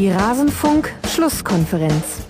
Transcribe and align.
Die 0.00 0.10
Rasenfunk-Schlusskonferenz. 0.10 2.24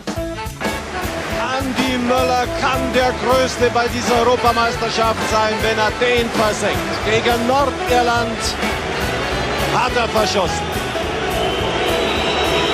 Andi 1.56 1.98
Möller 1.98 2.46
kann 2.60 2.92
der 2.92 3.12
Größte 3.22 3.70
bei 3.72 3.86
dieser 3.86 4.16
Europameisterschaft 4.22 5.30
sein, 5.30 5.54
wenn 5.62 5.78
er 5.78 5.92
den 6.00 6.28
versenkt. 6.30 6.80
Gegen 7.04 7.46
Nordirland 7.46 8.56
hat 9.72 9.94
er 9.94 10.08
verschossen. 10.08 10.66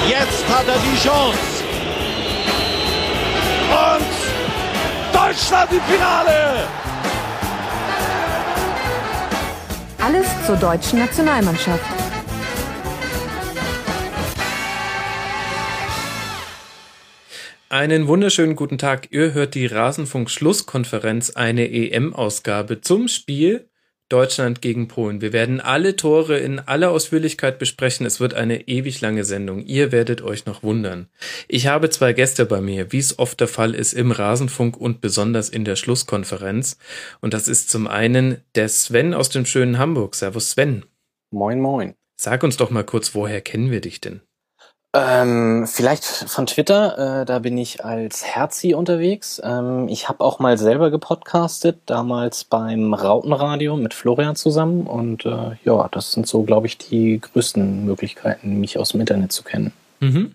Jetzt 0.08 0.48
hat 0.48 0.66
er 0.66 0.78
die 0.78 0.96
Chance. 1.06 1.62
Und 3.92 4.06
Deutschland 5.12 5.72
im 5.72 5.82
Finale! 5.92 6.66
Alles 10.02 10.26
zur 10.46 10.56
deutschen 10.56 11.00
Nationalmannschaft. 11.00 12.05
Einen 17.78 18.08
wunderschönen 18.08 18.56
guten 18.56 18.78
Tag. 18.78 19.08
Ihr 19.10 19.34
hört 19.34 19.54
die 19.54 19.66
Rasenfunk-Schlusskonferenz, 19.66 21.32
eine 21.36 21.70
EM-Ausgabe 21.70 22.80
zum 22.80 23.06
Spiel 23.06 23.68
Deutschland 24.08 24.62
gegen 24.62 24.88
Polen. 24.88 25.20
Wir 25.20 25.34
werden 25.34 25.60
alle 25.60 25.94
Tore 25.94 26.38
in 26.38 26.58
aller 26.58 26.90
Ausführlichkeit 26.90 27.58
besprechen. 27.58 28.06
Es 28.06 28.18
wird 28.18 28.32
eine 28.32 28.66
ewig 28.66 29.02
lange 29.02 29.24
Sendung. 29.24 29.60
Ihr 29.60 29.92
werdet 29.92 30.22
euch 30.22 30.46
noch 30.46 30.62
wundern. 30.62 31.10
Ich 31.48 31.66
habe 31.66 31.90
zwei 31.90 32.14
Gäste 32.14 32.46
bei 32.46 32.62
mir, 32.62 32.92
wie 32.92 32.98
es 32.98 33.18
oft 33.18 33.40
der 33.40 33.48
Fall 33.48 33.74
ist 33.74 33.92
im 33.92 34.10
Rasenfunk 34.10 34.78
und 34.78 35.02
besonders 35.02 35.50
in 35.50 35.66
der 35.66 35.76
Schlusskonferenz. 35.76 36.78
Und 37.20 37.34
das 37.34 37.46
ist 37.46 37.68
zum 37.68 37.88
einen 37.88 38.40
der 38.54 38.70
Sven 38.70 39.12
aus 39.12 39.28
dem 39.28 39.44
schönen 39.44 39.76
Hamburg. 39.76 40.14
Servus 40.14 40.52
Sven. 40.52 40.86
Moin, 41.30 41.60
moin. 41.60 41.92
Sag 42.18 42.42
uns 42.42 42.56
doch 42.56 42.70
mal 42.70 42.84
kurz, 42.84 43.14
woher 43.14 43.42
kennen 43.42 43.70
wir 43.70 43.82
dich 43.82 44.00
denn? 44.00 44.22
Ähm, 44.98 45.66
vielleicht 45.66 46.04
von 46.04 46.46
Twitter, 46.46 47.20
äh, 47.20 47.24
da 47.26 47.40
bin 47.40 47.58
ich 47.58 47.84
als 47.84 48.24
Herzi 48.24 48.72
unterwegs. 48.72 49.38
Ähm, 49.44 49.88
ich 49.88 50.08
habe 50.08 50.24
auch 50.24 50.38
mal 50.38 50.56
selber 50.56 50.90
gepodcastet, 50.90 51.80
damals 51.84 52.44
beim 52.44 52.94
Rautenradio 52.94 53.76
mit 53.76 53.92
Florian 53.92 54.36
zusammen. 54.36 54.86
Und 54.86 55.26
äh, 55.26 55.56
ja, 55.64 55.88
das 55.92 56.12
sind 56.12 56.26
so, 56.26 56.44
glaube 56.44 56.66
ich, 56.66 56.78
die 56.78 57.20
größten 57.20 57.84
Möglichkeiten, 57.84 58.58
mich 58.58 58.78
aus 58.78 58.90
dem 58.90 59.00
Internet 59.00 59.32
zu 59.32 59.42
kennen. 59.42 59.74
Mhm. 60.00 60.34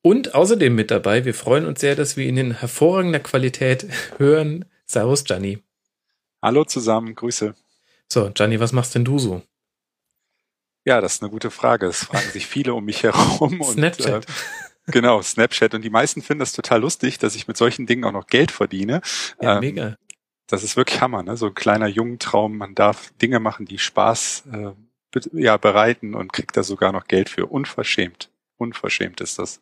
Und 0.00 0.34
außerdem 0.34 0.74
mit 0.74 0.90
dabei, 0.90 1.26
wir 1.26 1.34
freuen 1.34 1.66
uns 1.66 1.80
sehr, 1.80 1.96
dass 1.96 2.16
wir 2.16 2.24
ihn 2.24 2.38
in 2.38 2.58
hervorragender 2.60 3.20
Qualität 3.20 3.86
hören. 4.16 4.64
Servus, 4.86 5.24
Gianni. 5.24 5.58
Hallo 6.40 6.64
zusammen, 6.64 7.14
Grüße. 7.14 7.54
So, 8.08 8.30
Gianni, 8.30 8.58
was 8.58 8.72
machst 8.72 8.94
denn 8.94 9.04
du 9.04 9.18
so? 9.18 9.42
Ja, 10.84 11.00
das 11.00 11.14
ist 11.14 11.22
eine 11.22 11.30
gute 11.30 11.50
Frage. 11.50 11.86
Es 11.86 12.04
fragen 12.04 12.30
sich 12.30 12.46
viele 12.46 12.74
um 12.74 12.84
mich 12.84 13.02
herum. 13.02 13.62
Snapchat. 13.62 14.26
Und, 14.26 14.28
äh, 14.28 14.92
genau, 14.92 15.20
Snapchat. 15.20 15.74
Und 15.74 15.82
die 15.82 15.90
meisten 15.90 16.22
finden 16.22 16.40
das 16.40 16.52
total 16.52 16.80
lustig, 16.80 17.18
dass 17.18 17.34
ich 17.34 17.48
mit 17.48 17.56
solchen 17.56 17.86
Dingen 17.86 18.04
auch 18.04 18.12
noch 18.12 18.26
Geld 18.26 18.50
verdiene. 18.50 19.02
Ja, 19.40 19.54
ähm, 19.54 19.60
mega. 19.60 19.96
Das 20.46 20.64
ist 20.64 20.76
wirklich 20.76 21.00
Hammer, 21.00 21.22
ne? 21.22 21.36
So 21.36 21.46
ein 21.46 21.54
kleiner 21.54 21.86
Jungentraum. 21.86 22.56
Man 22.56 22.74
darf 22.74 23.12
Dinge 23.22 23.38
machen, 23.38 23.66
die 23.66 23.78
Spaß 23.78 24.44
äh, 24.52 24.72
ja, 25.32 25.56
bereiten 25.56 26.14
und 26.14 26.32
kriegt 26.32 26.56
da 26.56 26.62
sogar 26.62 26.92
noch 26.92 27.06
Geld 27.06 27.28
für. 27.28 27.46
Unverschämt. 27.46 28.30
Unverschämt 28.56 29.20
ist 29.20 29.38
das. 29.38 29.60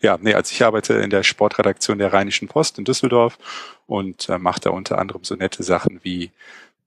Ja, 0.00 0.18
nee, 0.20 0.34
also 0.34 0.52
ich 0.52 0.62
arbeite 0.62 0.94
in 0.94 1.10
der 1.10 1.22
Sportredaktion 1.22 1.98
der 1.98 2.12
Rheinischen 2.12 2.48
Post 2.48 2.78
in 2.78 2.84
Düsseldorf 2.84 3.38
und 3.86 4.28
äh, 4.28 4.38
mache 4.38 4.60
da 4.60 4.70
unter 4.70 4.98
anderem 4.98 5.24
so 5.24 5.34
nette 5.34 5.62
Sachen 5.62 6.00
wie 6.02 6.30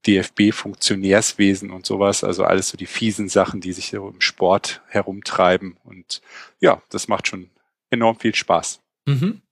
DFB-Funktionärswesen 0.06 1.70
und 1.70 1.86
sowas, 1.86 2.24
also 2.24 2.44
alles 2.44 2.68
so 2.68 2.76
die 2.76 2.86
fiesen 2.86 3.28
Sachen, 3.28 3.60
die 3.60 3.72
sich 3.72 3.92
im 3.92 4.20
Sport 4.20 4.82
herumtreiben. 4.88 5.76
Und 5.84 6.22
ja, 6.60 6.82
das 6.90 7.08
macht 7.08 7.28
schon 7.28 7.50
enorm 7.90 8.18
viel 8.18 8.34
Spaß. 8.34 8.80
Mhm. 9.06 9.42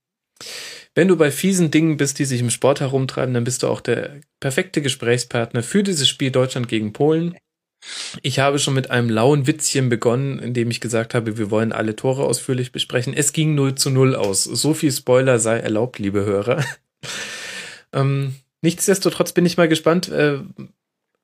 Wenn 0.94 1.08
du 1.08 1.16
bei 1.16 1.30
fiesen 1.30 1.70
Dingen 1.70 1.96
bist, 1.96 2.18
die 2.18 2.24
sich 2.24 2.40
im 2.40 2.50
Sport 2.50 2.80
herumtreiben, 2.80 3.34
dann 3.34 3.44
bist 3.44 3.62
du 3.62 3.68
auch 3.68 3.80
der 3.80 4.20
perfekte 4.40 4.82
Gesprächspartner 4.82 5.62
für 5.62 5.82
dieses 5.82 6.08
Spiel 6.08 6.30
Deutschland 6.30 6.68
gegen 6.68 6.92
Polen. 6.92 7.36
Ich 8.22 8.40
habe 8.40 8.58
schon 8.58 8.74
mit 8.74 8.90
einem 8.90 9.08
lauen 9.08 9.46
Witzchen 9.46 9.88
begonnen, 9.88 10.38
indem 10.38 10.70
ich 10.70 10.80
gesagt 10.80 11.14
habe, 11.14 11.38
wir 11.38 11.50
wollen 11.50 11.72
alle 11.72 11.96
Tore 11.96 12.24
ausführlich 12.24 12.72
besprechen. 12.72 13.14
Es 13.14 13.32
ging 13.32 13.54
0 13.54 13.76
zu 13.76 13.90
0 13.90 14.16
aus. 14.16 14.44
So 14.44 14.74
viel 14.74 14.92
Spoiler 14.92 15.38
sei 15.38 15.58
erlaubt, 15.58 15.98
liebe 15.98 16.24
Hörer. 16.24 16.62
ähm, 17.92 18.34
Nichtsdestotrotz 18.62 19.32
bin 19.32 19.46
ich 19.46 19.56
mal 19.56 19.68
gespannt, 19.68 20.08
äh, 20.08 20.38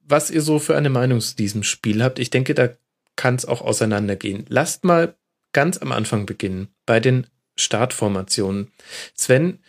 was 0.01 0.31
ihr 0.31 0.41
so 0.41 0.59
für 0.59 0.77
eine 0.77 0.91
Meinung 0.91 1.21
zu 1.21 1.37
diesem 1.37 1.63
Spiel 1.63 2.03
habt. 2.03 2.19
Ich 2.19 2.31
denke, 2.31 2.55
da 2.55 2.71
kann 3.17 3.35
es 3.35 3.45
auch 3.45 3.61
auseinandergehen. 3.61 4.45
Lasst 4.49 4.85
mal 4.85 5.15
ganz 5.53 5.79
am 5.79 5.93
Anfang 5.93 6.27
beginnen, 6.27 6.69
bei 6.85 7.01
den 7.01 7.27
Startformationen. 7.57 8.73
Sven, 9.15 9.61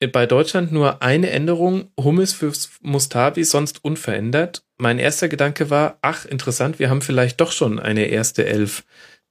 äh, 0.00 0.06
bei 0.06 0.26
Deutschland 0.26 0.72
nur 0.72 1.02
eine 1.02 1.30
Änderung, 1.30 1.90
Hummels 1.98 2.32
für 2.32 2.52
Mustavi, 2.80 3.44
sonst 3.44 3.84
unverändert. 3.84 4.64
Mein 4.76 4.98
erster 4.98 5.28
Gedanke 5.28 5.70
war, 5.70 5.98
ach, 6.02 6.24
interessant, 6.24 6.78
wir 6.78 6.90
haben 6.90 7.02
vielleicht 7.02 7.40
doch 7.40 7.52
schon 7.52 7.78
eine 7.78 8.06
erste 8.06 8.46
Elf, 8.46 8.84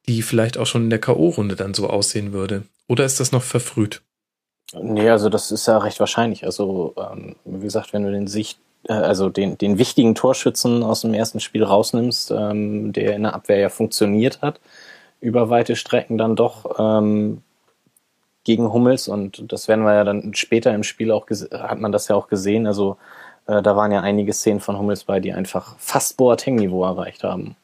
die 0.08 0.22
vielleicht 0.22 0.58
auch 0.58 0.66
schon 0.66 0.86
in 0.86 0.90
der 0.90 1.00
K.O.-Runde 1.00 1.56
dann 1.56 1.74
so 1.74 1.90
aussehen 1.90 2.34
würde. 2.34 2.64
Oder 2.88 3.06
ist 3.06 3.20
das 3.20 3.32
noch 3.32 3.44
verfrüht? 3.44 4.02
Nee, 4.74 5.10
also 5.10 5.30
das 5.30 5.52
ist 5.52 5.68
ja 5.68 5.78
recht 5.78 6.00
wahrscheinlich. 6.00 6.46
Also, 6.46 6.94
ähm, 6.98 7.36
wie 7.46 7.64
gesagt, 7.64 7.94
wenn 7.94 8.04
du 8.04 8.12
den 8.12 8.28
Sicht, 8.28 8.60
äh, 8.88 8.94
also 8.94 9.30
den, 9.30 9.58
den 9.58 9.78
wichtigen 9.78 10.16
Torschützen 10.16 10.84
aus 10.84 11.02
dem 11.02 11.14
ersten 11.14 11.40
Spiel 11.40 11.64
rausnimmst, 11.64 12.32
ähm, 12.32 12.94
der 12.94 13.16
in 13.16 13.24
der 13.24 13.34
Abwehr 13.34 13.58
ja 13.58 13.70
funktioniert 13.70 14.42
hat, 14.42 14.60
über 15.20 15.50
weite 15.50 15.76
Strecken 15.76 16.18
dann 16.18 16.36
doch 16.36 16.78
ähm, 16.80 17.44
gegen 18.44 18.72
Hummels 18.74 19.08
und 19.08 19.52
das 19.52 19.68
werden 19.68 19.84
wir 19.84 19.94
ja 19.94 20.04
dann 20.04 20.34
später 20.34 20.74
im 20.74 20.84
Spiel 20.84 21.12
auch 21.12 21.28
hat 21.30 21.80
man 21.80 21.92
das 21.92 22.08
ja 22.08 22.16
auch 22.16 22.28
gesehen. 22.28 22.66
Also 22.66 22.98
äh, 23.46 23.62
da 23.62 23.76
waren 23.76 23.92
ja 23.92 24.02
einige 24.02 24.34
Szenen 24.34 24.60
von 24.60 24.78
Hummels 24.78 25.04
bei, 25.04 25.20
die 25.20 25.34
einfach 25.34 25.78
fast 25.78 26.18
Boateng-Niveau 26.18 26.84
erreicht 26.84 27.24
haben. 27.24 27.56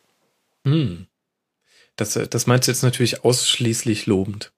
Hm. 0.65 1.07
Das, 1.95 2.13
das 2.13 2.45
meinst 2.45 2.67
du 2.67 2.71
jetzt 2.71 2.83
natürlich 2.83 3.23
ausschließlich 3.25 4.05
lobend. 4.05 4.51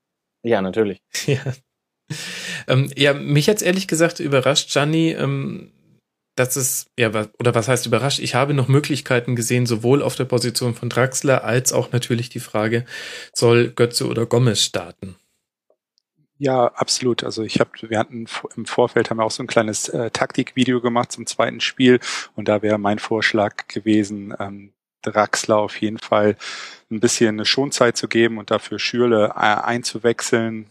Ja, 0.44 0.62
natürlich. 0.62 1.02
Ja. 1.26 1.42
Ähm, 2.70 2.92
ja, 2.96 3.14
mich 3.14 3.48
jetzt 3.48 3.64
ehrlich 3.64 3.88
gesagt 3.88 4.20
überrascht, 4.20 4.72
Gianni, 4.72 5.12
ähm, 5.12 5.72
dass 6.36 6.56
es, 6.56 6.86
ja, 6.98 7.10
oder 7.40 7.54
was 7.54 7.68
heißt 7.68 7.86
überrascht? 7.86 8.20
Ich 8.20 8.36
habe 8.36 8.54
noch 8.54 8.70
Möglichkeiten 8.70 9.36
gesehen, 9.36 9.66
sowohl 9.66 10.02
auf 10.02 10.16
der 10.16 10.26
Position 10.26 10.74
von 10.74 10.88
Draxler 10.88 11.44
als 11.44 11.74
auch 11.74 11.92
natürlich 11.92 12.30
die 12.30 12.40
Frage, 12.40 12.86
soll 13.34 13.72
Götze 13.72 14.08
oder 14.08 14.26
Gomez 14.26 14.62
starten? 14.62 15.18
Ja, 16.38 16.68
absolut. 16.68 17.26
Also 17.26 17.44
ich 17.44 17.60
habe, 17.60 17.72
wir 17.82 18.00
hatten 18.00 18.26
im 18.56 18.66
Vorfeld 18.66 19.10
haben 19.10 19.18
wir 19.18 19.26
auch 19.26 19.32
so 19.32 19.44
ein 19.44 19.48
kleines 19.48 19.90
äh, 19.90 20.10
Taktikvideo 20.12 20.80
gemacht 20.80 21.12
zum 21.12 21.26
zweiten 21.26 21.60
Spiel 21.60 22.00
und 22.36 22.48
da 22.48 22.62
wäre 22.62 22.78
mein 22.78 23.00
Vorschlag 23.00 23.68
gewesen, 23.68 24.34
ähm, 24.40 24.72
Draxler 25.02 25.58
auf 25.58 25.82
jeden 25.82 25.98
Fall 25.98 26.38
ein 26.90 27.02
bisschen 27.02 27.36
eine 27.36 27.46
Schonzeit 27.46 27.98
zu 27.98 28.08
geben 28.08 28.38
und 28.38 28.52
dafür 28.52 28.80
Schürle 28.80 29.34
äh, 29.36 29.40
einzuwechseln, 29.40 30.70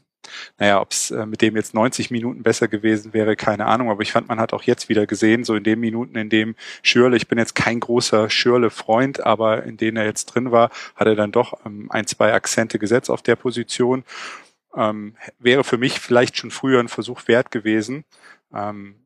naja, 0.59 0.81
ob 0.81 0.93
es 0.93 1.11
äh, 1.11 1.27
mit 1.27 1.43
dem 1.43 1.57
jetzt 1.57 1.75
90 1.75 2.11
Minuten 2.11 2.43
besser 2.43 2.69
gewesen 2.69 3.13
wäre, 3.13 3.37
keine 3.37 3.67
Ahnung. 3.67 3.91
Aber 3.91 4.03
ich 4.03 4.13
fand, 4.13 4.29
man 4.29 4.41
hat 4.41 4.53
auch 4.53 4.63
jetzt 4.63 4.89
wieder 4.89 5.07
gesehen, 5.07 5.45
so 5.45 5.55
in 5.55 5.65
den 5.65 5.81
Minuten, 5.81 6.17
in 6.17 6.31
dem 6.31 6.55
Schürle, 6.83 7.17
ich 7.17 7.29
bin 7.29 7.39
jetzt 7.39 7.55
kein 7.55 7.81
großer 7.81 8.31
Schürle-Freund, 8.31 9.25
aber 9.25 9.65
in 9.65 9.77
denen 9.77 9.97
er 9.97 10.05
jetzt 10.05 10.27
drin 10.27 10.51
war, 10.51 10.71
hat 10.97 11.07
er 11.07 11.17
dann 11.17 11.33
doch 11.33 11.59
ähm, 11.65 11.91
ein, 11.91 12.07
zwei 12.07 12.33
Akzente 12.33 12.79
gesetzt 12.79 13.11
auf 13.11 13.23
der 13.23 13.37
Position. 13.37 14.05
Ähm, 14.75 15.17
wäre 15.39 15.65
für 15.65 15.79
mich 15.79 16.01
vielleicht 16.01 16.37
schon 16.37 16.51
früher 16.51 16.81
ein 16.81 16.89
Versuch 16.89 17.27
wert 17.27 17.51
gewesen. 17.51 18.05
Ähm, 18.55 18.97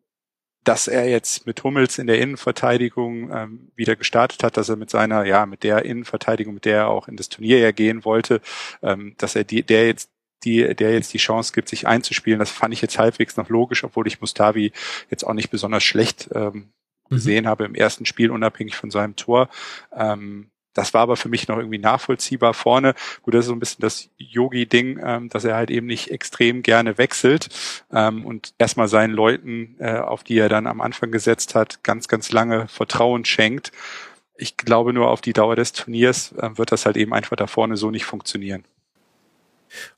dass 0.64 0.86
er 0.86 1.08
jetzt 1.08 1.46
mit 1.46 1.64
Hummels 1.64 1.98
in 1.98 2.06
der 2.06 2.20
Innenverteidigung 2.20 3.30
ähm, 3.32 3.72
wieder 3.74 3.96
gestartet 3.96 4.42
hat, 4.44 4.56
dass 4.56 4.68
er 4.68 4.76
mit 4.76 4.90
seiner, 4.90 5.24
ja, 5.24 5.44
mit 5.46 5.64
der 5.64 5.84
Innenverteidigung, 5.84 6.54
mit 6.54 6.64
der 6.64 6.76
er 6.76 6.88
auch 6.88 7.08
in 7.08 7.16
das 7.16 7.28
Turnier 7.28 7.58
ja 7.58 7.72
gehen 7.72 8.04
wollte, 8.04 8.40
ähm, 8.82 9.14
dass 9.18 9.34
er 9.34 9.44
die, 9.44 9.62
der 9.62 9.86
jetzt 9.86 10.10
die, 10.44 10.74
der 10.74 10.92
jetzt 10.92 11.12
die 11.12 11.18
Chance 11.18 11.52
gibt, 11.52 11.68
sich 11.68 11.86
einzuspielen. 11.86 12.38
Das 12.38 12.50
fand 12.50 12.74
ich 12.74 12.82
jetzt 12.82 12.98
halbwegs 12.98 13.36
noch 13.36 13.48
logisch, 13.48 13.84
obwohl 13.84 14.06
ich 14.06 14.20
Mustavi 14.20 14.72
jetzt 15.10 15.24
auch 15.24 15.34
nicht 15.34 15.50
besonders 15.50 15.84
schlecht 15.84 16.28
ähm, 16.34 16.72
mhm. 17.08 17.14
gesehen 17.14 17.44
mhm. 17.44 17.48
habe 17.48 17.64
im 17.64 17.74
ersten 17.74 18.06
Spiel, 18.06 18.30
unabhängig 18.30 18.76
von 18.76 18.90
seinem 18.90 19.16
Tor. 19.16 19.48
Ähm, 19.96 20.50
das 20.74 20.94
war 20.94 21.02
aber 21.02 21.16
für 21.16 21.28
mich 21.28 21.48
noch 21.48 21.58
irgendwie 21.58 21.78
nachvollziehbar 21.78 22.54
vorne. 22.54 22.94
Gut, 23.22 23.34
das 23.34 23.40
ist 23.40 23.48
so 23.48 23.52
ein 23.52 23.60
bisschen 23.60 23.82
das 23.82 24.08
Yogi-Ding, 24.16 25.00
ähm, 25.04 25.28
dass 25.28 25.44
er 25.44 25.54
halt 25.54 25.70
eben 25.70 25.86
nicht 25.86 26.10
extrem 26.10 26.62
gerne 26.62 26.98
wechselt 26.98 27.48
ähm, 27.92 28.24
und 28.24 28.54
erstmal 28.58 28.88
seinen 28.88 29.12
Leuten, 29.12 29.76
äh, 29.78 29.98
auf 29.98 30.24
die 30.24 30.38
er 30.38 30.48
dann 30.48 30.66
am 30.66 30.80
Anfang 30.80 31.10
gesetzt 31.10 31.54
hat, 31.54 31.82
ganz, 31.82 32.08
ganz 32.08 32.32
lange 32.32 32.68
Vertrauen 32.68 33.24
schenkt. 33.24 33.72
Ich 34.36 34.56
glaube 34.56 34.92
nur 34.92 35.10
auf 35.10 35.20
die 35.20 35.34
Dauer 35.34 35.56
des 35.56 35.72
Turniers 35.72 36.32
äh, 36.32 36.56
wird 36.56 36.72
das 36.72 36.86
halt 36.86 36.96
eben 36.96 37.12
einfach 37.12 37.36
da 37.36 37.46
vorne 37.46 37.76
so 37.76 37.90
nicht 37.90 38.06
funktionieren. 38.06 38.64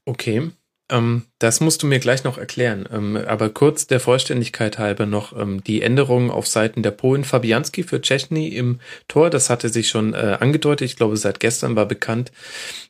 Okay. 0.05 0.51
Ähm, 0.91 1.23
das 1.39 1.61
musst 1.61 1.83
du 1.83 1.87
mir 1.87 1.99
gleich 1.99 2.25
noch 2.25 2.37
erklären. 2.37 2.87
Ähm, 2.93 3.17
aber 3.17 3.49
kurz 3.49 3.87
der 3.87 4.01
Vollständigkeit 4.01 4.79
halber 4.79 5.07
noch 5.07 5.37
ähm, 5.37 5.65
die 5.65 5.81
Änderungen 5.81 6.31
auf 6.31 6.47
Seiten 6.47 6.83
der 6.83 6.91
Polen. 6.91 7.25
Fabianski 7.25 7.85
für 7.85 8.03
Czechny 8.03 8.49
im 8.49 8.81
Tor, 9.09 9.31
das 9.31 9.49
hatte 9.49 9.71
sich 9.71 9.89
schon 9.89 10.13
äh, 10.13 10.37
angedeutet. 10.41 10.85
Ich 10.87 10.97
glaube, 10.97 11.17
seit 11.17 11.41
gestern 11.41 11.75
war 11.75 11.87
bekannt, 11.87 12.33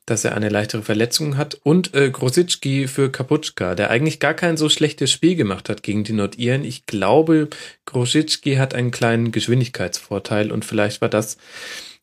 dass 0.06 0.24
er 0.24 0.34
eine 0.34 0.48
leichtere 0.48 0.82
Verletzung 0.82 1.36
hat. 1.36 1.54
Und 1.62 1.94
äh, 1.94 2.10
Grosicki 2.10 2.88
für 2.88 3.12
Kaputschka, 3.12 3.76
der 3.76 3.90
eigentlich 3.90 4.18
gar 4.18 4.34
kein 4.34 4.56
so 4.56 4.68
schlechtes 4.68 5.12
Spiel 5.12 5.36
gemacht 5.36 5.68
hat 5.68 5.84
gegen 5.84 6.02
die 6.02 6.14
Nordiren. 6.14 6.64
Ich 6.64 6.86
glaube, 6.86 7.48
Grosicki 7.86 8.56
hat 8.56 8.74
einen 8.74 8.90
kleinen 8.90 9.30
Geschwindigkeitsvorteil 9.30 10.50
und 10.50 10.64
vielleicht 10.64 11.00
war 11.00 11.08
das 11.08 11.36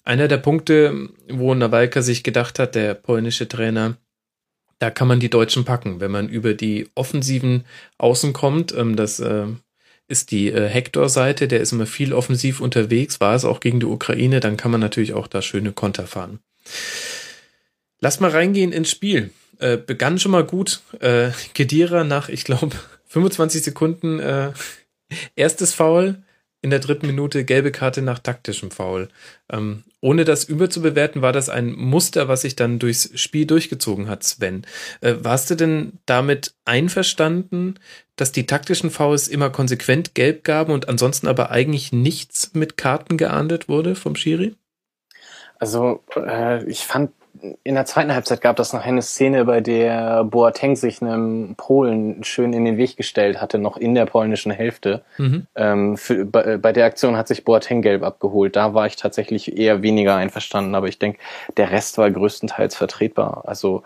einer 0.03 0.27
der 0.29 0.37
Punkte, 0.37 1.09
wo 1.29 1.53
Nawalka 1.53 2.01
sich 2.01 2.23
gedacht 2.23 2.59
hat, 2.59 2.75
der 2.75 2.95
polnische 2.95 3.47
Trainer, 3.47 3.97
da 4.81 4.89
kann 4.89 5.07
man 5.07 5.19
die 5.19 5.29
Deutschen 5.29 5.63
packen, 5.63 5.99
wenn 5.99 6.09
man 6.09 6.27
über 6.27 6.55
die 6.55 6.89
offensiven 6.95 7.65
Außen 7.99 8.33
kommt. 8.33 8.73
Ähm, 8.75 8.95
das 8.95 9.19
äh, 9.19 9.45
ist 10.07 10.31
die 10.31 10.47
äh, 10.47 10.67
Hector-Seite, 10.67 11.47
der 11.47 11.61
ist 11.61 11.71
immer 11.71 11.85
viel 11.85 12.13
offensiv 12.13 12.59
unterwegs, 12.59 13.21
war 13.21 13.35
es 13.35 13.45
auch 13.45 13.59
gegen 13.59 13.79
die 13.79 13.85
Ukraine, 13.85 14.39
dann 14.39 14.57
kann 14.57 14.71
man 14.71 14.81
natürlich 14.81 15.13
auch 15.13 15.27
da 15.27 15.43
schöne 15.43 15.71
Konter 15.71 16.07
fahren. 16.07 16.39
Lass 17.99 18.19
mal 18.19 18.31
reingehen 18.31 18.71
ins 18.71 18.89
Spiel. 18.89 19.29
Äh, 19.59 19.77
begann 19.77 20.17
schon 20.17 20.31
mal 20.31 20.43
gut. 20.43 20.81
Äh, 20.99 21.29
Kedira 21.53 22.03
nach, 22.03 22.29
ich 22.29 22.43
glaube, 22.43 22.75
25 23.05 23.61
Sekunden 23.61 24.19
äh, 24.19 24.51
erstes 25.35 25.75
Foul, 25.75 26.23
in 26.61 26.69
der 26.69 26.79
dritten 26.79 27.07
Minute 27.07 27.43
gelbe 27.43 27.71
Karte 27.71 28.01
nach 28.01 28.19
taktischem 28.19 28.71
Foul. 28.71 29.09
Ähm, 29.51 29.83
ohne 29.99 30.25
das 30.25 30.43
überzubewerten, 30.43 31.21
war 31.21 31.33
das 31.33 31.49
ein 31.49 31.73
Muster, 31.73 32.27
was 32.27 32.41
sich 32.41 32.55
dann 32.55 32.79
durchs 32.79 33.11
Spiel 33.19 33.45
durchgezogen 33.45 34.07
hat, 34.07 34.23
Sven. 34.23 34.65
Äh, 35.01 35.15
warst 35.19 35.49
du 35.49 35.55
denn 35.55 35.99
damit 36.05 36.53
einverstanden, 36.65 37.75
dass 38.15 38.31
die 38.31 38.45
taktischen 38.45 38.91
Fouls 38.91 39.27
immer 39.27 39.49
konsequent 39.49 40.13
gelb 40.13 40.43
gaben 40.43 40.73
und 40.73 40.87
ansonsten 40.87 41.27
aber 41.27 41.51
eigentlich 41.51 41.91
nichts 41.91 42.53
mit 42.53 42.77
Karten 42.77 43.17
geahndet 43.17 43.67
wurde 43.67 43.95
vom 43.95 44.15
Schiri? 44.15 44.55
Also 45.59 46.03
äh, 46.15 46.63
ich 46.65 46.85
fand 46.85 47.11
in 47.63 47.75
der 47.75 47.85
zweiten 47.85 48.13
Halbzeit 48.13 48.41
gab 48.41 48.59
es 48.59 48.73
noch 48.73 48.85
eine 48.85 49.01
Szene, 49.01 49.45
bei 49.45 49.61
der 49.61 50.23
Boateng 50.23 50.75
sich 50.75 51.01
einem 51.01 51.55
Polen 51.55 52.23
schön 52.23 52.53
in 52.53 52.65
den 52.65 52.77
Weg 52.77 52.97
gestellt 52.97 53.41
hatte, 53.41 53.57
noch 53.57 53.77
in 53.77 53.95
der 53.95 54.05
polnischen 54.05 54.51
Hälfte. 54.51 55.03
Mhm. 55.17 55.47
Ähm, 55.55 55.97
für, 55.97 56.25
bei, 56.25 56.57
bei, 56.57 56.73
der 56.73 56.85
Aktion 56.85 57.17
hat 57.17 57.27
sich 57.27 57.43
Boateng 57.43 57.81
gelb 57.81 58.03
abgeholt. 58.03 58.55
Da 58.55 58.73
war 58.73 58.85
ich 58.85 58.95
tatsächlich 58.95 59.57
eher 59.57 59.81
weniger 59.81 60.15
einverstanden, 60.15 60.75
aber 60.75 60.87
ich 60.87 60.99
denke, 60.99 61.19
der 61.57 61.71
Rest 61.71 61.97
war 61.97 62.11
größtenteils 62.11 62.75
vertretbar. 62.75 63.43
Also 63.47 63.83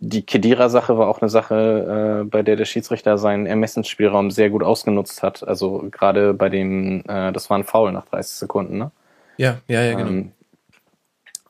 die 0.00 0.22
Kedira-Sache 0.22 0.96
war 0.96 1.08
auch 1.08 1.20
eine 1.20 1.28
Sache, 1.28 2.22
äh, 2.22 2.24
bei 2.24 2.42
der 2.42 2.56
der 2.56 2.66
Schiedsrichter 2.66 3.18
seinen 3.18 3.46
Ermessensspielraum 3.46 4.30
sehr 4.30 4.50
gut 4.50 4.62
ausgenutzt 4.62 5.22
hat. 5.22 5.46
Also 5.46 5.88
gerade 5.90 6.34
bei 6.34 6.48
dem, 6.48 7.02
äh, 7.08 7.32
das 7.32 7.50
war 7.50 7.58
ein 7.58 7.64
Foul 7.64 7.92
nach 7.92 8.06
30 8.06 8.36
Sekunden, 8.36 8.78
ne? 8.78 8.90
Ja, 9.36 9.58
ja, 9.68 9.82
ja, 9.82 9.94
genau. 9.94 10.10
Ähm, 10.10 10.32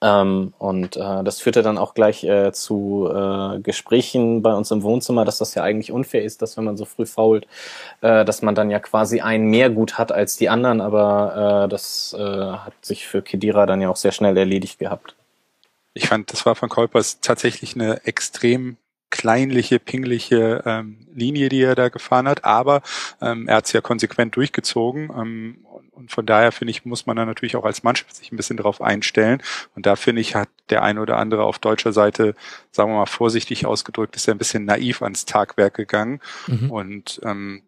ähm, 0.00 0.52
und 0.58 0.96
äh, 0.96 1.24
das 1.24 1.40
führte 1.40 1.62
dann 1.62 1.78
auch 1.78 1.94
gleich 1.94 2.22
äh, 2.24 2.52
zu 2.52 3.10
äh, 3.12 3.58
Gesprächen 3.60 4.42
bei 4.42 4.54
uns 4.54 4.70
im 4.70 4.82
Wohnzimmer, 4.82 5.24
dass 5.24 5.38
das 5.38 5.54
ja 5.54 5.62
eigentlich 5.62 5.90
unfair 5.90 6.22
ist, 6.22 6.40
dass 6.40 6.56
wenn 6.56 6.64
man 6.64 6.76
so 6.76 6.84
früh 6.84 7.06
fault, 7.06 7.46
äh, 8.00 8.24
dass 8.24 8.42
man 8.42 8.54
dann 8.54 8.70
ja 8.70 8.78
quasi 8.78 9.20
ein 9.20 9.44
mehr 9.44 9.70
gut 9.70 9.98
hat 9.98 10.12
als 10.12 10.36
die 10.36 10.48
anderen, 10.48 10.80
aber 10.80 11.64
äh, 11.64 11.68
das 11.68 12.14
äh, 12.18 12.22
hat 12.22 12.74
sich 12.82 13.06
für 13.06 13.22
Kedira 13.22 13.66
dann 13.66 13.80
ja 13.80 13.88
auch 13.88 13.96
sehr 13.96 14.12
schnell 14.12 14.36
erledigt 14.36 14.78
gehabt. 14.78 15.16
Ich 15.94 16.08
fand, 16.08 16.32
das 16.32 16.46
war 16.46 16.54
von 16.54 16.68
Kolpers 16.68 17.18
tatsächlich 17.20 17.74
eine 17.74 18.04
extrem 18.04 18.76
kleinliche, 19.10 19.78
pingliche 19.78 20.62
ähm, 20.66 21.06
Linie, 21.14 21.48
die 21.48 21.62
er 21.62 21.74
da 21.74 21.88
gefahren 21.88 22.28
hat, 22.28 22.44
aber 22.44 22.82
ähm, 23.20 23.48
er 23.48 23.56
hat 23.56 23.66
es 23.66 23.72
ja 23.72 23.80
konsequent 23.80 24.36
durchgezogen 24.36 25.10
ähm, 25.10 25.66
und 25.92 26.10
von 26.12 26.26
daher 26.26 26.52
finde 26.52 26.70
ich, 26.70 26.84
muss 26.84 27.06
man 27.06 27.16
dann 27.16 27.26
natürlich 27.26 27.56
auch 27.56 27.64
als 27.64 27.82
Mannschaft 27.82 28.14
sich 28.14 28.30
ein 28.30 28.36
bisschen 28.36 28.56
darauf 28.56 28.80
einstellen 28.80 29.42
und 29.74 29.86
da 29.86 29.96
finde 29.96 30.20
ich, 30.20 30.34
hat 30.34 30.48
der 30.70 30.82
eine 30.82 31.00
oder 31.00 31.16
andere 31.16 31.44
auf 31.44 31.58
deutscher 31.58 31.92
Seite, 31.92 32.34
sagen 32.70 32.90
wir 32.90 32.98
mal 32.98 33.06
vorsichtig 33.06 33.66
ausgedrückt, 33.66 34.16
ist 34.16 34.28
er 34.28 34.34
ein 34.34 34.38
bisschen 34.38 34.64
naiv 34.64 35.02
ans 35.02 35.24
Tagwerk 35.24 35.74
gegangen 35.74 36.20
mhm. 36.46 36.70
und 36.70 37.20
ähm, 37.24 37.62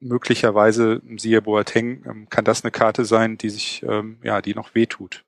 möglicherweise, 0.00 1.00
siehe 1.16 1.42
Boateng, 1.42 2.04
ähm, 2.06 2.28
kann 2.28 2.44
das 2.44 2.62
eine 2.62 2.70
Karte 2.70 3.04
sein, 3.04 3.38
die 3.38 3.50
sich, 3.50 3.82
ähm, 3.88 4.18
ja, 4.22 4.42
die 4.42 4.54
noch 4.54 4.74
wehtut. 4.74 5.24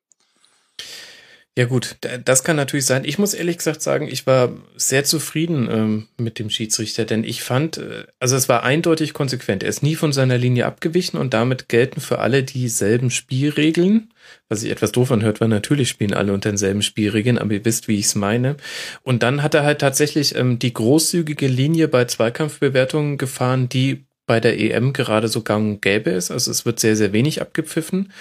Ja 1.59 1.65
gut, 1.65 1.97
das 2.27 2.45
kann 2.45 2.57
natürlich 2.57 2.85
sein. 2.85 3.07
Ich 3.07 3.19
muss 3.19 3.33
ehrlich 3.33 3.57
gesagt 3.57 3.81
sagen, 3.81 4.09
ich 4.09 4.27
war 4.27 4.53
sehr 4.77 5.05
zufrieden 5.05 5.69
ähm, 5.71 6.09
mit 6.19 6.39
dem 6.39 6.51
Schiedsrichter, 6.51 7.07
denn 7.07 7.25
ich 7.25 7.43
fand, 7.43 7.79
äh, 7.79 8.05
also 8.21 8.37
es 8.37 8.51
war 8.51 8.63
eindeutig 8.63 9.15
konsequent. 9.15 9.63
Er 9.63 9.71
ist 9.71 9.83
nie 9.83 9.95
von 9.95 10.13
seiner 10.13 10.37
Linie 10.37 10.67
abgewichen 10.67 11.19
und 11.19 11.33
damit 11.33 11.71
gelten 11.71 12.03
für 12.03 12.19
alle 12.19 12.43
dieselben 12.43 13.11
Spielregeln. 13.11 14.11
Was 14.49 14.61
sich 14.61 14.71
etwas 14.71 14.93
doof 14.93 15.11
anhört, 15.13 15.41
weil 15.41 15.49
natürlich 15.49 15.89
spielen 15.89 16.13
alle 16.13 16.35
unter 16.35 16.51
denselben 16.51 16.83
Spielregeln, 16.83 17.39
aber 17.39 17.53
ihr 17.53 17.65
wisst, 17.65 17.89
wie 17.89 17.99
ich 17.99 18.07
es 18.07 18.17
meine. 18.17 18.57
Und 19.03 19.23
dann 19.23 19.43
hat 19.43 19.55
er 19.55 19.63
halt 19.63 19.81
tatsächlich 19.81 20.35
ähm, 20.35 20.59
die 20.59 20.75
großzügige 20.75 21.47
Linie 21.47 21.89
bei 21.89 22.05
Zweikampfbewertungen 22.05 23.19
gefahren, 23.19 23.69
die 23.69 24.06
bei 24.27 24.41
der 24.41 24.59
EM 24.59 24.93
gerade 24.93 25.29
so 25.29 25.43
gang 25.43 25.75
und 25.75 25.83
gäbe 25.83 26.11
ist. 26.11 26.31
Also 26.31 26.51
es 26.51 26.67
wird 26.67 26.81
sehr, 26.81 26.97
sehr 26.97 27.13
wenig 27.13 27.41
abgepfiffen. 27.41 28.13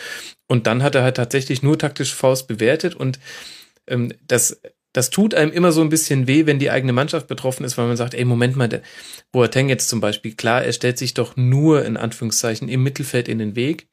Und 0.48 0.68
dann 0.68 0.84
hat 0.84 0.96
er 0.96 1.04
halt 1.04 1.18
tatsächlich 1.18 1.64
nur 1.64 1.78
taktische 1.78 2.16
Faust 2.16 2.48
bewertet 2.48 2.96
und 2.96 3.20
ähm, 3.88 4.14
das, 4.28 4.62
das 4.94 5.10
tut 5.10 5.34
einem 5.34 5.52
immer 5.52 5.72
so 5.72 5.82
ein 5.82 5.90
bisschen 5.90 6.28
weh, 6.28 6.46
wenn 6.46 6.60
die 6.60 6.72
eigene 6.72 6.94
Mannschaft 6.94 7.28
betroffen 7.28 7.66
ist, 7.66 7.78
weil 7.78 7.88
man 7.88 7.98
sagt, 7.98 8.14
ey, 8.14 8.26
Moment 8.26 8.56
mal, 8.56 8.82
Boateng 9.32 9.70
jetzt 9.70 9.90
zum 9.90 10.00
Beispiel, 10.00 10.36
klar, 10.36 10.64
er 10.64 10.74
stellt 10.74 10.98
sich 10.98 11.14
doch 11.14 11.36
nur 11.36 11.84
in 11.84 11.98
Anführungszeichen 11.98 12.70
im 12.70 12.84
Mittelfeld 12.84 13.28
in 13.28 13.40
den 13.40 13.56
Weg. 13.56 13.88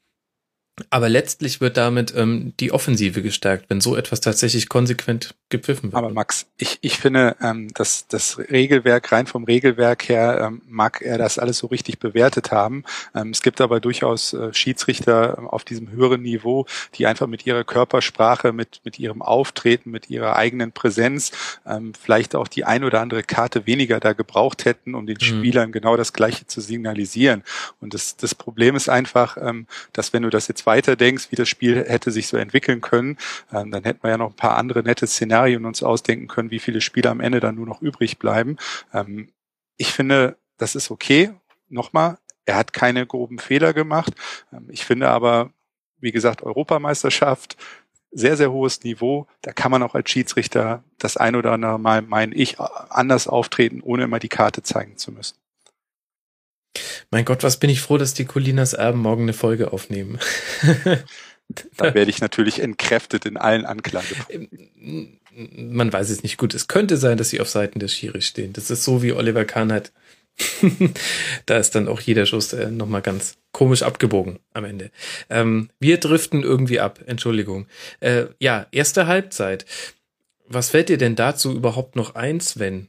Aber 0.89 1.11
letztlich 1.11 1.61
wird 1.61 1.77
damit 1.77 2.15
ähm, 2.17 2.55
die 2.59 2.73
Offensive 2.73 3.21
gestärkt, 3.21 3.67
wenn 3.69 3.83
so 3.83 3.95
etwas 3.95 4.23
tatsächlich 4.23 4.71
konsequent 4.71 5.35
gepfiffen 5.51 5.93
wird. 5.93 6.03
Aber 6.03 6.11
Max, 6.11 6.47
ich, 6.57 6.79
ich 6.81 6.97
finde, 6.97 7.37
ähm, 7.43 7.69
dass 7.75 8.09
das 8.09 8.39
Regelwerk, 8.39 9.13
rein 9.13 9.27
vom 9.27 9.45
Regelwerk 9.45 10.09
her, 10.09 10.41
ähm, 10.43 10.63
mag 10.67 11.03
er 11.03 11.19
das 11.19 11.39
alles 11.39 11.59
so 11.59 11.67
richtig 11.67 11.99
bewertet 11.99 12.53
haben. 12.53 12.85
Ähm, 13.15 13.31
es 13.31 13.43
gibt 13.43 13.61
aber 13.61 13.81
durchaus 13.81 14.33
äh, 14.33 14.55
Schiedsrichter 14.55 15.37
ähm, 15.39 15.47
auf 15.47 15.65
diesem 15.65 15.91
höheren 15.91 16.23
Niveau, 16.23 16.65
die 16.95 17.07
einfach 17.07 17.27
mit 17.27 17.45
ihrer 17.45 17.65
Körpersprache, 17.65 18.55
mit, 18.55 18.81
mit 18.83 18.99
ihrem 18.99 19.21
Auftreten, 19.21 19.91
mit 19.91 20.09
ihrer 20.09 20.37
eigenen 20.37 20.73
Präsenz 20.73 21.33
ähm, 21.67 21.93
vielleicht 22.01 22.35
auch 22.35 22.49
die 22.49 22.65
ein 22.65 22.83
oder 22.83 23.03
andere 23.03 23.23
Karte 23.23 23.67
weniger 23.67 24.01
da 24.01 24.15
gebraucht 24.15 24.65
hätten, 24.65 24.95
um 24.95 25.07
den 25.07 25.19
mhm. 25.21 25.25
Spielern 25.25 25.71
genau 25.71 25.99
das 25.99 26.15
Gleiche 26.15 26.47
zu 26.47 26.63
signalisieren. 26.63 27.43
Und 27.83 27.93
das, 27.93 28.17
das 28.17 28.35
Problem 28.35 28.75
ist 28.75 28.89
einfach, 28.89 29.37
ähm, 29.37 29.67
dass 29.93 30.15
wenn 30.15 30.23
du 30.23 30.31
das 30.31 30.49
jetzt 30.49 30.62
jetzt 30.63 30.67
weiter 30.67 30.97
denkst, 30.97 31.29
wie 31.31 31.37
das 31.37 31.49
Spiel 31.49 31.85
hätte 31.85 32.11
sich 32.11 32.29
so 32.29 32.37
entwickeln 32.37 32.81
können, 32.81 33.17
ähm, 33.53 33.71
dann 33.71 33.85
hätten 33.85 34.03
wir 34.03 34.11
ja 34.11 34.19
noch 34.19 34.31
ein 34.31 34.37
paar 34.37 34.57
andere 34.57 34.83
nette 34.83 35.07
Szenarien 35.07 35.65
uns 35.65 35.83
ausdenken 35.83 36.29
können, 36.29 36.51
wie 36.51 36.59
viele 36.59 36.81
Spiele 36.81 37.11
am 37.11 37.21
Ende 37.21 37.41
dann 37.41 37.57
nur 37.57 37.67
noch 37.67 37.83
übrig 37.83 38.19
bleiben. 38.19 38.57
Ähm, 38.93 39.33
ich 39.77 39.93
finde, 39.93 40.37
das 40.59 40.75
ist 40.75 40.91
okay. 40.91 41.33
Nochmal, 41.69 42.19
er 42.45 42.57
hat 42.57 42.73
keine 42.73 43.07
groben 43.07 43.39
Fehler 43.39 43.73
gemacht. 43.73 44.13
Ähm, 44.53 44.69
ich 44.71 44.85
finde 44.85 45.09
aber, 45.09 45.51
wie 45.99 46.13
gesagt, 46.13 46.43
Europameisterschaft, 46.43 47.57
sehr, 48.15 48.37
sehr 48.37 48.53
hohes 48.53 48.85
Niveau. 48.85 49.27
Da 49.41 49.53
kann 49.53 49.71
man 49.71 49.83
auch 49.83 49.95
als 49.95 50.11
Schiedsrichter 50.11 50.85
das 50.99 51.17
ein 51.17 51.35
oder 51.35 51.53
andere 51.53 51.79
Mal, 51.79 52.03
meine 52.03 52.35
ich, 52.35 52.61
anders 52.61 53.27
auftreten, 53.27 53.81
ohne 53.83 54.05
immer 54.05 54.19
die 54.19 54.29
Karte 54.29 54.63
zeigen 54.63 54.99
zu 54.99 55.13
müssen. 55.13 55.42
Mein 57.11 57.25
Gott, 57.25 57.43
was 57.43 57.59
bin 57.59 57.71
ich 57.71 57.81
froh, 57.81 57.99
dass 57.99 58.15
die 58.15 58.25
Colinas 58.25 58.73
Erben 58.73 59.01
morgen 59.01 59.23
eine 59.23 59.33
Folge 59.33 59.73
aufnehmen. 59.73 60.19
da 61.77 61.95
werde 61.95 62.11
ich 62.11 62.21
natürlich 62.21 62.61
entkräftet 62.61 63.27
in 63.27 63.37
allen 63.37 63.65
Anklagepunkten. 63.65 64.49
Ähm, 64.81 65.19
man 65.75 65.93
weiß 65.93 66.11
es 66.11 66.23
nicht 66.23 66.37
gut. 66.37 66.55
Es 66.55 66.69
könnte 66.69 66.97
sein, 66.97 67.17
dass 67.19 67.31
sie 67.31 67.41
auf 67.41 67.49
Seiten 67.49 67.79
des 67.79 67.95
Schiris 67.95 68.27
stehen. 68.27 68.53
Das 68.53 68.71
ist 68.71 68.85
so 68.85 69.03
wie 69.03 69.13
Oliver 69.13 69.45
Kahn 69.45 69.73
hat. 69.73 69.93
da 71.47 71.59
ist 71.59 71.75
dann 71.75 71.89
auch 71.89 72.01
jeder 72.01 72.27
Schuss 72.27 72.53
äh, 72.53 72.71
nochmal 72.71 73.03
ganz 73.03 73.37
komisch 73.53 73.83
abgebogen 73.83 74.39
am 74.55 74.65
Ende. 74.65 74.91
Ähm, 75.29 75.69
wir 75.79 75.99
driften 75.99 76.43
irgendwie 76.43 76.81
ab, 76.81 77.01
Entschuldigung. 77.07 77.67
Äh, 78.01 78.27
ja, 78.39 78.67
erste 78.73 79.07
Halbzeit. 79.07 79.67
Was 80.47 80.71
fällt 80.71 80.89
dir 80.89 80.99
denn 80.99 81.17
dazu 81.17 81.55
überhaupt 81.55 81.97
noch 81.97 82.15
ein, 82.15 82.41
Sven? 82.41 82.89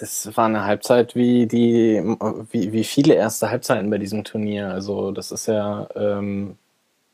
Das 0.00 0.34
war 0.34 0.46
eine 0.46 0.64
Halbzeit 0.64 1.14
wie 1.14 1.46
die, 1.46 2.02
wie, 2.50 2.72
wie 2.72 2.84
viele 2.84 3.14
erste 3.14 3.50
Halbzeiten 3.50 3.90
bei 3.90 3.98
diesem 3.98 4.24
Turnier. 4.24 4.70
Also 4.70 5.12
das 5.12 5.30
ist 5.30 5.46
ja 5.46 5.88
ähm, 5.94 6.56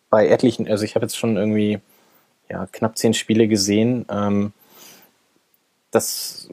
bei 0.09 0.29
etlichen, 0.29 0.69
also 0.69 0.85
ich 0.85 0.95
habe 0.95 1.05
jetzt 1.05 1.17
schon 1.17 1.37
irgendwie 1.37 1.81
ja, 2.49 2.67
knapp 2.71 2.97
zehn 2.97 3.13
Spiele 3.13 3.49
gesehen. 3.49 4.07
Ähm, 4.09 4.53
das, 5.91 6.49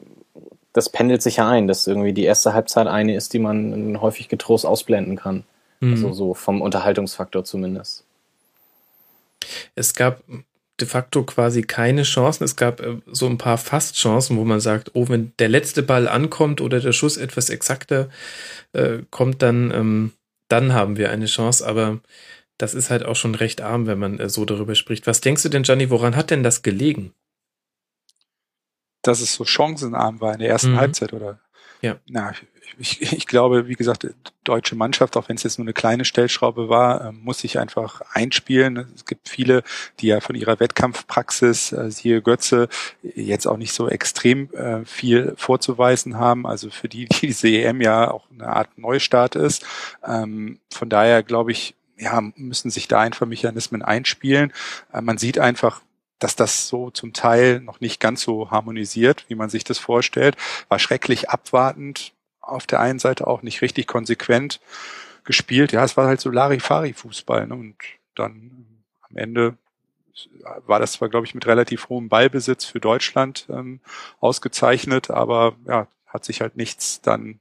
das 0.72 0.88
pendelt 0.88 1.22
sich 1.22 1.36
ja 1.36 1.48
ein, 1.48 1.68
dass 1.68 1.86
irgendwie 1.86 2.12
die 2.12 2.24
erste 2.24 2.52
Halbzeit 2.52 2.88
eine 2.88 3.14
ist, 3.14 3.32
die 3.32 3.38
man 3.38 4.00
häufig 4.00 4.28
getrost 4.28 4.66
ausblenden 4.66 5.14
kann. 5.14 5.44
Mhm. 5.78 5.92
Also 5.92 6.12
so 6.14 6.34
vom 6.34 6.62
Unterhaltungsfaktor 6.62 7.44
zumindest. 7.44 8.04
Es 9.76 9.94
gab 9.94 10.20
de 10.80 10.86
facto 10.86 11.22
quasi 11.24 11.62
keine 11.62 12.02
Chancen. 12.02 12.44
Es 12.44 12.56
gab 12.56 12.80
äh, 12.80 13.00
so 13.06 13.26
ein 13.26 13.38
paar 13.38 13.58
Fastchancen, 13.58 14.36
wo 14.36 14.44
man 14.44 14.60
sagt, 14.60 14.90
oh, 14.94 15.08
wenn 15.08 15.32
der 15.38 15.48
letzte 15.48 15.82
Ball 15.82 16.08
ankommt 16.08 16.60
oder 16.60 16.80
der 16.80 16.92
Schuss 16.92 17.16
etwas 17.16 17.50
exakter 17.50 18.08
äh, 18.72 18.98
kommt, 19.10 19.42
dann, 19.42 19.70
ähm, 19.70 20.12
dann 20.48 20.72
haben 20.72 20.96
wir 20.96 21.10
eine 21.10 21.26
Chance. 21.26 21.66
Aber 21.66 22.00
das 22.58 22.74
ist 22.74 22.90
halt 22.90 23.04
auch 23.04 23.16
schon 23.16 23.34
recht 23.34 23.60
arm, 23.60 23.86
wenn 23.86 23.98
man 23.98 24.18
äh, 24.18 24.28
so 24.28 24.44
darüber 24.44 24.74
spricht. 24.74 25.06
Was 25.06 25.20
denkst 25.20 25.42
du 25.42 25.48
denn, 25.48 25.62
Gianni, 25.62 25.90
woran 25.90 26.16
hat 26.16 26.30
denn 26.30 26.42
das 26.42 26.62
gelegen? 26.62 27.14
Dass 29.02 29.20
es 29.20 29.34
so 29.34 29.44
chancenarm 29.44 30.20
war 30.20 30.32
in 30.32 30.40
der 30.40 30.48
ersten 30.48 30.72
mhm. 30.72 30.78
Halbzeit, 30.78 31.12
oder? 31.12 31.40
Ja. 31.82 32.00
Na, 32.08 32.32
ich, 32.78 33.12
ich 33.12 33.26
glaube, 33.26 33.68
wie 33.68 33.74
gesagt, 33.74 34.06
deutsche 34.44 34.76
Mannschaft, 34.76 35.16
auch 35.16 35.28
wenn 35.28 35.36
es 35.36 35.42
jetzt 35.42 35.58
nur 35.58 35.64
eine 35.64 35.72
kleine 35.72 36.04
Stellschraube 36.04 36.68
war, 36.68 37.06
ähm, 37.06 37.20
muss 37.22 37.40
sich 37.40 37.58
einfach 37.58 38.02
einspielen. 38.12 38.86
Es 38.94 39.04
gibt 39.04 39.28
viele, 39.28 39.62
die 40.00 40.08
ja 40.08 40.20
von 40.20 40.36
ihrer 40.36 40.60
Wettkampfpraxis, 40.60 41.72
äh, 41.72 41.90
siehe 41.90 42.22
Götze, 42.22 42.68
jetzt 43.02 43.46
auch 43.46 43.56
nicht 43.56 43.72
so 43.72 43.88
extrem 43.88 44.52
äh, 44.54 44.84
viel 44.84 45.34
vorzuweisen 45.36 46.18
haben. 46.18 46.46
Also 46.46 46.70
für 46.70 46.88
die, 46.88 47.06
die 47.06 47.26
diese 47.28 47.48
EM 47.48 47.80
ja 47.80 48.10
auch 48.10 48.26
eine 48.30 48.48
Art 48.48 48.76
Neustart 48.78 49.36
ist. 49.36 49.64
Ähm, 50.06 50.58
von 50.70 50.88
daher 50.88 51.22
glaube 51.22 51.52
ich, 51.52 51.74
ja, 51.96 52.20
müssen 52.36 52.70
sich 52.70 52.88
da 52.88 53.00
einfach 53.00 53.26
Mechanismen 53.26 53.82
einspielen. 53.82 54.52
Äh, 54.92 55.00
man 55.00 55.18
sieht 55.18 55.38
einfach, 55.38 55.80
dass 56.18 56.36
das 56.36 56.68
so 56.68 56.90
zum 56.90 57.12
Teil 57.12 57.60
noch 57.60 57.80
nicht 57.80 58.00
ganz 58.00 58.22
so 58.22 58.50
harmonisiert, 58.50 59.24
wie 59.28 59.34
man 59.34 59.50
sich 59.50 59.64
das 59.64 59.78
vorstellt. 59.78 60.36
War 60.68 60.78
schrecklich 60.78 61.30
abwartend, 61.30 62.12
auf 62.48 62.66
der 62.66 62.80
einen 62.80 62.98
Seite 62.98 63.26
auch 63.26 63.42
nicht 63.42 63.62
richtig 63.62 63.86
konsequent 63.86 64.60
gespielt. 65.24 65.72
Ja, 65.72 65.84
es 65.84 65.96
war 65.96 66.06
halt 66.06 66.20
so 66.20 66.30
Larifari-Fußball. 66.30 67.46
Ne? 67.46 67.54
Und 67.54 67.76
dann 68.14 68.84
am 69.08 69.16
Ende 69.16 69.56
war 70.66 70.78
das 70.78 70.92
zwar, 70.92 71.08
glaube 71.08 71.26
ich, 71.26 71.34
mit 71.34 71.46
relativ 71.46 71.88
hohem 71.88 72.08
Ballbesitz 72.08 72.64
für 72.64 72.80
Deutschland 72.80 73.46
ähm, 73.50 73.80
ausgezeichnet, 74.20 75.10
aber 75.10 75.56
ja, 75.66 75.88
hat 76.06 76.24
sich 76.24 76.40
halt 76.40 76.56
nichts 76.56 77.00
dann 77.00 77.40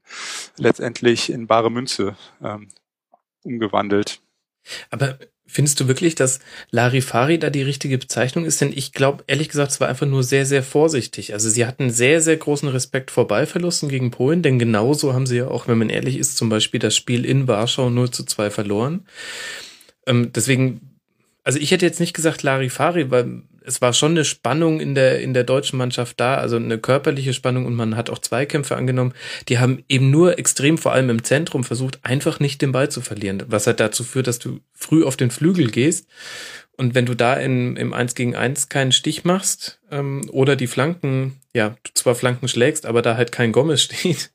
letztendlich 0.57 1.29
in 1.29 1.45
bare 1.45 1.69
Münze 1.69 2.15
ähm, 2.41 2.69
umgewandelt. 3.43 4.21
Aber 4.89 5.19
Findest 5.53 5.79
du 5.79 5.87
wirklich, 5.87 6.15
dass 6.15 6.39
Larifari 6.71 7.37
da 7.37 7.51
die 7.51 7.61
richtige 7.61 7.99
Bezeichnung 7.99 8.43
ist? 8.43 8.59
Denn 8.59 8.73
ich 8.73 8.91
glaube, 8.91 9.23
ehrlich 9.27 9.49
gesagt, 9.49 9.69
es 9.69 9.79
war 9.79 9.87
einfach 9.87 10.07
nur 10.07 10.23
sehr, 10.23 10.47
sehr 10.47 10.63
vorsichtig. 10.63 11.33
Also 11.33 11.47
sie 11.47 11.67
hatten 11.67 11.91
sehr, 11.91 12.21
sehr 12.21 12.37
großen 12.37 12.67
Respekt 12.69 13.11
vor 13.11 13.27
Ballverlusten 13.27 13.87
gegen 13.87 14.09
Polen, 14.09 14.41
denn 14.41 14.57
genauso 14.57 15.13
haben 15.13 15.27
sie 15.27 15.37
ja 15.37 15.47
auch, 15.47 15.67
wenn 15.67 15.77
man 15.77 15.91
ehrlich 15.91 16.17
ist, 16.17 16.37
zum 16.37 16.49
Beispiel 16.49 16.79
das 16.79 16.95
Spiel 16.95 17.23
in 17.23 17.47
Warschau 17.47 17.91
0 17.91 18.09
zu 18.09 18.23
2 18.23 18.49
verloren. 18.49 19.05
Ähm, 20.07 20.31
deswegen, 20.33 20.97
also 21.43 21.59
ich 21.59 21.69
hätte 21.69 21.85
jetzt 21.85 21.99
nicht 21.99 22.15
gesagt 22.15 22.41
Larifari, 22.41 23.11
weil 23.11 23.43
es 23.65 23.81
war 23.81 23.93
schon 23.93 24.11
eine 24.11 24.25
Spannung 24.25 24.79
in 24.79 24.95
der, 24.95 25.21
in 25.21 25.33
der 25.33 25.43
deutschen 25.43 25.77
Mannschaft 25.77 26.19
da, 26.19 26.35
also 26.35 26.57
eine 26.57 26.77
körperliche 26.77 27.33
Spannung 27.33 27.65
und 27.65 27.75
man 27.75 27.95
hat 27.95 28.09
auch 28.09 28.19
Zweikämpfe 28.19 28.75
angenommen. 28.75 29.13
Die 29.49 29.59
haben 29.59 29.83
eben 29.89 30.11
nur 30.11 30.37
extrem, 30.37 30.77
vor 30.77 30.93
allem 30.93 31.09
im 31.09 31.23
Zentrum, 31.23 31.63
versucht, 31.63 31.99
einfach 32.03 32.39
nicht 32.39 32.61
den 32.61 32.71
Ball 32.71 32.89
zu 32.89 33.01
verlieren, 33.01 33.43
was 33.47 33.67
halt 33.67 33.79
dazu 33.79 34.03
führt, 34.03 34.27
dass 34.27 34.39
du 34.39 34.59
früh 34.73 35.03
auf 35.03 35.17
den 35.17 35.31
Flügel 35.31 35.69
gehst. 35.71 36.07
Und 36.75 36.95
wenn 36.95 37.05
du 37.05 37.13
da 37.13 37.35
in, 37.35 37.75
im 37.75 37.93
1 37.93 38.15
gegen 38.15 38.35
1 38.35 38.69
keinen 38.69 38.91
Stich 38.91 39.23
machst 39.23 39.79
ähm, 39.91 40.27
oder 40.31 40.55
die 40.55 40.67
Flanken, 40.67 41.39
ja, 41.53 41.75
du 41.83 41.91
zwar 41.93 42.15
Flanken 42.15 42.47
schlägst, 42.47 42.85
aber 42.85 43.01
da 43.01 43.15
halt 43.15 43.31
kein 43.31 43.51
Gomez 43.51 43.81
steht, 43.83 44.31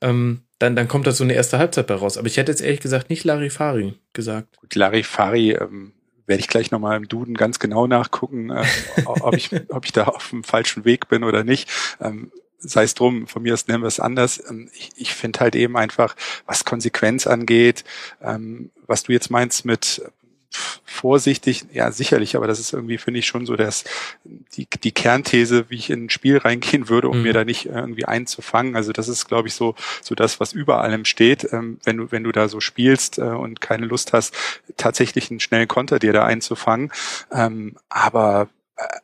ähm, 0.00 0.42
dann, 0.58 0.74
dann 0.74 0.88
kommt 0.88 1.06
da 1.06 1.12
so 1.12 1.22
eine 1.22 1.34
erste 1.34 1.58
Halbzeit 1.58 1.86
bei 1.86 1.94
raus. 1.94 2.18
Aber 2.18 2.26
ich 2.26 2.36
hätte 2.36 2.50
jetzt 2.50 2.60
ehrlich 2.60 2.80
gesagt 2.80 3.10
nicht 3.10 3.24
Larifari 3.24 3.94
gesagt. 4.12 4.56
Gut, 4.58 4.74
Larifari 4.74 5.52
ähm, 5.52 5.92
werde 6.28 6.40
ich 6.40 6.48
gleich 6.48 6.70
nochmal 6.70 6.96
im 6.96 7.08
Duden 7.08 7.34
ganz 7.34 7.58
genau 7.58 7.86
nachgucken, 7.86 8.50
äh, 8.50 8.64
ob, 9.04 9.34
ich, 9.34 9.50
ob 9.70 9.84
ich 9.84 9.92
da 9.92 10.04
auf 10.04 10.30
dem 10.30 10.44
falschen 10.44 10.84
Weg 10.84 11.08
bin 11.08 11.24
oder 11.24 11.42
nicht. 11.42 11.68
Ähm, 12.00 12.30
sei 12.58 12.82
es 12.82 12.94
drum, 12.94 13.26
von 13.26 13.42
mir 13.42 13.54
aus 13.54 13.66
nennen 13.66 13.82
wir 13.82 13.88
es 13.88 14.00
anders. 14.00 14.42
Ähm, 14.48 14.70
ich, 14.74 14.90
ich 14.96 15.14
finde 15.14 15.40
halt 15.40 15.56
eben 15.56 15.76
einfach, 15.76 16.14
was 16.46 16.64
Konsequenz 16.64 17.26
angeht, 17.26 17.84
ähm, 18.22 18.70
was 18.86 19.04
du 19.04 19.12
jetzt 19.12 19.30
meinst 19.30 19.64
mit 19.64 20.02
vorsichtig, 20.50 21.66
ja 21.72 21.92
sicherlich, 21.92 22.36
aber 22.36 22.46
das 22.46 22.58
ist 22.58 22.72
irgendwie, 22.72 22.98
finde 22.98 23.20
ich, 23.20 23.26
schon 23.26 23.46
so 23.46 23.56
dass 23.56 23.84
die, 24.24 24.66
die 24.82 24.92
Kernthese, 24.92 25.66
wie 25.68 25.76
ich 25.76 25.90
in 25.90 26.06
ein 26.06 26.10
Spiel 26.10 26.38
reingehen 26.38 26.88
würde, 26.88 27.08
um 27.08 27.18
mhm. 27.18 27.22
mir 27.22 27.32
da 27.32 27.44
nicht 27.44 27.66
irgendwie 27.66 28.04
einzufangen. 28.04 28.74
Also 28.74 28.92
das 28.92 29.08
ist, 29.08 29.28
glaube 29.28 29.48
ich, 29.48 29.54
so, 29.54 29.74
so 30.02 30.14
das, 30.14 30.40
was 30.40 30.52
über 30.52 30.80
allem 30.80 31.04
steht. 31.04 31.52
Ähm, 31.52 31.78
wenn 31.84 31.98
du, 31.98 32.10
wenn 32.10 32.24
du 32.24 32.32
da 32.32 32.48
so 32.48 32.60
spielst 32.60 33.18
äh, 33.18 33.22
und 33.22 33.60
keine 33.60 33.86
Lust 33.86 34.12
hast, 34.12 34.34
tatsächlich 34.76 35.30
einen 35.30 35.40
schnellen 35.40 35.68
Konter 35.68 35.98
dir 35.98 36.12
da 36.12 36.24
einzufangen. 36.24 36.90
Ähm, 37.32 37.76
aber 37.88 38.48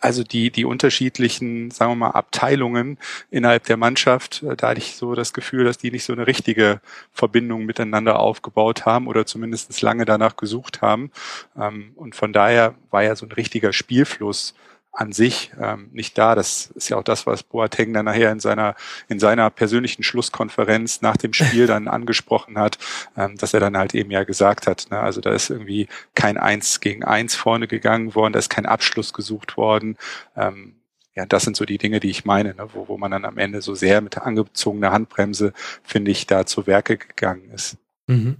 also 0.01 0.23
die, 0.23 0.51
die 0.51 0.65
unterschiedlichen, 0.65 1.71
sagen 1.71 1.93
wir 1.93 1.97
mal, 1.97 2.11
Abteilungen 2.11 2.99
innerhalb 3.31 3.65
der 3.65 3.77
Mannschaft, 3.77 4.43
äh, 4.43 4.57
da 4.57 4.69
hatte 4.69 4.79
ich 4.79 4.97
so 4.97 5.15
das 5.15 5.33
Gefühl, 5.33 5.65
dass 5.65 5.79
die 5.79 5.91
nicht 5.91 6.05
so 6.05 6.13
eine 6.13 6.27
richtige 6.27 6.81
Verbindung 7.13 7.65
miteinander 7.65 8.21
aufgebaut 8.21 8.87
haben 8.87 9.07
oder 9.09 9.27
zumindest 9.27 9.81
lange 9.83 10.05
danach 10.05 10.37
gesucht 10.37 10.83
haben. 10.83 11.11
Ähm, 11.59 11.93
und 11.97 12.15
von 12.15 12.33
daher 12.33 12.75
war 12.91 13.03
ja 13.03 13.17
so 13.17 13.27
ein 13.27 13.33
richtiger 13.33 13.73
Spielfluss 13.73 14.55
an 14.95 15.13
sich 15.13 15.53
ähm, 15.61 15.91
nicht 15.93 16.17
da. 16.17 16.35
Das 16.35 16.71
ist 16.77 16.89
ja 16.89 16.97
auch 16.97 17.03
das, 17.03 17.27
was 17.27 17.43
Boateng 17.43 17.93
dann 17.93 18.05
nachher 18.05 18.31
in 18.31 18.41
seiner 18.41 18.77
in 19.09 19.19
seiner 19.19 19.51
persönlichen 19.51 20.05
Schlusskonferenz 20.05 21.03
nach 21.03 21.17
dem 21.17 21.33
Spiel 21.33 21.67
dann 21.67 21.89
angesprochen 21.89 22.57
hat, 22.59 22.79
ähm, 23.17 23.37
dass 23.37 23.53
er 23.55 23.61
dann 23.61 23.77
halt 23.77 23.95
eben 23.95 24.13
ja 24.13 24.23
gesagt 24.23 24.69
hat, 24.69 24.87
ne, 24.91 25.01
also 25.01 25.21
da 25.21 25.33
ist 25.33 25.51
irgendwie 25.51 25.89
kein 26.15 26.39
Eins 26.39 26.81
gegen 26.81 27.05
Eins 27.05 27.35
vorne 27.35 27.67
gegangen 27.67 28.15
worden, 28.15 28.33
da 28.33 28.39
ist 28.39 28.51
kein 28.51 28.67
Abschluss 28.67 29.13
gesucht 29.13 29.57
worden. 29.57 29.99
Ähm, 30.37 30.77
ja, 31.17 31.27
das 31.27 31.43
sind 31.43 31.57
so 31.57 31.65
die 31.65 31.79
Dinge, 31.79 32.01
die 32.01 32.11
ich 32.11 32.25
meine, 32.25 32.55
ne, 32.55 32.69
wo, 32.73 32.89
wo 32.89 32.97
man 32.97 33.11
dann 33.11 33.25
am 33.25 33.39
Ende 33.39 33.63
so 33.63 33.75
sehr 33.75 34.01
mit 34.01 34.19
angezogener 34.19 34.93
Handbremse, 34.93 35.53
finde 35.83 36.13
ich, 36.13 36.27
da 36.27 36.47
zu 36.47 36.67
Werke 36.69 36.99
gegangen 36.99 37.51
ist. 37.51 37.77
Mhm. 38.07 38.39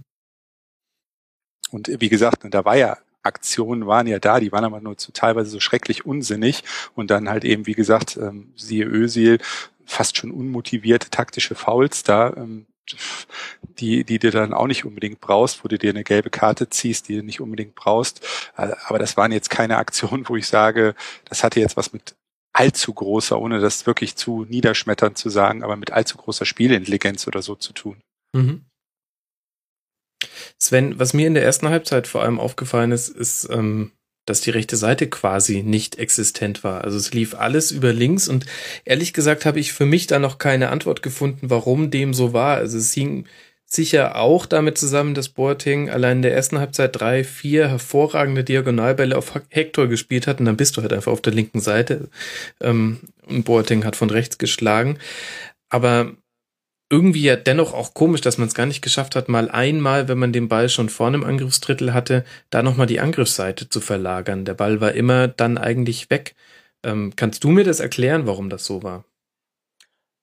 Und 1.71 1.89
wie 1.99 2.09
gesagt, 2.09 2.45
ne, 2.45 2.49
da 2.49 2.63
war 2.63 2.77
ja 2.77 2.97
Aktionen 3.25 3.87
waren 3.87 4.07
ja 4.07 4.19
da, 4.19 4.39
die 4.39 4.51
waren 4.51 4.65
aber 4.65 4.81
nur 4.81 4.97
zu 4.97 5.11
teilweise 5.11 5.49
so 5.49 5.59
schrecklich 5.59 6.05
unsinnig 6.05 6.63
und 6.95 7.09
dann 7.11 7.29
halt 7.29 7.43
eben, 7.43 7.65
wie 7.65 7.73
gesagt, 7.73 8.17
ähm, 8.17 8.53
siehe 8.55 8.85
Ösil, 8.85 9.39
fast 9.85 10.17
schon 10.17 10.31
unmotivierte 10.31 11.09
taktische 11.09 11.55
Fouls 11.55 12.03
da, 12.03 12.33
ähm, 12.35 12.65
die, 13.79 14.03
die 14.03 14.19
du 14.19 14.31
dann 14.31 14.53
auch 14.53 14.67
nicht 14.67 14.85
unbedingt 14.85 15.19
brauchst, 15.19 15.63
wo 15.63 15.67
du 15.67 15.77
dir 15.77 15.89
eine 15.89 16.03
gelbe 16.03 16.29
Karte 16.29 16.69
ziehst, 16.69 17.09
die 17.09 17.15
du 17.15 17.23
nicht 17.23 17.41
unbedingt 17.41 17.75
brauchst. 17.75 18.23
Äh, 18.57 18.73
aber 18.87 18.99
das 18.99 19.17
waren 19.17 19.31
jetzt 19.31 19.49
keine 19.49 19.77
Aktionen, 19.77 20.27
wo 20.29 20.35
ich 20.35 20.47
sage, 20.47 20.95
das 21.25 21.43
hatte 21.43 21.59
jetzt 21.59 21.77
was 21.77 21.93
mit 21.93 22.15
allzu 22.53 22.93
großer, 22.93 23.39
ohne 23.39 23.59
das 23.59 23.85
wirklich 23.85 24.15
zu 24.15 24.45
niederschmetternd 24.47 25.17
zu 25.17 25.29
sagen, 25.29 25.63
aber 25.63 25.75
mit 25.75 25.91
allzu 25.91 26.17
großer 26.17 26.45
Spielintelligenz 26.45 27.27
oder 27.27 27.41
so 27.41 27.55
zu 27.55 27.73
tun. 27.73 27.97
Mhm. 28.33 28.65
Sven, 30.59 30.99
was 30.99 31.13
mir 31.13 31.27
in 31.27 31.33
der 31.33 31.43
ersten 31.43 31.69
Halbzeit 31.69 32.07
vor 32.07 32.23
allem 32.23 32.39
aufgefallen 32.39 32.91
ist, 32.91 33.09
ist, 33.09 33.47
ähm, 33.51 33.91
dass 34.25 34.41
die 34.41 34.49
rechte 34.49 34.75
Seite 34.75 35.07
quasi 35.07 35.61
nicht 35.63 35.97
existent 35.97 36.63
war. 36.63 36.83
Also 36.83 36.97
es 36.97 37.13
lief 37.13 37.35
alles 37.35 37.71
über 37.71 37.93
links 37.93 38.27
und 38.27 38.45
ehrlich 38.83 39.13
gesagt 39.13 39.45
habe 39.45 39.59
ich 39.59 39.71
für 39.71 39.85
mich 39.85 40.07
da 40.07 40.19
noch 40.19 40.37
keine 40.39 40.69
Antwort 40.69 41.03
gefunden, 41.03 41.49
warum 41.49 41.91
dem 41.91 42.13
so 42.13 42.33
war. 42.33 42.57
Also 42.57 42.77
es 42.77 42.93
hing 42.93 43.25
sicher 43.65 44.15
auch 44.15 44.45
damit 44.45 44.77
zusammen, 44.77 45.13
dass 45.13 45.29
Boateng 45.29 45.89
allein 45.89 46.17
in 46.17 46.21
der 46.23 46.33
ersten 46.33 46.59
Halbzeit 46.59 46.99
drei, 46.99 47.23
vier 47.23 47.67
hervorragende 47.67 48.43
Diagonalbälle 48.43 49.17
auf 49.17 49.33
Hector 49.49 49.87
gespielt 49.87 50.27
hat 50.27 50.39
und 50.39 50.45
dann 50.45 50.57
bist 50.57 50.77
du 50.77 50.81
halt 50.81 50.93
einfach 50.93 51.11
auf 51.11 51.21
der 51.21 51.33
linken 51.33 51.59
Seite 51.59 52.09
ähm, 52.61 52.99
und 53.27 53.43
Boateng 53.43 53.85
hat 53.85 53.95
von 53.95 54.09
rechts 54.09 54.37
geschlagen. 54.37 54.97
Aber 55.69 56.13
irgendwie 56.89 57.23
ja 57.23 57.35
dennoch 57.35 57.73
auch 57.73 57.93
komisch, 57.93 58.21
dass 58.21 58.37
man 58.37 58.47
es 58.47 58.53
gar 58.53 58.65
nicht 58.65 58.81
geschafft 58.81 59.15
hat, 59.15 59.29
mal 59.29 59.49
einmal, 59.49 60.07
wenn 60.07 60.19
man 60.19 60.33
den 60.33 60.47
Ball 60.47 60.69
schon 60.69 60.89
vorne 60.89 61.17
im 61.17 61.23
Angriffsdrittel 61.23 61.93
hatte, 61.93 62.23
da 62.49 62.63
nochmal 62.63 62.87
die 62.87 62.99
Angriffsseite 62.99 63.69
zu 63.69 63.81
verlagern. 63.81 64.45
Der 64.45 64.53
Ball 64.53 64.81
war 64.81 64.93
immer 64.93 65.27
dann 65.27 65.57
eigentlich 65.57 66.09
weg. 66.09 66.35
Ähm, 66.83 67.13
kannst 67.15 67.43
du 67.43 67.49
mir 67.49 67.63
das 67.63 67.79
erklären, 67.79 68.27
warum 68.27 68.49
das 68.49 68.65
so 68.65 68.83
war? 68.83 69.05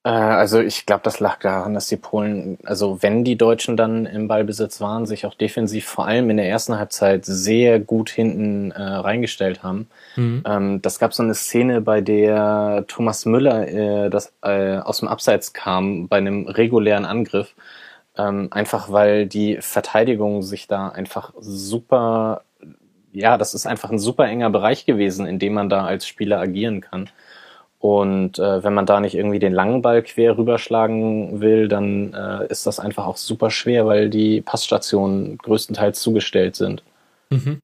Äh, 0.03 0.09
also 0.09 0.59
ich 0.59 0.85
glaube, 0.85 1.01
das 1.03 1.19
lag 1.19 1.39
daran, 1.39 1.73
dass 1.73 1.87
die 1.87 1.97
Polen, 1.97 2.57
also 2.63 3.01
wenn 3.01 3.23
die 3.23 3.37
Deutschen 3.37 3.77
dann 3.77 4.05
im 4.05 4.27
Ballbesitz 4.27 4.81
waren, 4.81 5.05
sich 5.05 5.25
auch 5.25 5.33
defensiv 5.33 5.85
vor 5.85 6.05
allem 6.07 6.29
in 6.29 6.37
der 6.37 6.49
ersten 6.49 6.77
Halbzeit 6.77 7.25
sehr 7.25 7.79
gut 7.79 8.09
hinten 8.09 8.71
äh, 8.71 8.81
reingestellt 8.81 9.63
haben. 9.63 9.87
Mhm. 10.15 10.43
Ähm, 10.45 10.81
das 10.81 10.99
gab 10.99 11.13
so 11.13 11.23
eine 11.23 11.35
Szene, 11.35 11.81
bei 11.81 12.01
der 12.01 12.85
Thomas 12.87 13.25
Müller 13.25 13.67
äh, 13.67 14.09
das, 14.09 14.33
äh, 14.43 14.77
aus 14.77 14.99
dem 14.99 15.07
Abseits 15.07 15.53
kam 15.53 16.07
bei 16.07 16.17
einem 16.17 16.47
regulären 16.47 17.05
Angriff. 17.05 17.53
Ähm, 18.15 18.49
einfach 18.51 18.91
weil 18.91 19.25
die 19.25 19.57
Verteidigung 19.59 20.43
sich 20.43 20.67
da 20.67 20.89
einfach 20.89 21.33
super, 21.39 22.43
ja, 23.11 23.37
das 23.39 23.55
ist 23.55 23.65
einfach 23.65 23.89
ein 23.89 23.97
super 23.99 24.27
enger 24.27 24.51
Bereich 24.51 24.85
gewesen, 24.85 25.25
in 25.25 25.39
dem 25.39 25.53
man 25.53 25.69
da 25.69 25.85
als 25.85 26.07
Spieler 26.07 26.39
agieren 26.39 26.81
kann. 26.81 27.09
Und 27.83 28.39
äh, 28.39 28.63
wenn 28.63 28.73
man 28.73 28.85
da 28.85 29.01
nicht 29.01 29.13
irgendwie 29.13 29.39
den 29.39 29.51
langen 29.51 29.81
Ball 29.81 30.03
quer 30.03 30.37
rüberschlagen 30.37 31.41
will, 31.41 31.67
dann 31.67 32.13
äh, 32.13 32.47
ist 32.47 32.65
das 32.65 32.79
einfach 32.79 33.05
auch 33.05 33.17
super 33.17 33.51
schwer, 33.51 33.85
weil 33.85 34.09
die 34.09 34.39
Passstationen 34.39 35.37
größtenteils 35.37 35.99
zugestellt 35.99 36.55
sind. 36.55 36.81
Mhm. 37.29 37.59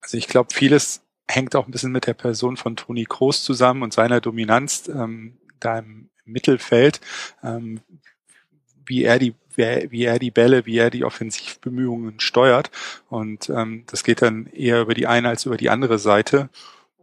Also 0.00 0.16
ich 0.16 0.28
glaube, 0.28 0.48
vieles 0.54 1.02
hängt 1.28 1.54
auch 1.56 1.66
ein 1.66 1.72
bisschen 1.72 1.92
mit 1.92 2.06
der 2.06 2.14
Person 2.14 2.56
von 2.56 2.74
Toni 2.74 3.04
Kroos 3.04 3.44
zusammen 3.44 3.82
und 3.82 3.92
seiner 3.92 4.22
Dominanz 4.22 4.88
ähm, 4.88 5.36
da 5.60 5.80
im 5.80 6.08
Mittelfeld, 6.24 7.02
ähm, 7.42 7.82
wie 8.86 9.04
er 9.04 9.18
die 9.18 9.34
wie 9.56 10.04
er 10.04 10.18
die 10.18 10.30
Bälle, 10.30 10.64
wie 10.64 10.78
er 10.78 10.88
die 10.88 11.04
Offensivbemühungen 11.04 12.18
steuert. 12.18 12.70
Und 13.10 13.50
ähm, 13.50 13.84
das 13.88 14.04
geht 14.04 14.22
dann 14.22 14.46
eher 14.46 14.80
über 14.80 14.94
die 14.94 15.06
eine 15.06 15.28
als 15.28 15.44
über 15.44 15.58
die 15.58 15.68
andere 15.68 15.98
Seite. 15.98 16.48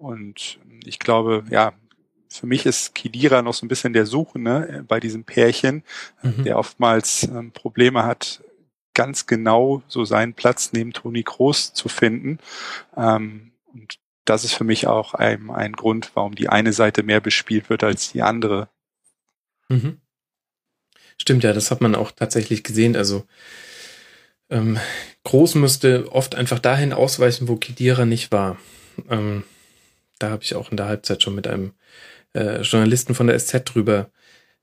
Und 0.02 0.60
ich 0.84 0.98
glaube, 0.98 1.44
ja, 1.52 1.74
für 2.28 2.48
mich 2.48 2.66
ist 2.66 2.96
Kidira 2.96 3.42
noch 3.42 3.54
so 3.54 3.66
ein 3.66 3.70
bisschen 3.70 3.94
der 3.94 4.08
Suchende 4.08 4.84
bei 4.88 5.00
diesem 5.00 5.26
Pärchen, 5.26 5.84
mhm. 6.24 6.44
der 6.44 6.58
oftmals 6.58 7.24
ähm, 7.24 7.52
Probleme 7.52 8.04
hat, 8.04 8.44
ganz 8.94 9.28
genau 9.28 9.84
so 9.88 10.04
seinen 10.04 10.34
Platz 10.34 10.72
neben 10.74 10.92
Toni 10.92 11.24
Kroos 11.24 11.74
zu 11.74 11.88
finden. 11.88 12.40
Ähm, 12.98 13.52
und 13.74 14.00
das 14.26 14.44
ist 14.44 14.54
für 14.54 14.64
mich 14.64 14.88
auch 14.88 15.14
ein, 15.14 15.52
ein 15.52 15.74
Grund, 15.74 16.12
warum 16.16 16.34
die 16.34 16.50
eine 16.50 16.74
Seite 16.74 17.04
mehr 17.04 17.22
bespielt 17.22 17.70
wird 17.70 17.84
als 17.84 18.12
die 18.12 18.24
andere. 18.24 18.70
Mhm. 19.70 20.02
Stimmt, 21.20 21.44
ja, 21.44 21.54
das 21.54 21.70
hat 21.70 21.82
man 21.82 21.94
auch 21.94 22.12
tatsächlich 22.12 22.64
gesehen. 22.64 22.96
Also 22.96 23.26
ähm, 24.50 24.80
Groß 25.26 25.56
müsste 25.56 26.12
oft 26.12 26.34
einfach 26.34 26.60
dahin 26.60 26.92
ausweichen, 26.92 27.48
wo 27.48 27.56
Kidira 27.58 28.06
nicht 28.06 28.32
war. 28.32 28.58
Ähm, 29.08 29.44
da 30.22 30.30
habe 30.30 30.44
ich 30.44 30.56
auch 30.56 30.72
in 30.72 30.78
der 30.78 30.88
Halbzeit 30.88 31.24
schon 31.24 31.36
mit 31.36 31.48
einem 31.48 31.74
äh, 32.34 32.62
Journalisten 32.62 33.16
von 33.16 33.28
der 33.28 33.38
SZ 33.40 33.64
drüber 33.66 34.10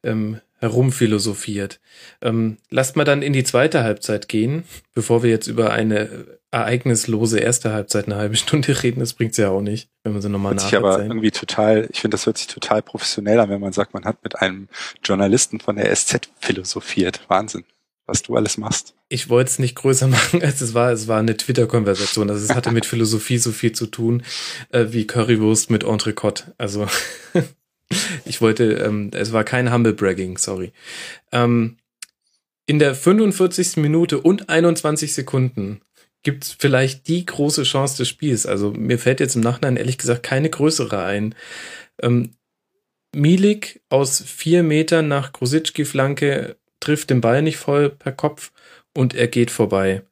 ähm, 0.03 0.41
herumphilosophiert. 0.61 1.81
Ähm, 2.21 2.59
lasst 2.71 2.97
mal 2.97 3.05
dann 3.05 3.23
in 3.23 3.33
die 3.33 3.45
zweite 3.45 3.85
Halbzeit 3.85 4.29
gehen, 4.29 4.65
bevor 4.95 5.23
wir 5.23 5.31
jetzt 5.31 5.47
über 5.47 5.73
eine 5.73 6.39
ereignislose 6.51 7.39
erste 7.39 7.73
Halbzeit 7.73 8.07
eine 8.07 8.17
halbe 8.17 8.37
Stunde 8.37 8.83
reden. 8.83 9.01
Das 9.01 9.15
bringt's 9.15 9.37
ja 9.37 9.51
auch 9.51 9.61
nicht, 9.61 9.91
wenn 10.03 10.13
man 10.13 10.23
sie 10.23 10.29
nochmal 10.29 10.55
nachher. 10.55 10.79
aber 10.79 11.03
irgendwie 11.03 11.31
total, 11.31 11.89
ich 11.93 12.01
finde, 12.01 12.15
das 12.15 12.27
hört 12.27 12.39
sich 12.39 12.47
total 12.47 12.83
professionell 12.83 13.39
an, 13.39 13.51
wenn 13.51 13.61
man 13.61 13.73
sagt, 13.73 13.95
man 13.95 14.05
hat 14.05 14.23
mit 14.25 14.37
einem 14.37 14.69
Journalisten 15.05 15.61
von 15.61 15.77
der 15.77 15.95
SZ 15.95 16.29
philosophiert. 16.41 17.21
Wahnsinn, 17.29 17.65
was 18.09 18.23
du 18.23 18.37
alles 18.37 18.57
machst. 18.57 18.95
Ich 19.09 19.29
wollte 19.29 19.51
es 19.51 19.59
nicht 19.59 19.77
größer 19.77 20.09
machen, 20.09 20.43
als 20.43 20.61
es 20.61 20.75
war. 20.75 20.91
Es 20.91 21.07
war 21.07 21.21
eine 21.21 21.37
Twitter-Konversation. 21.37 22.31
Also 22.31 22.45
es 22.45 22.55
hatte 22.55 22.73
mit 22.73 22.87
Philosophie 22.87 23.39
so 23.39 23.53
viel 23.53 23.73
zu 23.73 23.87
tun, 23.87 24.23
äh, 24.71 24.87
wie 24.91 25.07
Currywurst 25.07 25.71
mit 25.71 25.85
Entrecote. 25.85 26.55
Also 26.59 26.89
ich 28.25 28.41
wollte, 28.41 28.73
ähm, 28.73 29.11
es 29.13 29.33
war 29.33 29.45
kein 29.45 29.73
Humble 29.73 29.93
Bragging, 29.93 30.39
sorry. 30.39 30.73
Ähm, 31.31 31.77
in 32.67 32.79
der 32.79 32.95
45. 32.95 33.77
Minute 33.77 34.21
und 34.21 34.49
21 34.49 35.15
Sekunden 35.15 35.81
gibt 36.23 36.45
es 36.45 36.57
vielleicht 36.59 37.09
die 37.09 37.25
große 37.25 37.63
Chance 37.63 37.99
des 37.99 38.09
Spiels. 38.09 38.47
Also 38.47 38.73
mir 38.73 38.99
fällt 38.99 39.21
jetzt 39.21 39.37
im 39.37 39.43
Nachhinein 39.43 39.77
ehrlich 39.77 39.99
gesagt 39.99 40.23
keine 40.23 40.51
größere 40.51 41.03
ein. 41.03 41.35
Ähm, 42.03 42.33
Milik 43.15 43.81
aus 43.89 44.23
vier 44.23 44.63
Metern 44.63 45.09
nach 45.09 45.33
Krosicki-Flanke 45.33 46.57
trifft 46.81 47.11
den 47.11 47.21
Ball 47.21 47.43
nicht 47.43 47.57
voll 47.57 47.91
per 47.91 48.13
Kopf 48.13 48.53
und 48.97 49.15
er 49.15 49.29
geht 49.29 49.51
vorbei. 49.51 50.03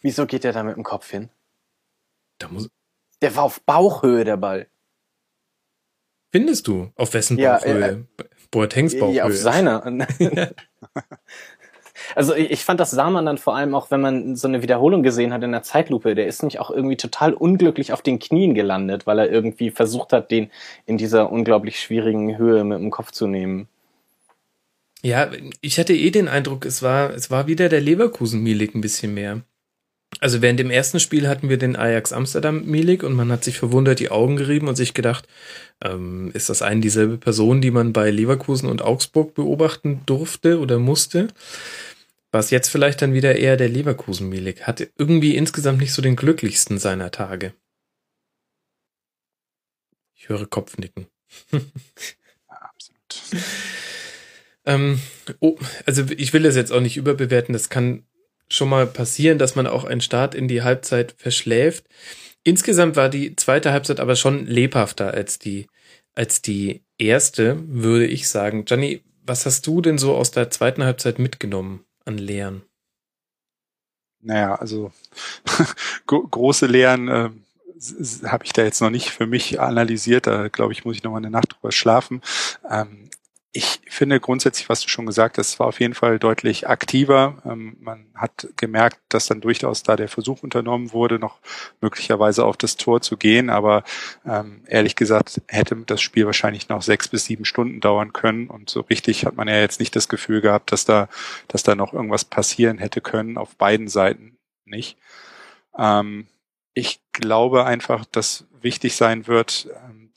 Wieso 0.00 0.26
geht 0.26 0.44
er 0.44 0.52
da 0.52 0.62
mit 0.62 0.76
dem 0.76 0.84
Kopf 0.84 1.10
hin? 1.10 1.28
Da 2.38 2.48
muss 2.48 2.68
der 3.20 3.34
war 3.34 3.44
auf 3.44 3.60
Bauchhöhe, 3.62 4.24
der 4.24 4.36
Ball. 4.36 4.68
Findest 6.30 6.68
du? 6.68 6.92
Auf 6.94 7.14
wessen 7.14 7.36
Bauchhöhe? 7.36 7.80
Ja, 7.80 7.86
äh, 7.88 8.28
Boatengs 8.50 8.98
Bauchhöhe. 8.98 9.16
Ja, 9.16 9.24
auf 9.24 9.36
seiner. 9.36 9.84
Also 12.14 12.34
ich, 12.34 12.50
ich 12.50 12.64
fand, 12.64 12.80
das 12.80 12.90
sah 12.90 13.10
man 13.10 13.26
dann 13.26 13.38
vor 13.38 13.56
allem 13.56 13.74
auch, 13.74 13.90
wenn 13.90 14.00
man 14.00 14.36
so 14.36 14.48
eine 14.48 14.62
Wiederholung 14.62 15.02
gesehen 15.02 15.32
hat 15.32 15.42
in 15.42 15.52
der 15.52 15.62
Zeitlupe. 15.62 16.14
Der 16.14 16.26
ist 16.26 16.42
nicht 16.42 16.60
auch 16.60 16.70
irgendwie 16.70 16.96
total 16.96 17.34
unglücklich 17.34 17.92
auf 17.92 18.02
den 18.02 18.18
Knien 18.18 18.54
gelandet, 18.54 19.06
weil 19.06 19.18
er 19.18 19.30
irgendwie 19.30 19.70
versucht 19.70 20.12
hat, 20.12 20.30
den 20.30 20.50
in 20.86 20.98
dieser 20.98 21.30
unglaublich 21.30 21.80
schwierigen 21.80 22.38
Höhe 22.38 22.64
mit 22.64 22.78
dem 22.78 22.90
Kopf 22.90 23.12
zu 23.12 23.26
nehmen. 23.26 23.68
Ja, 25.02 25.30
ich 25.60 25.78
hatte 25.78 25.94
eh 25.94 26.10
den 26.10 26.28
Eindruck, 26.28 26.64
es 26.64 26.82
war, 26.82 27.10
es 27.10 27.30
war 27.30 27.46
wieder 27.46 27.68
der 27.68 27.80
Leverkusen-Milik 27.80 28.74
ein 28.74 28.80
bisschen 28.80 29.14
mehr. 29.14 29.42
Also 30.20 30.42
während 30.42 30.58
dem 30.58 30.70
ersten 30.70 30.98
Spiel 30.98 31.28
hatten 31.28 31.48
wir 31.48 31.58
den 31.58 31.76
Ajax 31.76 32.12
Amsterdam 32.12 32.64
Milik 32.64 33.02
und 33.02 33.14
man 33.14 33.30
hat 33.30 33.44
sich 33.44 33.58
verwundert 33.58 34.00
die 34.00 34.10
Augen 34.10 34.36
gerieben 34.36 34.68
und 34.68 34.74
sich 34.74 34.94
gedacht, 34.94 35.28
ähm, 35.82 36.30
ist 36.34 36.48
das 36.48 36.62
eine 36.62 36.80
dieselbe 36.80 37.18
Person, 37.18 37.60
die 37.60 37.70
man 37.70 37.92
bei 37.92 38.10
Leverkusen 38.10 38.68
und 38.68 38.82
Augsburg 38.82 39.34
beobachten 39.34 40.02
durfte 40.06 40.58
oder 40.58 40.78
musste? 40.78 41.28
Was 42.32 42.50
jetzt 42.50 42.68
vielleicht 42.68 43.00
dann 43.00 43.14
wieder 43.14 43.36
eher 43.36 43.56
der 43.56 43.68
Leverkusen-Milik. 43.68 44.66
Hat 44.66 44.86
irgendwie 44.98 45.36
insgesamt 45.36 45.80
nicht 45.80 45.92
so 45.92 46.02
den 46.02 46.16
glücklichsten 46.16 46.78
seiner 46.78 47.10
Tage. 47.10 47.54
Ich 50.14 50.28
höre 50.28 50.46
Kopfnicken. 50.46 51.06
ja, 51.52 51.60
absolut. 52.48 53.44
ähm, 54.66 55.00
oh, 55.40 55.56
also 55.86 56.04
ich 56.16 56.32
will 56.32 56.42
das 56.42 56.56
jetzt 56.56 56.72
auch 56.72 56.80
nicht 56.80 56.96
überbewerten. 56.96 57.54
Das 57.54 57.70
kann 57.70 58.02
schon 58.50 58.68
mal 58.68 58.86
passieren, 58.86 59.38
dass 59.38 59.56
man 59.56 59.66
auch 59.66 59.84
einen 59.84 60.00
Start 60.00 60.34
in 60.34 60.48
die 60.48 60.62
Halbzeit 60.62 61.14
verschläft. 61.18 61.84
Insgesamt 62.44 62.96
war 62.96 63.08
die 63.08 63.36
zweite 63.36 63.72
Halbzeit 63.72 64.00
aber 64.00 64.16
schon 64.16 64.46
lebhafter 64.46 65.12
als 65.12 65.38
die, 65.38 65.66
als 66.14 66.42
die 66.42 66.82
erste, 66.96 67.62
würde 67.66 68.06
ich 68.06 68.28
sagen. 68.28 68.64
Gianni, 68.64 69.02
was 69.24 69.44
hast 69.44 69.66
du 69.66 69.82
denn 69.82 69.98
so 69.98 70.14
aus 70.14 70.30
der 70.30 70.50
zweiten 70.50 70.84
Halbzeit 70.84 71.18
mitgenommen? 71.18 71.84
an 72.08 72.18
Lehren? 72.18 72.62
Naja, 74.20 74.56
also 74.56 74.90
große 76.06 76.66
Lehren 76.66 77.08
äh, 77.08 77.30
habe 78.26 78.44
ich 78.44 78.52
da 78.52 78.64
jetzt 78.64 78.80
noch 78.80 78.90
nicht 78.90 79.10
für 79.10 79.26
mich 79.26 79.60
analysiert. 79.60 80.26
Da 80.26 80.48
glaube 80.48 80.72
ich, 80.72 80.84
muss 80.84 80.96
ich 80.96 81.04
noch 81.04 81.12
mal 81.12 81.18
eine 81.18 81.30
Nacht 81.30 81.54
drüber 81.54 81.70
schlafen. 81.70 82.22
Ähm, 82.68 83.08
ich 83.52 83.80
finde 83.88 84.20
grundsätzlich, 84.20 84.68
was 84.68 84.82
du 84.82 84.88
schon 84.88 85.06
gesagt 85.06 85.38
hast, 85.38 85.58
war 85.58 85.68
auf 85.68 85.80
jeden 85.80 85.94
Fall 85.94 86.18
deutlich 86.18 86.68
aktiver. 86.68 87.42
Ähm, 87.46 87.76
man 87.80 88.06
hat 88.14 88.48
gemerkt, 88.56 89.00
dass 89.08 89.26
dann 89.26 89.40
durchaus 89.40 89.82
da 89.82 89.96
der 89.96 90.08
Versuch 90.08 90.42
unternommen 90.42 90.92
wurde, 90.92 91.18
noch 91.18 91.38
möglicherweise 91.80 92.44
auf 92.44 92.58
das 92.58 92.76
Tor 92.76 93.00
zu 93.00 93.16
gehen. 93.16 93.48
Aber 93.48 93.84
ähm, 94.26 94.62
ehrlich 94.66 94.96
gesagt 94.96 95.40
hätte 95.48 95.76
das 95.86 96.02
Spiel 96.02 96.26
wahrscheinlich 96.26 96.68
noch 96.68 96.82
sechs 96.82 97.08
bis 97.08 97.24
sieben 97.24 97.46
Stunden 97.46 97.80
dauern 97.80 98.12
können. 98.12 98.48
Und 98.48 98.68
so 98.68 98.80
richtig 98.82 99.24
hat 99.24 99.36
man 99.36 99.48
ja 99.48 99.58
jetzt 99.58 99.80
nicht 99.80 99.96
das 99.96 100.08
Gefühl 100.08 100.42
gehabt, 100.42 100.70
dass 100.70 100.84
da, 100.84 101.08
dass 101.48 101.62
da 101.62 101.74
noch 101.74 101.94
irgendwas 101.94 102.26
passieren 102.26 102.76
hätte 102.76 103.00
können. 103.00 103.38
Auf 103.38 103.56
beiden 103.56 103.88
Seiten 103.88 104.36
nicht. 104.66 104.98
Ähm, 105.78 106.26
ich 106.74 107.00
glaube 107.12 107.64
einfach, 107.64 108.04
dass 108.04 108.46
wichtig 108.60 108.94
sein 108.94 109.26
wird, 109.26 109.68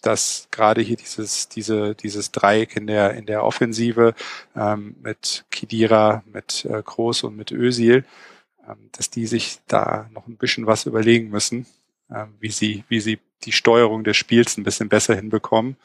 dass 0.01 0.47
gerade 0.51 0.81
hier 0.81 0.97
dieses, 0.97 1.47
diese, 1.49 1.95
dieses 1.95 2.31
Dreieck 2.31 2.75
in 2.75 2.87
der, 2.87 3.13
in 3.13 3.25
der 3.25 3.43
Offensive 3.43 4.13
ähm, 4.55 4.95
mit 5.01 5.45
Kidira, 5.51 6.23
mit 6.31 6.65
äh, 6.65 6.81
Groß 6.81 7.23
und 7.23 7.37
mit 7.37 7.51
Ösil, 7.51 8.05
ähm, 8.67 8.89
dass 8.91 9.09
die 9.09 9.27
sich 9.27 9.59
da 9.67 10.09
noch 10.13 10.27
ein 10.27 10.37
bisschen 10.37 10.65
was 10.65 10.85
überlegen 10.85 11.29
müssen, 11.29 11.65
ähm, 12.13 12.33
wie 12.39 12.49
sie, 12.49 12.83
wie 12.89 12.99
sie 12.99 13.19
die 13.43 13.51
Steuerung 13.51 14.03
des 14.03 14.17
Spiels 14.17 14.57
ein 14.57 14.63
bisschen 14.63 14.89
besser 14.89 15.15
hinbekommen. 15.15 15.77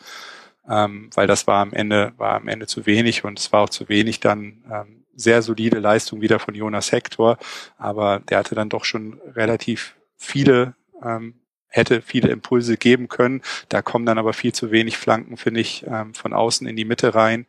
Ähm, 0.68 1.10
weil 1.14 1.26
das 1.28 1.46
war 1.46 1.60
am 1.60 1.72
Ende, 1.72 2.12
war 2.16 2.34
am 2.34 2.48
Ende 2.48 2.66
zu 2.66 2.86
wenig 2.86 3.24
und 3.24 3.38
es 3.38 3.52
war 3.52 3.62
auch 3.62 3.68
zu 3.68 3.88
wenig 3.88 4.18
dann 4.18 4.64
ähm, 4.70 5.04
sehr 5.14 5.40
solide 5.42 5.78
Leistung 5.78 6.20
wieder 6.20 6.38
von 6.38 6.54
Jonas 6.54 6.92
Hector, 6.92 7.38
aber 7.78 8.20
der 8.28 8.38
hatte 8.38 8.54
dann 8.54 8.68
doch 8.68 8.84
schon 8.84 9.20
relativ 9.34 9.94
viele 10.16 10.74
ähm, 11.02 11.34
hätte 11.76 12.02
viele 12.02 12.30
Impulse 12.30 12.76
geben 12.76 13.08
können. 13.08 13.42
Da 13.68 13.82
kommen 13.82 14.06
dann 14.06 14.18
aber 14.18 14.32
viel 14.32 14.52
zu 14.52 14.70
wenig 14.70 14.96
Flanken, 14.96 15.36
finde 15.36 15.60
ich, 15.60 15.84
ähm, 15.86 16.14
von 16.14 16.32
außen 16.32 16.66
in 16.66 16.76
die 16.76 16.84
Mitte 16.84 17.14
rein. 17.14 17.46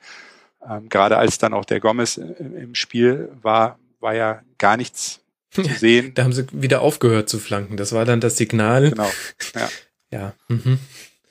Ähm, 0.68 0.90
gerade 0.90 1.18
als 1.18 1.38
dann 1.38 1.54
auch 1.54 1.66
der 1.66 1.80
Gomez 1.80 2.18
im 2.18 2.76
Spiel 2.76 3.30
war, 3.42 3.80
war 4.00 4.16
ja 4.16 4.42
gar 4.58 4.78
nichts 4.78 5.22
zu 5.52 5.64
sehen. 5.80 6.14
da 6.14 6.24
haben 6.24 6.34
sie 6.34 6.46
wieder 6.52 6.82
aufgehört 6.82 7.30
zu 7.30 7.40
flanken. 7.40 7.78
Das 7.78 7.94
war 7.94 8.06
dann 8.06 8.22
das 8.22 8.38
Signal. 8.38 8.92
Genau. 8.92 9.12
Ja. 9.56 9.70
ja. 10.12 10.34
Mhm. 10.48 10.80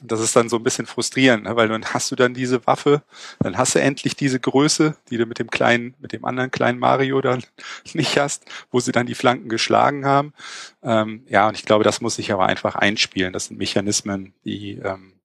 Das 0.02 0.20
ist 0.20 0.37
dann 0.37 0.48
so 0.48 0.56
ein 0.56 0.62
bisschen 0.62 0.87
frustrierend, 0.87 1.44
ne? 1.44 1.56
weil 1.56 1.68
dann 1.68 1.85
hast 1.87 2.11
du 2.11 2.16
dann 2.16 2.35
diese 2.35 2.66
Waffe, 2.66 3.02
dann 3.40 3.56
hast 3.56 3.74
du 3.74 3.80
endlich 3.80 4.14
diese 4.14 4.38
Größe, 4.38 4.96
die 5.11 5.16
du 5.16 5.24
mit 5.26 5.38
dem 5.38 5.50
kleinen, 5.50 5.94
mit 5.98 6.12
dem 6.12 6.24
anderen 6.24 6.50
kleinen 6.50 6.78
Mario 6.78 7.20
dann 7.20 7.42
nicht 7.94 8.18
hast, 8.18 8.44
wo 8.70 8.80
sie 8.80 8.92
dann 8.92 9.06
die 9.06 9.14
Flanken 9.14 9.48
geschlagen 9.48 10.04
haben. 10.04 10.35
Ähm, 10.82 11.24
ja, 11.28 11.48
und 11.48 11.56
ich 11.56 11.64
glaube, 11.64 11.85
das 11.85 12.00
muss 12.00 12.16
sich 12.16 12.32
aber 12.32 12.46
einfach 12.46 12.74
einspielen. 12.74 13.32
Das 13.32 13.46
sind 13.46 13.59
Mechanismen, 13.59 14.35
die 14.44 14.72
ähm, 14.72 15.16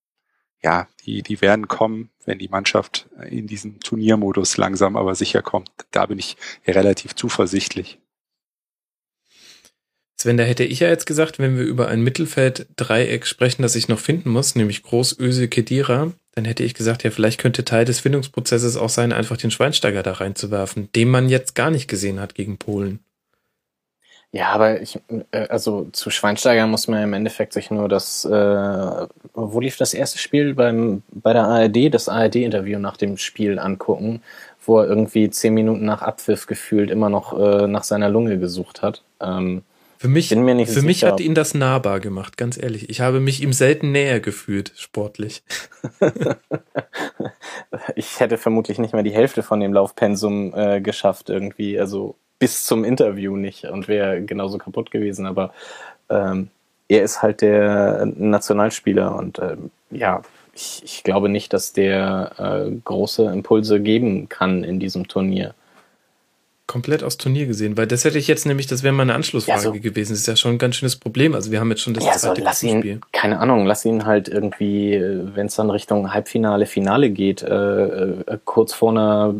ja, 0.64 0.88
die, 1.06 1.24
die 1.24 1.42
werden 1.42 1.68
kommen, 1.68 2.12
wenn 2.26 2.38
die 2.38 2.50
Mannschaft 2.50 3.10
in 3.30 3.48
diesen 3.48 3.80
Turniermodus 3.80 4.58
langsam 4.58 4.96
aber 4.96 5.16
sicher 5.16 5.42
kommt. 5.42 5.72
Da 5.92 6.06
bin 6.06 6.20
ich 6.20 6.38
relativ 6.68 7.16
zuversichtlich. 7.16 8.00
Sven, 10.22 10.38
da 10.38 10.44
hätte 10.44 10.64
ich 10.64 10.82
ja 10.82 10.88
jetzt 10.88 11.08
gesagt, 11.08 11.40
wenn 11.40 11.58
wir 11.58 11.64
über 11.64 11.88
ein 11.88 12.02
Mittelfeld-Dreieck 12.02 13.26
sprechen, 13.26 13.64
das 13.64 13.76
ich 13.76 13.88
noch 13.88 13.98
finden 13.98 14.30
muss, 14.30 14.54
nämlich 14.54 14.84
Groß, 14.84 15.20
Öse, 15.20 15.48
Kedira, 15.48 16.12
dann 16.36 16.46
hätte 16.46 16.64
ich 16.64 16.76
gesagt, 16.76 17.04
ja, 17.04 17.10
vielleicht 17.10 17.40
könnte 17.40 17.66
Teil 17.66 17.86
des 17.86 18.02
Findungsprozesses 18.02 18.78
auch 18.78 18.90
sein, 18.90 19.14
einfach 19.14 19.38
den 19.38 19.50
Schweinsteiger 19.50 20.04
da 20.04 20.12
reinzuwerfen, 20.14 20.90
den 20.96 21.10
man 21.10 21.28
jetzt 21.28 21.56
gar 21.56 21.72
nicht 21.72 21.88
gesehen 21.88 22.20
hat 22.20 22.36
gegen 22.36 22.60
Polen. 22.60 23.00
Ja, 24.32 24.50
aber 24.50 24.80
ich, 24.80 25.00
äh, 25.32 25.48
also 25.48 25.90
zu 25.92 26.12
Schweinsteiger 26.12 26.68
muss 26.68 26.88
man 26.88 27.02
im 27.02 27.14
Endeffekt 27.14 27.54
sich 27.54 27.72
nur 27.72 27.90
das, 27.90 28.24
äh, 28.24 29.08
wo 29.34 29.60
lief 29.60 29.78
das 29.78 29.96
erste 29.96 30.20
Spiel 30.20 30.54
beim 30.54 31.02
bei 31.12 31.34
der 31.34 31.46
ARD, 31.46 31.92
das 31.92 32.10
ARD-Interview 32.10 32.78
nach 32.78 32.96
dem 32.96 33.18
Spiel 33.18 33.58
angucken, 33.58 34.22
wo 34.64 34.78
er 34.78 34.88
irgendwie 34.88 35.32
zehn 35.32 35.56
Minuten 35.56 35.86
nach 35.86 36.04
Abpfiff 36.04 36.46
gefühlt 36.46 36.92
immer 36.92 37.10
noch 37.10 37.38
äh, 37.40 37.66
nach 37.68 37.84
seiner 37.84 38.10
Lunge 38.10 38.38
gesucht 38.38 38.84
hat. 38.84 39.04
Ähm, 39.20 39.64
für 40.02 40.08
mich, 40.08 40.30
für 40.30 40.66
sicher, 40.66 40.82
mich 40.82 41.04
hat 41.04 41.20
ihn 41.20 41.36
das 41.36 41.54
nahbar 41.54 42.00
gemacht, 42.00 42.36
ganz 42.36 42.58
ehrlich. 42.58 42.90
Ich 42.90 43.02
habe 43.02 43.20
mich 43.20 43.44
ihm 43.44 43.54
selten 43.54 43.92
näher 43.92 44.20
gefühlt, 44.20 44.74
sportlich. 44.76 45.44
ich 47.96 48.20
hätte 48.20 48.40
vermutlich 48.40 48.80
nicht 48.80 48.96
mehr 48.96 49.04
die 49.04 49.14
Hälfte 49.14 49.44
von 49.44 49.60
dem 49.60 49.74
Laufpensum 49.74 50.56
äh, 50.56 50.82
geschafft, 50.82 51.30
irgendwie, 51.30 51.80
also 51.80 52.16
bis 52.40 52.66
zum 52.66 52.84
Interview 52.84 53.36
nicht 53.36 53.66
und 53.66 53.88
wäre 53.88 54.24
genauso 54.24 54.58
kaputt 54.58 54.90
gewesen. 54.90 55.28
Aber 55.28 55.54
ähm, 56.10 56.50
er 56.88 57.04
ist 57.04 57.22
halt 57.22 57.42
der 57.42 58.08
Nationalspieler 58.08 59.16
und 59.16 59.38
ähm, 59.38 59.70
ja, 59.92 60.24
ich, 60.56 60.82
ich 60.84 61.04
glaube 61.04 61.30
nicht, 61.30 61.54
dass 61.54 61.74
der 61.74 62.32
äh, 62.40 62.72
große 62.84 63.26
Impulse 63.26 63.80
geben 63.80 64.30
kann 64.30 64.64
in 64.64 64.80
diesem 64.80 65.08
Turnier 65.08 65.54
komplett 66.72 67.04
aufs 67.04 67.18
Turnier 67.18 67.48
gesehen, 67.48 67.76
weil 67.76 67.86
das 67.86 68.06
hätte 68.06 68.18
ich 68.18 68.30
jetzt 68.30 68.46
nämlich, 68.46 68.66
das 68.66 68.82
wäre 68.82 68.94
meine 68.94 69.14
Anschlussfrage 69.14 69.60
ja, 69.60 69.74
so, 69.74 69.74
gewesen. 69.74 70.14
Das 70.14 70.22
ist 70.22 70.28
ja 70.28 70.38
schon 70.38 70.54
ein 70.54 70.58
ganz 70.58 70.78
schönes 70.78 70.96
Problem. 70.96 71.36
Also 71.36 71.52
wir 71.52 71.60
haben 71.60 71.70
jetzt 71.70 71.82
schon 71.82 71.94
das 71.94 72.06
ja, 72.06 72.14
zweite 72.14 72.40
so, 72.40 72.46
lass 72.46 72.64
ihn, 72.64 73.02
Keine 73.12 73.40
Ahnung, 73.40 73.66
lass 73.66 73.84
ihn 73.84 74.06
halt 74.06 74.30
irgendwie, 74.30 74.98
wenn 75.02 75.48
es 75.48 75.56
dann 75.56 75.70
Richtung 75.70 76.14
Halbfinale, 76.14 76.66
Finale 76.66 77.10
geht, 77.10 77.42
äh, 77.42 77.48
äh, 77.54 78.38
kurz 78.46 78.74
vor 78.74 78.92
einer 78.92 79.36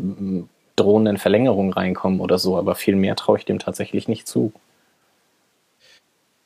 drohenden 0.76 1.16
Verlängerung 1.16 1.72
reinkommen 1.72 2.20
oder 2.20 2.38
so. 2.38 2.58
Aber 2.58 2.74
viel 2.74 2.96
mehr 2.96 3.16
traue 3.16 3.38
ich 3.38 3.46
dem 3.46 3.58
tatsächlich 3.58 4.08
nicht 4.08 4.28
zu. 4.28 4.52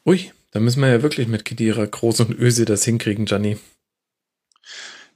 Ui, 0.07 0.31
da 0.53 0.61
müssen 0.61 0.81
wir 0.83 0.88
ja 0.88 1.03
wirklich 1.03 1.27
mit 1.27 1.44
Kedira, 1.44 1.85
Groß 1.85 2.20
und 2.20 2.38
Öse 2.38 2.64
das 2.64 2.85
hinkriegen, 2.85 3.25
Gianni. 3.25 3.59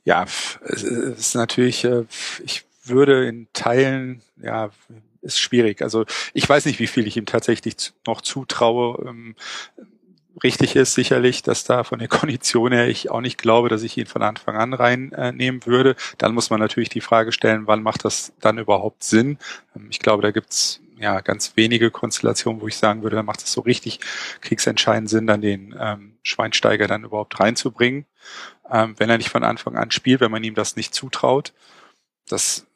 Ja, 0.04 0.26
es 0.64 0.83
ist 0.83 1.37
natürlich, 1.37 1.85
äh, 1.85 2.06
ich 2.44 2.64
würde 2.83 3.28
in 3.28 3.46
Teilen, 3.52 4.20
ja, 4.42 4.70
ist 5.22 5.38
schwierig. 5.38 5.83
Also 5.83 6.04
ich 6.35 6.48
weiß 6.48 6.64
nicht, 6.66 6.78
wie 6.78 6.87
viel 6.87 7.06
ich 7.06 7.16
ihm 7.16 7.26
tatsächlich 7.26 7.92
noch 8.06 8.20
zutraue. 8.20 9.04
Ähm, 9.06 9.35
richtig 10.42 10.76
ist 10.76 10.94
sicherlich, 10.94 11.42
dass 11.42 11.64
da 11.64 11.85
von 11.85 11.98
der 11.98 12.09
Kondition 12.09 12.72
her 12.72 12.88
ich 12.88 13.11
auch 13.11 13.20
nicht 13.20 13.38
glaube, 13.38 13.68
dass 13.68 13.83
ich 13.83 13.96
ihn 13.96 14.06
von 14.06 14.22
Anfang 14.22 14.56
an 14.56 14.74
reinnehmen 14.74 15.62
äh, 15.62 15.66
würde. 15.66 15.96
Dann 16.18 16.35
muss 16.35 16.50
man 16.50 16.61
natürlich 16.61 16.88
die 16.88 17.00
Frage 17.00 17.33
stellen, 17.33 17.66
wann 17.66 17.83
macht 17.83 18.04
das 18.04 18.33
dann 18.40 18.59
überhaupt 18.59 19.04
Sinn? 19.04 19.38
Ähm, 19.76 19.88
ich 19.90 19.98
glaube, 19.98 20.22
da 20.22 20.30
gibt's 20.30 20.80
ja 20.98 21.20
ganz 21.20 21.56
wenige 21.56 21.90
Konstellationen, 21.90 22.61
wo 22.61 22.68
ich 22.68 22.76
sagen 22.76 23.02
würde, 23.02 23.16
da 23.16 23.22
macht 23.22 23.42
es 23.42 23.52
so 23.52 23.62
richtig 23.62 24.00
kriegsentscheidend 24.42 25.09
Sinn, 25.09 25.26
dann 25.26 25.40
den 25.40 25.74
ähm, 25.78 26.18
Schweinsteiger 26.22 26.87
dann 26.87 27.04
überhaupt 27.04 27.40
reinzubringen. 27.40 28.04
Ähm, 28.70 28.94
wenn 28.98 29.09
er 29.11 29.16
nicht 29.16 29.30
von 29.30 29.42
Anfang 29.42 29.76
an 29.76 29.90
spielt, 29.90 30.20
wenn 30.20 30.30
man 30.30 30.44
ihm 30.44 30.54
das 30.54 30.76
nicht 30.76 30.94
zutraut. 30.94 31.52
Das 32.28 32.66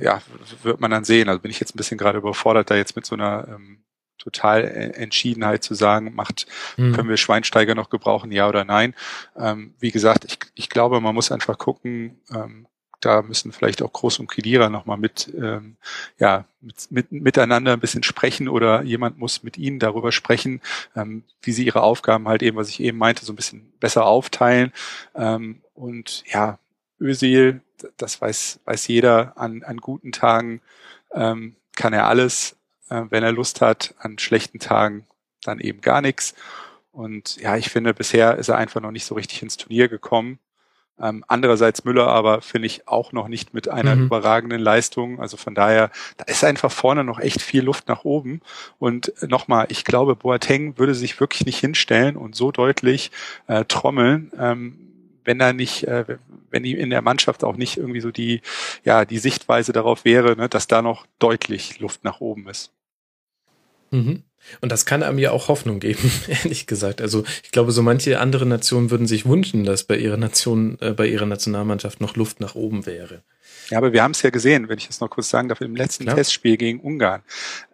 ja, 0.00 0.22
wird 0.62 0.80
man 0.80 0.90
dann 0.90 1.04
sehen. 1.04 1.28
Also 1.28 1.40
bin 1.40 1.50
ich 1.50 1.60
jetzt 1.60 1.74
ein 1.74 1.78
bisschen 1.78 1.98
gerade 1.98 2.18
überfordert, 2.18 2.70
da 2.70 2.76
jetzt 2.76 2.96
mit 2.96 3.06
so 3.06 3.14
einer 3.14 3.46
ähm, 3.48 3.84
total 4.18 4.64
Entschiedenheit 4.64 5.62
zu 5.62 5.74
sagen, 5.74 6.14
macht, 6.14 6.46
mhm. 6.76 6.92
können 6.92 7.08
wir 7.08 7.16
Schweinsteiger 7.16 7.74
noch 7.74 7.88
gebrauchen, 7.90 8.32
ja 8.32 8.48
oder 8.48 8.64
nein. 8.64 8.94
Ähm, 9.36 9.74
wie 9.78 9.90
gesagt, 9.90 10.24
ich, 10.24 10.38
ich 10.54 10.68
glaube, 10.68 11.00
man 11.00 11.14
muss 11.14 11.32
einfach 11.32 11.56
gucken, 11.56 12.20
ähm, 12.34 12.66
da 13.00 13.22
müssen 13.22 13.52
vielleicht 13.52 13.80
auch 13.80 13.92
Groß 13.92 14.18
und 14.18 14.26
Kedira 14.28 14.68
nochmal 14.70 14.98
mit, 14.98 15.32
ähm, 15.36 15.76
ja, 16.18 16.46
mit, 16.60 16.90
mit, 16.90 17.12
miteinander 17.12 17.72
ein 17.72 17.80
bisschen 17.80 18.02
sprechen 18.02 18.48
oder 18.48 18.82
jemand 18.82 19.18
muss 19.18 19.44
mit 19.44 19.56
ihnen 19.56 19.78
darüber 19.78 20.10
sprechen, 20.10 20.60
ähm, 20.96 21.22
wie 21.42 21.52
sie 21.52 21.64
ihre 21.64 21.82
Aufgaben 21.82 22.26
halt 22.26 22.42
eben, 22.42 22.56
was 22.56 22.68
ich 22.68 22.80
eben 22.80 22.98
meinte, 22.98 23.24
so 23.24 23.32
ein 23.32 23.36
bisschen 23.36 23.72
besser 23.78 24.04
aufteilen. 24.04 24.72
Ähm, 25.14 25.62
und 25.74 26.24
ja, 26.26 26.58
Özil, 27.00 27.60
das 27.96 28.20
weiß, 28.20 28.60
weiß 28.64 28.88
jeder, 28.88 29.36
an, 29.36 29.62
an 29.62 29.78
guten 29.78 30.12
Tagen 30.12 30.60
ähm, 31.12 31.56
kann 31.76 31.92
er 31.92 32.06
alles, 32.06 32.56
äh, 32.90 33.02
wenn 33.10 33.22
er 33.22 33.32
Lust 33.32 33.60
hat, 33.60 33.94
an 33.98 34.18
schlechten 34.18 34.58
Tagen 34.58 35.06
dann 35.42 35.60
eben 35.60 35.80
gar 35.80 36.00
nichts. 36.00 36.34
Und 36.92 37.36
ja, 37.36 37.56
ich 37.56 37.70
finde, 37.70 37.94
bisher 37.94 38.36
ist 38.36 38.48
er 38.48 38.56
einfach 38.56 38.80
noch 38.80 38.90
nicht 38.90 39.04
so 39.04 39.14
richtig 39.14 39.42
ins 39.42 39.56
Turnier 39.56 39.88
gekommen. 39.88 40.38
Ähm, 41.00 41.24
andererseits 41.28 41.84
Müller 41.84 42.08
aber 42.08 42.40
finde 42.42 42.66
ich 42.66 42.88
auch 42.88 43.12
noch 43.12 43.28
nicht 43.28 43.54
mit 43.54 43.68
einer 43.68 43.94
mhm. 43.94 44.06
überragenden 44.06 44.60
Leistung. 44.60 45.20
Also 45.20 45.36
von 45.36 45.54
daher, 45.54 45.90
da 46.16 46.24
ist 46.24 46.42
einfach 46.42 46.72
vorne 46.72 47.04
noch 47.04 47.20
echt 47.20 47.40
viel 47.40 47.62
Luft 47.62 47.88
nach 47.88 48.04
oben. 48.04 48.40
Und 48.78 49.12
nochmal, 49.26 49.66
ich 49.68 49.84
glaube, 49.84 50.16
Boateng 50.16 50.76
würde 50.78 50.94
sich 50.94 51.20
wirklich 51.20 51.46
nicht 51.46 51.60
hinstellen 51.60 52.16
und 52.16 52.34
so 52.34 52.50
deutlich 52.50 53.12
äh, 53.46 53.64
trommeln, 53.64 54.32
ähm, 54.36 54.88
wenn 55.28 55.38
da 55.38 55.52
nicht, 55.52 55.84
äh, 55.84 56.16
wenn 56.48 56.64
in 56.64 56.88
der 56.88 57.02
Mannschaft 57.02 57.44
auch 57.44 57.56
nicht 57.56 57.76
irgendwie 57.76 58.00
so 58.00 58.10
die, 58.10 58.40
ja, 58.82 59.04
die 59.04 59.18
Sichtweise 59.18 59.74
darauf 59.74 60.06
wäre, 60.06 60.36
ne, 60.36 60.48
dass 60.48 60.68
da 60.68 60.80
noch 60.80 61.06
deutlich 61.18 61.80
Luft 61.80 62.02
nach 62.02 62.20
oben 62.20 62.48
ist. 62.48 62.72
Mhm. 63.90 64.22
Und 64.60 64.72
das 64.72 64.86
kann 64.86 65.02
einem 65.02 65.18
ja 65.18 65.30
auch 65.30 65.48
Hoffnung 65.48 65.80
geben, 65.80 66.10
ehrlich 66.28 66.66
gesagt. 66.66 67.00
Also 67.00 67.24
ich 67.42 67.50
glaube, 67.50 67.72
so 67.72 67.82
manche 67.82 68.20
andere 68.20 68.46
Nationen 68.46 68.90
würden 68.90 69.06
sich 69.06 69.26
wünschen, 69.26 69.64
dass 69.64 69.84
bei 69.84 69.96
ihrer 69.96 70.16
Nation, 70.16 70.78
äh, 70.80 70.92
bei 70.92 71.06
ihrer 71.06 71.26
Nationalmannschaft 71.26 72.00
noch 72.00 72.16
Luft 72.16 72.40
nach 72.40 72.54
oben 72.54 72.86
wäre. 72.86 73.22
Ja, 73.70 73.78
aber 73.78 73.92
wir 73.92 74.02
haben 74.02 74.12
es 74.12 74.22
ja 74.22 74.30
gesehen, 74.30 74.68
wenn 74.68 74.78
ich 74.78 74.86
das 74.86 75.00
noch 75.00 75.10
kurz 75.10 75.28
sagen 75.28 75.48
darf, 75.48 75.60
im 75.60 75.76
letzten 75.76 76.04
Klar. 76.04 76.16
Testspiel 76.16 76.56
gegen 76.56 76.80
Ungarn. 76.80 77.22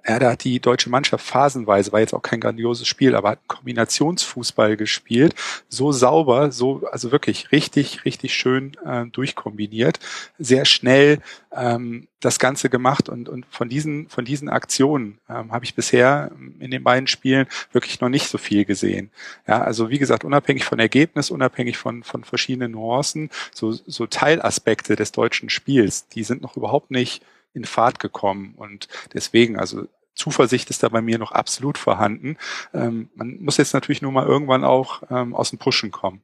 Ja, 0.07 0.19
da 0.19 0.33
hat 0.33 0.45
die 0.45 0.61
deutsche 0.61 0.91
Mannschaft 0.91 1.25
phasenweise, 1.25 1.93
war 1.93 2.01
jetzt 2.01 2.15
auch 2.15 2.23
kein 2.23 2.41
grandioses 2.41 2.87
Spiel, 2.87 3.15
aber 3.15 3.31
hat 3.31 3.39
einen 3.39 3.49
Kombinationsfußball 3.49 4.77
gespielt. 4.77 5.35
So 5.69 5.93
sauber, 5.93 6.51
so, 6.51 6.87
also 6.91 7.13
wirklich 7.13 7.53
richtig, 7.53 8.05
richtig 8.05 8.35
schön 8.35 8.73
äh, 8.85 9.07
durchkombiniert. 9.07 10.01
Sehr 10.39 10.65
schnell 10.65 11.21
ähm, 11.53 12.09
das 12.21 12.39
Ganze 12.39 12.69
gemacht 12.69 13.09
und, 13.09 13.29
und 13.29 13.47
von 13.51 13.69
diesen, 13.69 14.09
von 14.09 14.25
diesen 14.25 14.49
Aktionen 14.49 15.19
ähm, 15.29 15.53
habe 15.53 15.65
ich 15.65 15.75
bisher 15.75 16.33
in 16.61 16.71
den 16.71 16.85
beiden 16.85 17.07
Spielen 17.07 17.47
wirklich 17.73 18.01
noch 18.01 18.09
nicht 18.09 18.29
so 18.29 18.39
viel 18.39 18.65
gesehen. 18.65 19.11
Ja, 19.47 19.63
also 19.63 19.91
wie 19.91 19.99
gesagt, 19.99 20.25
unabhängig 20.25 20.65
von 20.65 20.79
Ergebnis, 20.79 21.31
unabhängig 21.31 21.77
von, 21.77 22.03
von 22.03 22.25
verschiedenen 22.25 22.73
Nuancen, 22.73 23.31
so, 23.53 23.73
so 23.73 24.07
Teilaspekte 24.07 24.97
des 24.97 25.13
deutschen 25.13 25.51
Spiels, 25.51 26.09
die 26.09 26.25
sind 26.25 26.43
noch 26.43 26.57
überhaupt 26.57 26.91
nicht 26.91 27.23
in 27.53 27.65
Fahrt 27.65 28.01
gekommen. 28.01 28.55
Und 28.57 28.89
deswegen, 29.13 29.59
also 29.59 29.87
Zuversicht 30.15 30.71
ist 30.71 30.83
da 30.83 30.89
bei 30.89 31.03
mir 31.03 31.19
noch 31.19 31.33
absolut 31.33 31.79
vorhanden. 31.79 32.37
Ähm, 32.73 33.11
man 33.15 33.39
muss 33.41 33.57
jetzt 33.57 33.75
natürlich 33.75 34.03
nur 34.03 34.13
mal 34.13 34.27
irgendwann 34.27 34.65
auch 34.65 35.03
ähm, 35.11 35.35
aus 35.35 35.51
dem 35.51 35.59
Pushen 35.59 35.91
kommen. 35.91 36.23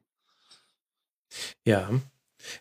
Ja. 1.65 1.89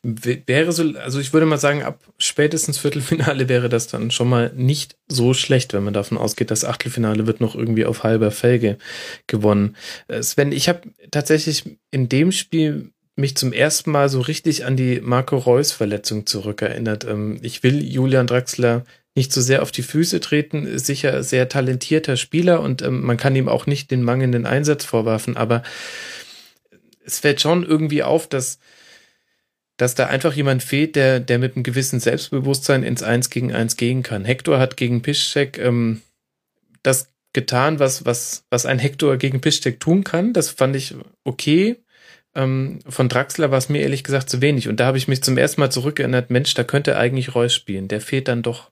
Wäre 0.02 0.72
so, 0.72 0.82
also 0.98 1.20
ich 1.20 1.32
würde 1.32 1.46
mal 1.46 1.58
sagen, 1.58 1.82
ab 1.82 2.00
spätestens 2.18 2.78
Viertelfinale 2.78 3.48
wäre 3.48 3.68
das 3.68 3.86
dann 3.86 4.10
schon 4.10 4.28
mal 4.28 4.52
nicht 4.54 4.96
so 5.08 5.34
schlecht, 5.34 5.72
wenn 5.72 5.84
man 5.84 5.94
davon 5.94 6.18
ausgeht, 6.18 6.50
das 6.50 6.64
Achtelfinale 6.64 7.26
wird 7.26 7.40
noch 7.40 7.54
irgendwie 7.54 7.84
auf 7.84 8.02
halber 8.02 8.30
Felge 8.30 8.78
gewonnen. 9.26 9.76
Äh, 10.08 10.22
Sven, 10.22 10.52
ich 10.52 10.68
habe 10.68 10.82
tatsächlich 11.10 11.78
in 11.90 12.08
dem 12.08 12.32
Spiel 12.32 12.92
mich 13.16 13.36
zum 13.36 13.52
ersten 13.52 13.90
Mal 13.90 14.08
so 14.08 14.20
richtig 14.20 14.64
an 14.64 14.76
die 14.76 15.00
Marco 15.00 15.36
Reus 15.36 15.72
Verletzung 15.72 16.26
zurückerinnert. 16.26 17.04
Ähm, 17.04 17.38
ich 17.42 17.62
will 17.62 17.82
Julian 17.82 18.26
Draxler 18.26 18.84
nicht 19.14 19.32
so 19.32 19.40
sehr 19.40 19.62
auf 19.62 19.72
die 19.72 19.82
Füße 19.82 20.20
treten, 20.20 20.66
ist 20.66 20.86
sicher 20.86 21.22
sehr 21.22 21.48
talentierter 21.48 22.16
Spieler 22.16 22.60
und 22.60 22.82
ähm, 22.82 23.02
man 23.02 23.16
kann 23.16 23.36
ihm 23.36 23.48
auch 23.48 23.66
nicht 23.66 23.90
den 23.90 24.02
mangelnden 24.02 24.46
Einsatz 24.46 24.84
vorwerfen, 24.84 25.36
aber 25.36 25.62
es 27.04 27.18
fällt 27.18 27.40
schon 27.40 27.64
irgendwie 27.64 28.02
auf, 28.02 28.28
dass 28.28 28.58
dass 29.80 29.94
da 29.94 30.06
einfach 30.06 30.34
jemand 30.34 30.62
fehlt, 30.62 30.96
der, 30.96 31.20
der 31.20 31.38
mit 31.38 31.56
einem 31.56 31.62
gewissen 31.62 32.00
Selbstbewusstsein 32.00 32.82
ins 32.82 33.02
Eins 33.02 33.30
gegen 33.30 33.52
Eins 33.52 33.76
gehen 33.76 34.02
kann. 34.02 34.24
Hector 34.24 34.58
hat 34.58 34.76
gegen 34.76 35.02
Piszczek 35.02 35.58
ähm, 35.58 36.02
das 36.82 37.12
getan, 37.32 37.78
was, 37.78 38.04
was, 38.04 38.44
was 38.50 38.66
ein 38.66 38.78
Hector 38.78 39.16
gegen 39.16 39.40
Piszczek 39.40 39.80
tun 39.80 40.04
kann. 40.04 40.32
Das 40.32 40.50
fand 40.50 40.76
ich 40.76 40.94
okay 41.24 41.76
ähm, 42.34 42.78
von 42.86 43.08
Draxler 43.08 43.50
war 43.50 43.58
es 43.58 43.68
mir 43.68 43.82
ehrlich 43.82 44.04
gesagt 44.04 44.30
zu 44.30 44.40
wenig. 44.40 44.68
Und 44.68 44.78
da 44.80 44.86
habe 44.86 44.98
ich 44.98 45.08
mich 45.08 45.22
zum 45.22 45.36
ersten 45.36 45.60
Mal 45.60 45.70
zurückerinnert, 45.70 46.30
Mensch, 46.30 46.54
da 46.54 46.64
könnte 46.64 46.96
eigentlich 46.96 47.34
Reus 47.34 47.54
spielen. 47.54 47.88
Der 47.88 48.00
fehlt 48.00 48.28
dann 48.28 48.42
doch. 48.42 48.70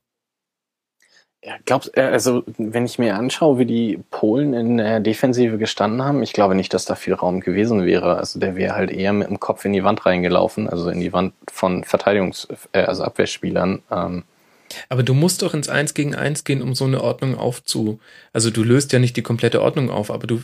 Ja, 1.45 1.55
glaubst 1.65 1.97
äh, 1.97 2.01
also 2.01 2.43
wenn 2.59 2.85
ich 2.85 2.99
mir 2.99 3.15
anschaue, 3.15 3.59
wie 3.59 3.65
die 3.65 4.01
Polen 4.11 4.55
in 4.55 4.79
der 4.79 4.99
Defensive 4.99 5.57
gestanden 5.57 6.03
haben, 6.03 6.23
ich 6.23 6.33
glaube 6.33 6.57
nicht, 6.57 6.75
dass 6.75 6.85
da 6.85 6.97
viel 6.97 7.15
Raum 7.15 7.41
gewesen 7.41 7.85
wäre. 7.85 8.17
Also 8.17 8.41
der 8.41 8.57
wäre 8.57 8.75
halt 8.75 8.91
eher 8.91 9.13
mit 9.13 9.29
dem 9.29 9.39
Kopf 9.39 9.65
in 9.65 9.73
die 9.73 9.85
Wand 9.85 10.05
reingelaufen, 10.05 10.69
also 10.69 10.91
in 10.91 11.01
die 11.01 11.13
Wand 11.13 11.35
von 11.51 11.85
Verteidigungs-, 11.85 12.49
äh, 12.73 12.83
also 12.83 13.05
Abwehrspielern. 13.05 13.83
Ähm. 13.91 14.25
Aber 14.89 15.05
du 15.05 15.15
musst 15.15 15.43
doch 15.43 15.55
ins 15.55 15.69
Eins 15.69 15.95
gegen 15.95 16.17
Eins 16.17 16.43
gehen, 16.43 16.61
um 16.61 16.75
so 16.75 16.87
eine 16.87 17.03
Ordnung 17.03 17.37
aufzu. 17.39 18.01
Also 18.33 18.51
du 18.51 18.65
löst 18.65 18.93
ja 18.93 18.99
nicht 18.99 19.17
die 19.17 19.23
komplette 19.23 19.63
Ordnung 19.63 19.91
auf, 19.91 20.11
aber 20.11 20.27
du 20.27 20.43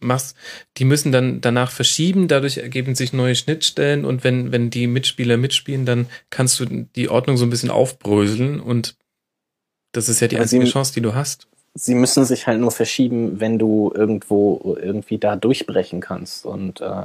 machst, 0.00 0.36
die 0.78 0.84
müssen 0.84 1.12
dann 1.12 1.40
danach 1.40 1.70
verschieben, 1.70 2.26
dadurch 2.26 2.58
ergeben 2.58 2.96
sich 2.96 3.12
neue 3.12 3.34
Schnittstellen 3.36 4.04
und 4.04 4.24
wenn, 4.24 4.52
wenn 4.52 4.70
die 4.70 4.86
Mitspieler 4.86 5.36
mitspielen, 5.36 5.86
dann 5.86 6.06
kannst 6.30 6.58
du 6.60 6.66
die 6.66 7.08
Ordnung 7.08 7.36
so 7.36 7.46
ein 7.46 7.50
bisschen 7.50 7.70
aufbröseln 7.70 8.60
und 8.60 8.96
das 9.92 10.08
ist 10.08 10.20
ja 10.20 10.28
die 10.28 10.38
einzige 10.38 10.66
sie, 10.66 10.72
Chance, 10.72 10.92
die 10.94 11.00
du 11.00 11.14
hast. 11.14 11.46
sie 11.74 11.94
müssen 11.94 12.24
sich 12.24 12.46
halt 12.46 12.60
nur 12.60 12.70
verschieben, 12.70 13.40
wenn 13.40 13.58
du 13.58 13.92
irgendwo 13.94 14.76
irgendwie 14.80 15.18
da 15.18 15.36
durchbrechen 15.36 16.00
kannst. 16.00 16.46
Und 16.46 16.80
äh, 16.80 17.04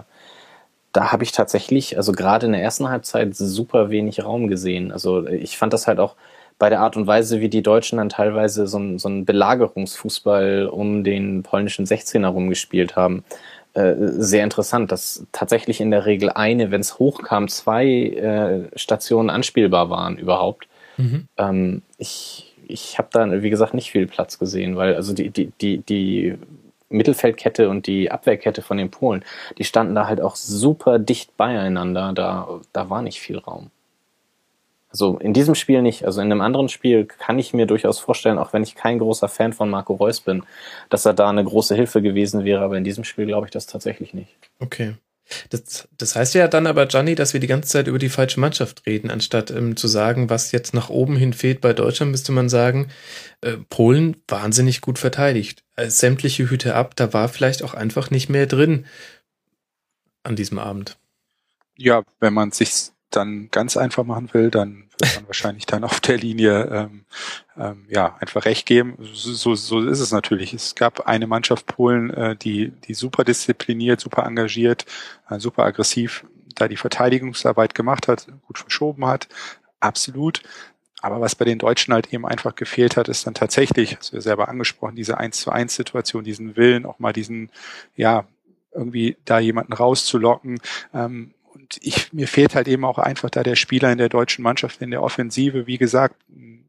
da 0.94 1.12
habe 1.12 1.24
ich 1.24 1.32
tatsächlich, 1.32 1.98
also 1.98 2.12
gerade 2.12 2.46
in 2.46 2.52
der 2.52 2.62
ersten 2.62 2.90
Halbzeit, 2.90 3.36
super 3.36 3.90
wenig 3.90 4.24
Raum 4.24 4.48
gesehen. 4.48 4.92
Also 4.92 5.28
ich 5.28 5.58
fand 5.58 5.74
das 5.74 5.88
halt 5.88 6.00
auch 6.00 6.16
bei 6.60 6.70
der 6.70 6.82
Art 6.82 6.96
und 6.96 7.08
Weise, 7.08 7.42
wie 7.42 7.50
die 7.50 7.64
Deutschen 7.64 7.98
dann 7.98 8.10
teilweise 8.10 8.68
so, 8.68 8.78
ein, 8.78 9.00
so 9.00 9.10
einen 9.10 9.26
Belagerungsfußball 9.26 10.68
um 10.68 11.04
den 11.04 11.44
polnischen 11.44 11.86
16er 11.86 12.28
rumgespielt 12.28 12.96
haben. 12.96 13.24
Äh, 13.74 13.96
sehr 13.98 14.44
interessant, 14.44 14.92
dass 14.92 15.26
tatsächlich 15.32 15.82
in 15.82 15.90
der 15.90 16.06
Regel 16.06 16.30
eine, 16.30 16.70
wenn 16.70 16.82
es 16.82 17.00
hochkam, 17.00 17.48
zwei 17.48 17.88
äh, 17.88 18.78
Stationen 18.78 19.32
anspielbar 19.32 19.90
waren 19.90 20.18
überhaupt. 20.18 20.68
Mhm. 20.98 21.28
Ähm, 21.38 21.82
ich 21.98 22.53
ich 22.68 22.98
habe 22.98 23.10
da, 23.12 23.42
wie 23.42 23.50
gesagt, 23.50 23.74
nicht 23.74 23.92
viel 23.92 24.08
Platz 24.08 24.40
gesehen, 24.40 24.76
weil 24.76 24.96
also 24.96 25.14
die, 25.14 25.30
die, 25.30 25.52
die, 25.60 25.80
die 25.80 26.38
Mittelfeldkette 26.90 27.70
und 27.70 27.88
die 27.88 28.12
Abwehrkette 28.12 28.62
von 28.62 28.78
den 28.78 28.92
Polen, 28.92 29.26
die 29.58 29.64
standen 29.64 29.96
da 29.96 30.08
halt 30.08 30.22
auch 30.22 30.36
super 30.36 31.00
dicht 31.00 31.36
beieinander. 31.38 32.14
Da, 32.14 32.62
da 32.72 32.90
war 32.90 33.02
nicht 33.02 33.20
viel 33.20 33.38
Raum. 33.38 33.72
Also 34.90 35.18
in 35.18 35.34
diesem 35.34 35.56
Spiel 35.56 35.82
nicht. 35.82 36.06
Also 36.06 36.22
in 36.22 36.32
einem 36.32 36.42
anderen 36.42 36.70
Spiel 36.70 37.06
kann 37.06 37.40
ich 37.40 37.52
mir 37.52 37.66
durchaus 37.66 37.98
vorstellen, 37.98 38.38
auch 38.38 38.54
wenn 38.54 38.62
ich 38.62 38.76
kein 38.76 39.00
großer 39.00 39.28
Fan 39.28 39.52
von 39.52 39.70
Marco 39.70 39.96
Reus 39.96 40.22
bin, 40.22 40.44
dass 40.90 41.06
er 41.08 41.16
da 41.16 41.30
eine 41.30 41.44
große 41.44 41.74
Hilfe 41.74 42.04
gewesen 42.04 42.46
wäre. 42.46 42.64
Aber 42.64 42.78
in 42.78 42.84
diesem 42.84 43.04
Spiel 43.04 43.26
glaube 43.26 43.48
ich 43.48 43.52
das 43.52 43.66
tatsächlich 43.66 44.14
nicht. 44.14 44.30
Okay. 44.60 44.94
Das, 45.50 45.88
das 45.98 46.16
heißt 46.16 46.34
ja 46.36 46.48
dann 46.48 46.68
aber, 46.68 46.86
Gianni, 46.86 47.16
dass 47.16 47.34
wir 47.34 47.40
die 47.40 47.48
ganze 47.48 47.70
Zeit 47.70 47.88
über 47.88 48.00
die 48.00 48.10
falsche 48.10 48.40
Mannschaft 48.40 48.86
reden. 48.86 49.10
Anstatt 49.10 49.52
ähm, 49.52 49.76
zu 49.76 49.88
sagen, 49.88 50.30
was 50.30 50.52
jetzt 50.52 50.74
nach 50.74 50.90
oben 50.90 51.16
hin 51.16 51.34
fehlt 51.34 51.62
bei 51.62 51.74
Deutschland, 51.74 52.12
müsste 52.12 52.32
man 52.32 52.50
sagen, 52.50 52.90
äh, 53.42 53.58
Polen 53.70 54.18
wahnsinnig 54.28 54.82
gut 54.82 55.00
verteidigt. 55.00 55.64
Äh, 55.76 55.90
sämtliche 55.90 56.50
Hüte 56.50 56.76
ab, 56.76 56.96
da 56.96 57.14
war 57.14 57.30
vielleicht 57.30 57.64
auch 57.64 57.74
einfach 57.74 58.12
nicht 58.12 58.30
mehr 58.30 58.48
drin 58.48 58.86
an 60.24 60.36
diesem 60.36 60.60
Abend. 60.60 60.98
Ja, 61.78 62.04
wenn 62.20 62.34
man 62.34 62.52
sich 62.52 62.92
dann 63.16 63.50
ganz 63.52 63.78
einfach 63.78 64.04
machen 64.04 64.34
will, 64.34 64.50
dann 64.50 64.90
wird 65.00 65.16
man 65.16 65.28
wahrscheinlich 65.28 65.66
dann 65.66 65.84
auf 65.84 66.00
der 66.00 66.18
Linie 66.18 66.66
ähm, 66.66 67.06
ähm, 67.58 67.86
ja 67.90 68.16
einfach 68.20 68.46
recht 68.46 68.66
geben. 68.66 68.98
So, 69.14 69.56
so 69.56 69.82
ist 69.82 70.00
es 70.00 70.12
natürlich. 70.12 70.54
Es 70.54 70.76
gab 70.76 71.08
eine 71.08 71.28
Mannschaft 71.28 71.66
Polen, 71.66 72.10
äh, 72.12 72.36
die 72.36 72.72
die 72.72 72.94
super 72.94 73.24
diszipliniert, 73.24 74.00
super 74.00 74.24
engagiert, 74.26 74.86
äh, 75.30 75.40
super 75.40 75.64
aggressiv 75.64 76.26
da 76.56 76.68
die 76.68 76.78
Verteidigungsarbeit 76.78 77.76
gemacht 77.76 78.08
hat, 78.08 78.28
gut 78.48 78.60
verschoben 78.60 79.06
hat, 79.06 79.28
absolut. 79.80 80.42
Aber 81.02 81.20
was 81.20 81.36
bei 81.36 81.46
den 81.46 81.60
Deutschen 81.60 81.94
halt 81.94 82.14
eben 82.14 82.26
einfach 82.26 82.56
gefehlt 82.56 82.96
hat, 82.96 83.10
ist 83.10 83.28
dann 83.28 83.34
tatsächlich, 83.34 83.98
hast 83.98 84.12
du 84.12 84.16
ja 84.16 84.22
selber 84.22 84.48
angesprochen, 84.48 84.96
diese 84.96 85.18
1 85.18 85.38
zu 85.38 85.52
1 85.52 85.76
Situation, 85.76 86.24
diesen 86.24 86.56
Willen, 86.56 86.86
auch 86.86 87.00
mal 87.00 87.12
diesen, 87.12 87.52
ja, 87.96 88.26
irgendwie 88.72 89.18
da 89.26 89.40
jemanden 89.40 89.74
rauszulocken. 89.74 90.60
Ähm, 90.94 91.34
und 91.54 91.78
ich, 91.82 92.14
mir 92.14 92.28
fehlt 92.28 92.56
halt 92.56 92.68
eben 92.68 92.86
auch 92.86 92.98
einfach 92.98 93.30
da 93.30 93.44
der 93.44 93.56
Spieler 93.56 93.92
in 93.92 93.98
der 93.98 94.10
deutschen 94.10 94.44
Mannschaft 94.44 94.82
in 94.82 94.92
der 94.92 95.04
Offensive. 95.04 95.68
Wie 95.68 95.78
gesagt, 95.78 96.16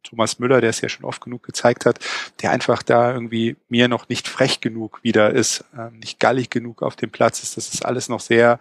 Thomas 0.03 0.39
Müller, 0.39 0.61
der 0.61 0.71
es 0.71 0.81
ja 0.81 0.89
schon 0.89 1.05
oft 1.05 1.23
genug 1.23 1.43
gezeigt 1.43 1.87
hat, 1.87 1.99
der 2.43 2.51
einfach 2.51 2.83
da 2.83 3.13
irgendwie 3.13 3.57
mir 3.69 3.89
noch 3.89 4.09
nicht 4.09 4.29
frech 4.29 4.61
genug 4.61 5.01
wieder 5.03 5.31
ist, 5.31 5.65
ähm, 5.77 5.99
nicht 5.99 6.21
gallig 6.21 6.51
genug 6.51 6.83
auf 6.83 6.97
dem 6.97 7.11
Platz 7.11 7.43
ist. 7.43 7.57
Das 7.57 7.73
ist 7.73 7.85
alles 7.85 8.09
noch 8.09 8.21
sehr 8.21 8.61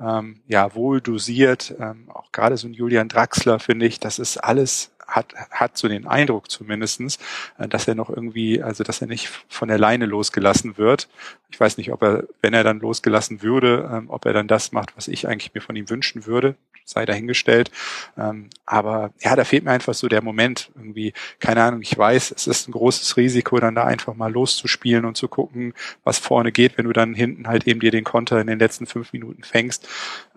ähm, 0.00 0.40
ja 0.46 0.74
wohl 0.74 1.00
dosiert. 1.00 1.74
Ähm, 1.80 2.10
auch 2.12 2.30
gerade 2.32 2.56
so 2.56 2.68
ein 2.68 2.74
Julian 2.74 3.08
Draxler 3.08 3.58
finde 3.58 3.86
ich, 3.86 3.98
das 3.98 4.18
ist 4.18 4.36
alles 4.36 4.92
hat, 5.06 5.34
hat 5.50 5.76
so 5.78 5.88
den 5.88 6.06
Eindruck 6.06 6.50
zumindestens, 6.50 7.18
äh, 7.58 7.68
dass 7.68 7.88
er 7.88 7.94
noch 7.94 8.10
irgendwie, 8.10 8.62
also 8.62 8.84
dass 8.84 9.00
er 9.00 9.06
nicht 9.06 9.28
von 9.48 9.68
der 9.68 9.78
Leine 9.78 10.06
losgelassen 10.06 10.78
wird. 10.78 11.08
Ich 11.50 11.60
weiß 11.60 11.78
nicht, 11.78 11.92
ob 11.92 12.02
er, 12.02 12.24
wenn 12.42 12.54
er 12.54 12.64
dann 12.64 12.80
losgelassen 12.80 13.42
würde, 13.42 13.88
ähm, 13.92 14.10
ob 14.10 14.26
er 14.26 14.32
dann 14.32 14.48
das 14.48 14.72
macht, 14.72 14.96
was 14.96 15.08
ich 15.08 15.28
eigentlich 15.28 15.54
mir 15.54 15.60
von 15.60 15.76
ihm 15.76 15.88
wünschen 15.88 16.26
würde, 16.26 16.56
sei 16.84 17.04
dahingestellt. 17.04 17.70
Ähm, 18.16 18.48
aber 18.64 19.10
ja, 19.20 19.36
da 19.36 19.44
fehlt 19.44 19.64
mir 19.64 19.72
einfach 19.72 19.94
so 19.94 20.08
der 20.08 20.22
Moment 20.22 20.70
irgendwie, 20.74 21.12
keine 21.40 21.62
Ahnung, 21.62 21.82
ich 21.82 21.96
weiß, 21.96 22.32
es 22.32 22.46
ist 22.46 22.68
ein 22.68 22.72
großes 22.72 23.16
Risiko, 23.16 23.58
dann 23.58 23.74
da 23.74 23.84
einfach 23.84 24.14
mal 24.14 24.32
loszuspielen 24.32 25.04
und 25.04 25.16
zu 25.16 25.28
gucken, 25.28 25.74
was 26.04 26.18
vorne 26.18 26.52
geht, 26.52 26.78
wenn 26.78 26.86
du 26.86 26.92
dann 26.92 27.14
hinten 27.14 27.48
halt 27.48 27.66
eben 27.66 27.80
dir 27.80 27.90
den 27.90 28.04
Konter 28.04 28.40
in 28.40 28.46
den 28.46 28.58
letzten 28.58 28.86
fünf 28.86 29.12
Minuten 29.12 29.42
fängst. 29.42 29.88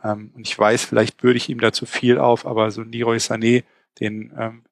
Ähm, 0.04 0.32
und 0.36 0.48
ich 0.48 0.58
weiß, 0.58 0.86
vielleicht 0.86 1.24
würde 1.24 1.38
ich 1.38 1.50
ihm 1.50 1.60
da 1.60 1.72
zu 1.72 1.86
viel 1.86 2.18
auf, 2.18 2.46
aber 2.46 2.72
so 2.72 2.82
Leroy 2.82 3.18
Sané, 3.18 3.64
den 4.00 4.34
ähm, 4.38 4.64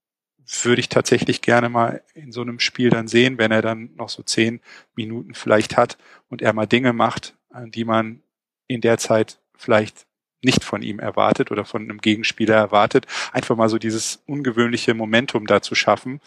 würde 0.64 0.80
ich 0.80 0.90
tatsächlich 0.90 1.42
gerne 1.42 1.70
mal 1.70 2.02
in 2.14 2.32
so 2.32 2.42
einem 2.42 2.60
Spiel 2.60 2.90
dann 2.90 3.08
sehen, 3.08 3.38
wenn 3.38 3.52
er 3.52 3.62
dann 3.62 3.94
noch 3.96 4.10
so 4.10 4.24
zehn 4.24 4.62
Minuten 4.96 5.34
vielleicht 5.34 5.76
hat 5.76 5.98
und 6.30 6.42
er 6.42 6.54
mal 6.54 6.66
Dinge 6.68 6.94
macht, 6.94 7.36
äh, 7.54 7.68
die 7.68 7.84
man 7.84 8.22
in 8.68 8.82
der 8.82 8.98
Zeit 8.98 9.40
vielleicht 9.56 10.06
nicht 10.44 10.64
von 10.64 10.82
ihm 10.82 11.00
erwartet 11.00 11.52
oder 11.52 11.66
von 11.66 11.84
einem 11.84 12.00
Gegenspieler 12.00 12.56
erwartet. 12.56 13.08
Einfach 13.34 13.56
mal 13.56 13.70
so 13.70 13.78
dieses 13.78 14.24
ungewöhnliche 14.28 14.94
Momentum 14.94 15.48
da 15.48 15.62
zu 15.62 15.76
schaffen. 15.76 16.22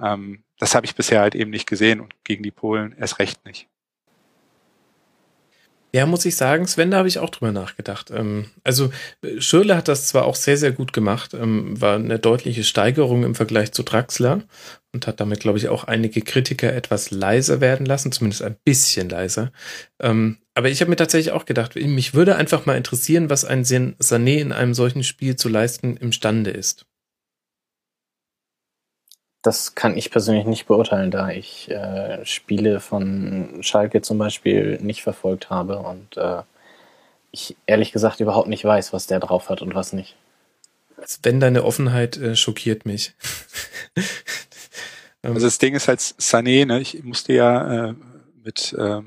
Ähm, 0.00 0.44
das 0.58 0.74
habe 0.74 0.86
ich 0.86 0.94
bisher 0.94 1.20
halt 1.20 1.34
eben 1.34 1.50
nicht 1.50 1.68
gesehen 1.68 2.00
und 2.00 2.14
gegen 2.24 2.42
die 2.42 2.50
Polen 2.50 2.94
erst 2.96 3.18
recht 3.18 3.44
nicht. 3.44 3.68
Ja, 5.94 6.04
muss 6.04 6.26
ich 6.26 6.36
sagen, 6.36 6.66
Sven, 6.66 6.90
da 6.90 6.98
habe 6.98 7.08
ich 7.08 7.18
auch 7.18 7.30
drüber 7.30 7.50
nachgedacht. 7.50 8.10
Ähm, 8.10 8.50
also 8.62 8.90
Schürle 9.38 9.74
hat 9.74 9.88
das 9.88 10.06
zwar 10.06 10.26
auch 10.26 10.34
sehr, 10.34 10.58
sehr 10.58 10.72
gut 10.72 10.92
gemacht, 10.92 11.32
ähm, 11.32 11.80
war 11.80 11.96
eine 11.96 12.18
deutliche 12.18 12.62
Steigerung 12.62 13.24
im 13.24 13.34
Vergleich 13.34 13.72
zu 13.72 13.82
Draxler 13.82 14.42
und 14.92 15.06
hat 15.06 15.20
damit, 15.20 15.40
glaube 15.40 15.58
ich, 15.58 15.68
auch 15.68 15.84
einige 15.84 16.20
Kritiker 16.20 16.74
etwas 16.74 17.10
leiser 17.10 17.62
werden 17.62 17.86
lassen, 17.86 18.12
zumindest 18.12 18.42
ein 18.42 18.56
bisschen 18.64 19.08
leiser. 19.08 19.50
Ähm, 19.98 20.38
aber 20.54 20.68
ich 20.68 20.80
habe 20.80 20.90
mir 20.90 20.96
tatsächlich 20.96 21.32
auch 21.32 21.46
gedacht, 21.46 21.76
mich 21.76 22.14
würde 22.14 22.36
einfach 22.36 22.66
mal 22.66 22.76
interessieren, 22.76 23.30
was 23.30 23.44
ein 23.44 23.64
Sané 23.64 24.40
in 24.40 24.52
einem 24.52 24.74
solchen 24.74 25.04
Spiel 25.04 25.36
zu 25.36 25.48
leisten 25.48 25.96
imstande 25.96 26.50
ist. 26.50 26.87
Das 29.42 29.74
kann 29.74 29.96
ich 29.96 30.10
persönlich 30.10 30.46
nicht 30.46 30.66
beurteilen, 30.66 31.10
da 31.10 31.30
ich 31.30 31.70
äh, 31.70 32.24
Spiele 32.24 32.80
von 32.80 33.58
Schalke 33.62 34.02
zum 34.02 34.18
Beispiel 34.18 34.78
nicht 34.80 35.02
verfolgt 35.02 35.48
habe 35.48 35.78
und 35.78 36.16
äh, 36.16 36.42
ich 37.30 37.56
ehrlich 37.66 37.92
gesagt 37.92 38.20
überhaupt 38.20 38.48
nicht 38.48 38.64
weiß, 38.64 38.92
was 38.92 39.06
der 39.06 39.20
drauf 39.20 39.48
hat 39.48 39.62
und 39.62 39.74
was 39.74 39.92
nicht. 39.92 40.16
Wenn 41.22 41.38
deine 41.38 41.64
Offenheit 41.64 42.16
äh, 42.16 42.34
schockiert 42.34 42.84
mich. 42.84 43.14
also 45.22 45.46
das 45.46 45.58
Ding 45.58 45.74
ist 45.74 45.86
halt 45.86 46.00
Sané, 46.00 46.66
ne? 46.66 46.80
ich 46.80 47.02
musste 47.04 47.32
ja 47.32 47.90
äh, 47.90 47.94
mit 48.42 48.72
äh, 48.72 49.02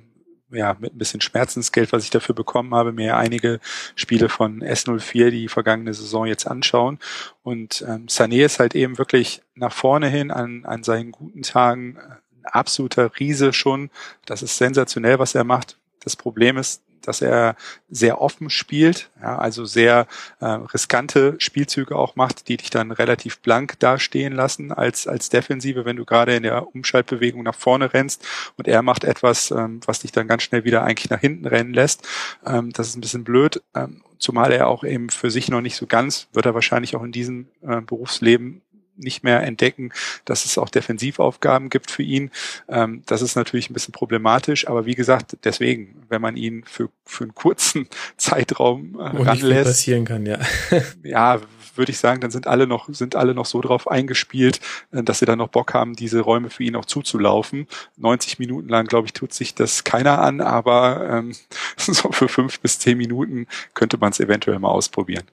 ja, 0.52 0.76
mit 0.80 0.94
ein 0.94 0.98
bisschen 0.98 1.22
Schmerzensgeld, 1.22 1.92
was 1.92 2.04
ich 2.04 2.10
dafür 2.10 2.36
bekommen 2.36 2.74
habe, 2.74 2.92
mir 2.92 3.18
einige 3.18 3.60
Spiele 3.96 4.30
von 4.30 4.64
S04 4.64 5.30
die 5.30 5.48
vergangene 5.48 5.94
Saison 5.94 6.26
jetzt 6.26 6.48
anschauen. 6.48 7.00
Und 7.44 7.84
ähm, 7.88 8.08
Sané 8.08 8.46
ist 8.46 8.60
halt 8.60 8.76
eben 8.76 8.98
wirklich 8.98 9.42
nach 9.56 9.74
vorne 9.74 10.08
hin 10.08 10.32
an, 10.32 10.66
an 10.66 10.84
seinen 10.84 11.12
guten 11.12 11.42
Tagen 11.42 11.98
ein 11.98 12.46
absoluter 12.46 13.12
Riese 13.20 13.54
schon. 13.54 13.90
Das 14.26 14.42
ist 14.44 14.58
sensationell, 14.58 15.20
was 15.20 15.36
er 15.36 15.44
macht. 15.44 15.78
Das 16.04 16.16
Problem 16.16 16.58
ist, 16.58 16.82
dass 17.08 17.22
er 17.22 17.56
sehr 17.90 18.22
offen 18.22 18.50
spielt, 18.50 19.10
ja, 19.22 19.38
also 19.38 19.66
sehr 19.66 20.08
äh, 20.40 20.46
riskante 20.46 21.36
Spielzüge 21.40 21.96
auch 21.96 22.16
macht, 22.16 22.48
die 22.48 22.58
dich 22.58 22.70
dann 22.70 22.92
relativ 22.92 23.40
blank 23.40 23.80
dastehen 23.80 24.34
lassen 24.34 24.72
als, 24.72 25.08
als 25.08 25.30
Defensive, 25.30 25.86
wenn 25.86 25.98
du 25.98 26.06
gerade 26.06 26.36
in 26.36 26.44
der 26.44 26.74
Umschaltbewegung 26.76 27.44
nach 27.44 27.56
vorne 27.56 27.94
rennst 27.94 28.26
und 28.58 28.68
er 28.68 28.82
macht 28.82 29.04
etwas, 29.04 29.52
ähm, 29.52 29.80
was 29.86 30.00
dich 30.00 30.12
dann 30.12 30.28
ganz 30.28 30.44
schnell 30.44 30.64
wieder 30.64 30.84
eigentlich 30.84 31.10
nach 31.10 31.20
hinten 31.20 31.46
rennen 31.46 31.74
lässt. 31.74 32.08
Ähm, 32.46 32.72
das 32.72 32.88
ist 32.88 32.98
ein 32.98 33.02
bisschen 33.02 33.24
blöd, 33.24 33.62
ähm, 33.76 34.02
zumal 34.18 34.52
er 34.52 34.68
auch 34.68 34.84
eben 34.84 35.10
für 35.10 35.32
sich 35.32 35.50
noch 35.50 35.62
nicht 35.62 35.76
so 35.76 35.88
ganz, 35.88 36.28
wird 36.34 36.46
er 36.46 36.54
wahrscheinlich 36.54 36.96
auch 36.96 37.04
in 37.04 37.12
diesem 37.12 37.48
äh, 37.62 37.82
Berufsleben 37.82 38.62
nicht 39.02 39.24
mehr 39.24 39.44
entdecken, 39.44 39.92
dass 40.26 40.46
es 40.46 40.58
auch 40.58 40.70
Defensivaufgaben 40.70 41.70
gibt 41.70 41.92
für 41.92 42.04
ihn. 42.04 42.32
Ähm, 42.68 43.04
das 43.06 43.22
ist 43.22 43.36
natürlich 43.36 43.70
ein 43.70 43.74
bisschen 43.74 43.92
problematisch, 43.94 44.68
aber 44.68 44.86
wie 44.86 44.96
gesagt, 44.96 45.38
deswegen, 45.44 46.04
wenn 46.10 46.22
man 46.22 46.38
ihn 46.38 46.64
für, 46.66 46.90
für 47.06 47.26
einen 47.26 47.36
kurzen 47.36 47.88
Zeitraum 48.18 48.96
äh, 48.96 49.18
Und 49.18 49.28
ranlässt, 49.28 49.66
passieren 49.66 50.06
kann, 50.06 50.26
ja. 50.26 50.40
ja, 51.04 51.42
würde 51.76 51.92
ich 51.92 52.00
sagen, 52.00 52.22
dann 52.22 52.32
sind 52.32 52.48
alle 52.48 52.68
noch, 52.68 52.90
sind 52.94 53.16
alle 53.16 53.34
noch 53.34 53.46
so 53.46 53.62
drauf 53.62 53.90
eingespielt, 53.90 54.60
äh, 54.92 55.04
dass 55.04 55.20
sie 55.20 55.26
dann 55.26 55.40
noch 55.40 55.50
Bock 55.50 55.74
haben, 55.74 55.96
diese 55.96 56.22
Räume 56.22 56.50
für 56.50 56.64
ihn 56.64 56.76
auch 56.76 56.86
zuzulaufen. 56.86 57.68
90 57.98 58.40
Minuten 58.40 58.70
lang, 58.70 58.88
glaube 58.88 59.08
ich, 59.08 59.14
tut 59.14 59.34
sich 59.34 59.56
das 59.56 59.84
keiner 59.84 60.20
an, 60.20 60.42
aber 60.42 61.10
ähm, 61.10 61.36
so 61.78 62.12
für 62.12 62.28
fünf 62.28 62.60
bis 62.60 62.80
zehn 62.80 62.98
Minuten 62.98 63.48
könnte 63.74 63.98
man 63.98 64.12
es 64.12 64.20
eventuell 64.20 64.60
mal 64.60 64.70
ausprobieren. 64.70 65.26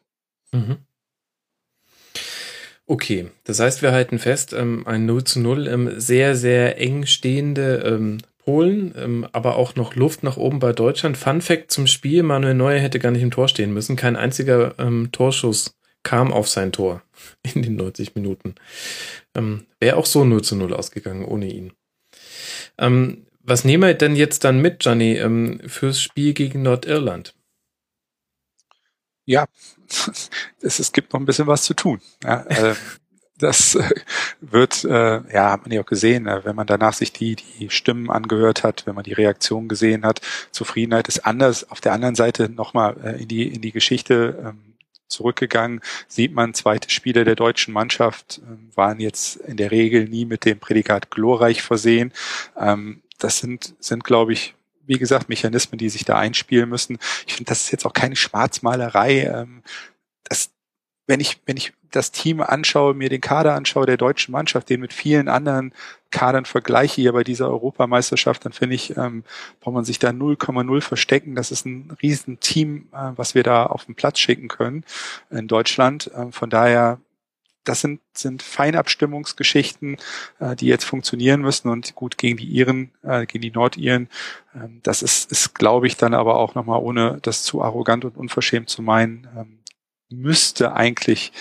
Mhm. 0.53 0.79
Okay, 2.91 3.29
das 3.45 3.61
heißt, 3.61 3.83
wir 3.83 3.93
halten 3.93 4.19
fest, 4.19 4.55
ähm, 4.55 4.87
ein 4.87 5.05
0 5.05 5.23
zu 5.25 5.41
0, 5.41 5.69
ähm, 5.69 6.01
sehr, 6.01 6.35
sehr 6.35 6.81
eng 6.81 7.05
stehende 7.05 7.83
ähm, 7.85 8.17
Polen, 8.39 8.95
ähm, 8.97 9.29
aber 9.33 9.57
auch 9.57 9.77
noch 9.77 9.95
Luft 9.95 10.23
nach 10.23 10.39
oben 10.39 10.59
bei 10.59 10.73
Deutschland. 10.73 11.19
Fun 11.19 11.43
Fact 11.43 11.71
zum 11.71 11.87
Spiel, 11.87 12.23
Manuel 12.23 12.55
Neuer 12.55 12.81
hätte 12.81 12.99
gar 12.99 13.11
nicht 13.11 13.21
im 13.21 13.31
Tor 13.31 13.49
stehen 13.49 13.75
müssen. 13.75 13.97
Kein 13.97 14.17
einziger 14.17 14.75
ähm, 14.79 15.11
Torschuss 15.13 15.75
kam 16.03 16.33
auf 16.33 16.49
sein 16.49 16.73
Tor 16.73 17.03
in 17.55 17.61
den 17.61 17.77
90 17.77 18.15
Minuten. 18.15 18.55
Ähm, 19.35 19.67
Wäre 19.81 19.99
auch 19.99 20.07
so 20.07 20.25
0 20.25 20.43
zu 20.43 20.57
0 20.57 20.73
ausgegangen 20.73 21.27
ohne 21.27 21.53
ihn. 21.53 21.73
Was 23.43 23.65
nehmen 23.65 23.83
wir 23.83 23.95
denn 23.95 24.15
jetzt 24.15 24.45
dann 24.45 24.63
mit, 24.63 24.85
Johnny, 24.85 25.17
ähm, 25.17 25.61
fürs 25.67 26.01
Spiel 26.01 26.33
gegen 26.33 26.63
Nordirland? 26.63 27.35
Ja, 29.29 29.45
es, 30.63 30.79
es 30.79 30.91
gibt 30.91 31.13
noch 31.13 31.21
ein 31.21 31.27
bisschen 31.27 31.47
was 31.47 31.63
zu 31.63 31.75
tun. 31.75 32.01
Ja, 32.25 32.45
äh, 32.49 32.75
das 33.39 33.75
äh, 33.75 33.91
wird, 34.41 34.85
äh, 34.85 35.21
ja, 35.31 35.53
hat 35.53 35.63
man 35.63 35.73
ja 35.73 35.83
auch 35.83 35.87
gesehen, 35.87 36.27
äh, 36.27 36.47
wenn 36.47 36.57
man 36.57 36.67
danach 36.67 36.95
sich 36.95 37.13
die, 37.13 37.37
die 37.37 37.69
Stimmen 37.69 38.11
angehört 38.11 38.65
hat, 38.65 38.87
wenn 38.87 38.95
man 38.95 39.05
die 39.05 39.13
Reaktion 39.13 39.69
gesehen 39.69 40.07
hat. 40.07 40.23
Zufriedenheit 40.51 41.09
ist 41.09 41.27
anders. 41.27 41.71
Auf 41.71 41.83
der 41.83 41.93
anderen 41.93 42.15
Seite 42.15 42.49
nochmal 42.49 42.97
äh, 43.05 43.23
in 43.23 43.29
die, 43.29 43.47
in 43.47 43.61
die 43.61 43.73
Geschichte 43.73 44.43
ähm, 44.43 44.75
zurückgegangen, 45.09 45.83
sieht 46.07 46.33
man, 46.33 46.55
zweite 46.55 46.89
Spiele 46.89 47.25
der 47.25 47.37
deutschen 47.37 47.75
Mannschaft 47.75 48.41
äh, 48.43 48.77
waren 48.77 48.99
jetzt 48.99 49.37
in 49.37 49.59
der 49.59 49.71
Regel 49.71 50.09
nie 50.09 50.25
mit 50.25 50.47
dem 50.47 50.59
Prädikat 50.59 51.11
glorreich 51.11 51.61
versehen. 51.61 52.15
Ähm, 52.57 53.03
das 53.19 53.39
sind, 53.39 53.75
sind, 53.79 54.05
glaube 54.05 54.33
ich, 54.33 54.55
wie 54.89 54.99
gesagt, 54.99 55.29
Mechanismen, 55.29 55.79
die 55.79 55.89
sich 55.89 56.05
da 56.05 56.19
einspielen 56.19 56.69
müssen. 56.69 56.99
Ich 57.27 57.35
finde, 57.35 57.51
das 57.51 57.63
ist 57.63 57.71
jetzt 57.71 57.87
auch 57.87 57.93
keine 57.93 58.17
Schwarzmalerei. 58.17 59.25
Ähm, 59.25 59.63
das, 60.25 60.51
wenn 61.07 61.21
ich, 61.21 61.41
wenn 61.47 61.57
ich 61.57 61.73
das 61.91 62.11
Team 62.11 62.41
anschaue, 62.41 62.95
mir 62.95 63.09
den 63.09 63.21
Kader 63.21 63.55
anschaue 63.55 63.87
der 63.87 63.97
deutschen 63.97 64.33
Mannschaft, 64.33 64.69
den 64.69 64.81
mit 64.81 64.93
vielen 64.93 65.29
anderen 65.29 65.73
Kadern 66.11 66.45
vergleiche 66.45 67.01
hier 67.01 67.13
bei 67.13 67.25
dieser 67.25 67.49
Europameisterschaft, 67.51 68.45
dann 68.45 68.53
finde 68.53 68.75
ich, 68.75 68.97
ähm, 68.97 69.25
braucht 69.61 69.75
man 69.75 69.85
sich 69.85 69.99
da 69.99 70.11
0,0 70.11 70.81
verstecken. 70.81 71.35
Das 71.35 71.51
ist 71.51 71.67
ein 71.67 71.97
Riesenteam, 72.03 72.89
äh, 72.93 73.13
was 73.17 73.35
wir 73.35 73.43
da 73.43 73.67
auf 73.67 73.85
den 73.85 73.95
Platz 73.95 74.19
schicken 74.19 74.49
können 74.49 74.85
in 75.31 75.49
Deutschland. 75.49 76.11
Ähm, 76.15 76.33
von 76.33 76.51
daher 76.51 76.99
das 77.69 77.81
sind, 77.81 78.01
sind 78.15 78.43
Feinabstimmungsgeschichten, 78.43 79.99
äh, 80.39 80.57
die 80.57 80.67
jetzt 80.67 80.85
funktionieren 80.85 81.43
müssen 81.43 81.69
und 81.69 81.95
gut 81.95 82.17
gegen 82.17 82.39
die 82.39 82.47
Iren, 82.47 82.93
äh, 83.03 83.27
gegen 83.27 83.43
die 83.43 83.51
Nordiren. 83.51 84.09
Ähm, 84.55 84.81
das 84.83 85.03
ist, 85.03 85.31
ist 85.31 85.55
glaube 85.55 85.87
ich, 85.87 85.97
dann 85.97 86.15
aber 86.15 86.37
auch 86.37 86.55
nochmal, 86.55 86.81
ohne 86.81 87.19
das 87.23 87.43
zu 87.43 87.63
arrogant 87.63 88.05
und 88.05 88.17
unverschämt 88.17 88.71
zu 88.71 88.83
meinen, 88.83 89.29
ähm, 89.37 89.59
müsste 90.09 90.73
eigentlich, 90.73 91.33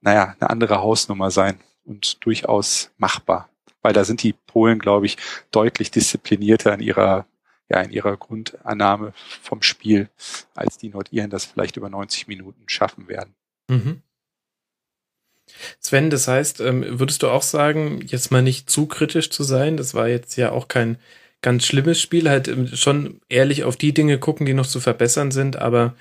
naja, 0.00 0.34
eine 0.40 0.50
andere 0.50 0.80
Hausnummer 0.80 1.30
sein 1.30 1.60
und 1.84 2.24
durchaus 2.24 2.90
machbar. 2.96 3.50
Weil 3.82 3.92
da 3.92 4.04
sind 4.04 4.22
die 4.22 4.32
Polen, 4.32 4.78
glaube 4.78 5.04
ich, 5.04 5.18
deutlich 5.50 5.90
disziplinierter 5.90 6.72
in 6.72 6.80
ihrer 6.80 7.26
ja, 7.70 7.80
in 7.80 7.90
ihrer 7.90 8.18
Grundannahme 8.18 9.14
vom 9.40 9.62
Spiel, 9.62 10.10
als 10.54 10.76
die 10.76 10.90
Nordiren 10.90 11.30
das 11.30 11.46
vielleicht 11.46 11.78
über 11.78 11.88
90 11.88 12.28
Minuten 12.28 12.64
schaffen 12.66 13.08
werden. 13.08 13.34
Mhm. 13.68 14.02
Sven, 15.80 16.10
das 16.10 16.28
heißt, 16.28 16.60
ähm, 16.60 16.84
würdest 16.98 17.22
du 17.22 17.28
auch 17.28 17.42
sagen, 17.42 18.00
jetzt 18.06 18.30
mal 18.30 18.42
nicht 18.42 18.70
zu 18.70 18.86
kritisch 18.86 19.30
zu 19.30 19.42
sein? 19.42 19.76
Das 19.76 19.94
war 19.94 20.08
jetzt 20.08 20.36
ja 20.36 20.52
auch 20.52 20.68
kein 20.68 20.98
ganz 21.42 21.64
schlimmes 21.64 22.00
Spiel, 22.00 22.28
halt 22.28 22.48
ähm, 22.48 22.68
schon 22.68 23.20
ehrlich 23.28 23.64
auf 23.64 23.76
die 23.76 23.92
Dinge 23.92 24.18
gucken, 24.18 24.46
die 24.46 24.54
noch 24.54 24.66
zu 24.66 24.80
verbessern 24.80 25.30
sind, 25.30 25.56
aber 25.56 25.94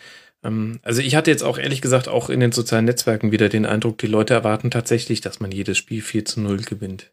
ähm, 0.44 0.80
also 0.84 1.02
ich 1.02 1.16
hatte 1.16 1.32
jetzt 1.32 1.44
auch 1.44 1.58
ehrlich 1.58 1.82
gesagt 1.82 2.08
auch 2.08 2.30
in 2.30 2.40
den 2.40 2.52
sozialen 2.52 2.86
Netzwerken 2.86 3.32
wieder 3.32 3.50
den 3.50 3.66
Eindruck, 3.66 3.98
die 3.98 4.08
Leute 4.08 4.34
erwarten 4.34 4.72
tatsächlich, 4.72 5.22
dass 5.22 5.40
man 5.40 5.52
jedes 5.52 5.78
Spiel 5.78 6.02
4 6.02 6.26
zu 6.26 6.42
0 6.42 6.58
gewinnt. 6.58 7.12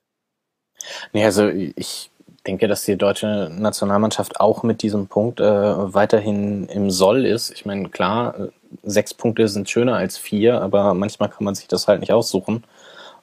Nee, 1.13 1.25
also 1.25 1.49
ich 1.49 2.11
denke, 2.47 2.69
dass 2.69 2.85
die 2.85 2.97
deutsche 2.97 3.51
Nationalmannschaft 3.53 4.41
auch 4.41 4.63
mit 4.63 4.83
diesem 4.83 5.09
Punkt 5.09 5.41
äh, 5.41 5.45
weiterhin 5.45 6.67
im 6.67 6.91
Soll 6.91 7.27
ist. 7.27 7.51
Ich 7.51 7.67
meine, 7.67 7.89
klar, 7.89 8.49
sechs 8.83 9.15
Punkte 9.15 9.49
sind 9.49 9.69
schöner 9.69 9.97
als 9.97 10.19
vier, 10.19 10.61
aber 10.61 10.95
manchmal 10.95 11.29
kann 11.29 11.45
man 11.45 11.55
sich 11.55 11.69
das 11.69 11.89
halt 11.89 12.01
nicht 12.01 12.13
aussuchen. 12.13 12.65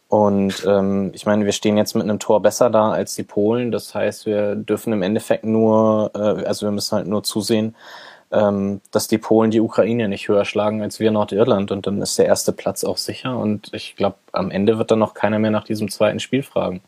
Und 0.10 0.66
ähm, 0.66 1.12
ich 1.14 1.26
meine, 1.26 1.46
wir 1.46 1.52
stehen 1.52 1.78
jetzt 1.78 1.94
mit 1.94 2.04
einem 2.04 2.20
Tor 2.20 2.42
besser 2.42 2.70
da 2.70 2.92
als 2.92 3.16
die 3.16 3.24
Polen. 3.24 3.72
Das 3.72 3.94
heißt, 3.94 4.26
wir 4.26 4.56
dürfen 4.56 4.94
im 4.94 5.02
Endeffekt 5.02 5.44
nur, 5.44 6.12
äh, 6.16 6.46
also 6.46 6.66
wir 6.66 6.72
müssen 6.72 6.96
halt 6.96 7.08
nur 7.08 7.24
zusehen, 7.24 7.76
ähm, 8.32 8.82
dass 8.92 9.08
die 9.08 9.18
Polen 9.18 9.52
die 9.52 9.60
Ukraine 9.60 10.08
nicht 10.08 10.28
höher 10.30 10.46
schlagen 10.46 10.82
als 10.82 11.00
wir 11.00 11.12
Nordirland. 11.12 11.72
Und 11.72 11.88
dann 11.88 12.02
ist 12.02 12.18
der 12.18 12.26
erste 12.26 12.54
Platz 12.54 12.86
auch 12.86 12.98
sicher. 12.98 13.38
Und 13.38 13.74
ich 13.74 13.96
glaube, 13.98 14.16
am 14.32 14.50
Ende 14.50 14.78
wird 14.78 14.92
dann 14.92 15.00
noch 15.00 15.14
keiner 15.14 15.40
mehr 15.40 15.52
nach 15.52 15.66
diesem 15.66 15.90
zweiten 15.90 16.20
Spiel 16.20 16.44
fragen. 16.44 16.82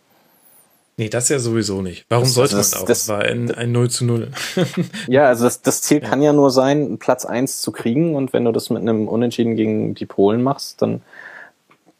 Nee, 0.99 1.07
das 1.07 1.29
ja 1.29 1.39
sowieso 1.39 1.81
nicht. 1.81 2.05
Warum 2.09 2.25
das, 2.25 2.33
sollte 2.33 2.57
das, 2.57 2.73
man 2.73 2.81
auch? 2.81 2.85
Das, 2.85 3.07
war 3.07 3.21
ein, 3.21 3.55
ein 3.55 3.71
0 3.71 3.89
zu 3.89 4.03
0. 4.03 4.31
ja, 5.07 5.27
also 5.29 5.45
das, 5.45 5.61
das 5.61 5.81
Ziel 5.81 6.03
ja. 6.03 6.09
kann 6.09 6.21
ja 6.21 6.33
nur 6.33 6.51
sein, 6.51 6.97
Platz 6.97 7.23
1 7.23 7.61
zu 7.61 7.71
kriegen 7.71 8.17
und 8.17 8.33
wenn 8.33 8.43
du 8.43 8.51
das 8.51 8.69
mit 8.69 8.81
einem 8.81 9.07
Unentschieden 9.07 9.55
gegen 9.55 9.95
die 9.95 10.05
Polen 10.05 10.43
machst, 10.43 10.81
dann 10.81 11.01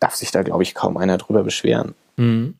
darf 0.01 0.15
sich 0.15 0.31
da, 0.31 0.43
glaube 0.43 0.63
ich, 0.63 0.75
kaum 0.75 0.97
einer 0.97 1.17
drüber 1.17 1.43
beschweren. 1.43 1.95
Mhm. 2.17 2.55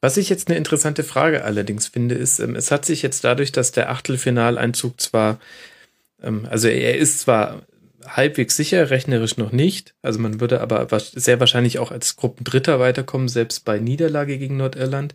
Was 0.00 0.16
ich 0.16 0.28
jetzt 0.28 0.46
eine 0.46 0.56
interessante 0.56 1.02
Frage 1.02 1.42
allerdings 1.42 1.88
finde, 1.88 2.14
ist, 2.14 2.38
ähm, 2.38 2.54
es 2.54 2.70
hat 2.70 2.84
sich 2.84 3.02
jetzt 3.02 3.24
dadurch, 3.24 3.50
dass 3.50 3.72
der 3.72 3.90
Achtelfinaleinzug 3.90 5.00
zwar, 5.00 5.40
ähm, 6.22 6.46
also 6.48 6.68
er 6.68 6.98
ist 6.98 7.18
zwar 7.18 7.62
halbwegs 8.16 8.56
sicher, 8.56 8.90
rechnerisch 8.90 9.36
noch 9.36 9.52
nicht. 9.52 9.94
Also 10.02 10.18
man 10.18 10.40
würde 10.40 10.60
aber 10.60 10.86
sehr 11.00 11.40
wahrscheinlich 11.40 11.78
auch 11.78 11.90
als 11.90 12.16
Gruppendritter 12.16 12.80
weiterkommen, 12.80 13.28
selbst 13.28 13.64
bei 13.64 13.78
Niederlage 13.78 14.38
gegen 14.38 14.56
Nordirland. 14.56 15.14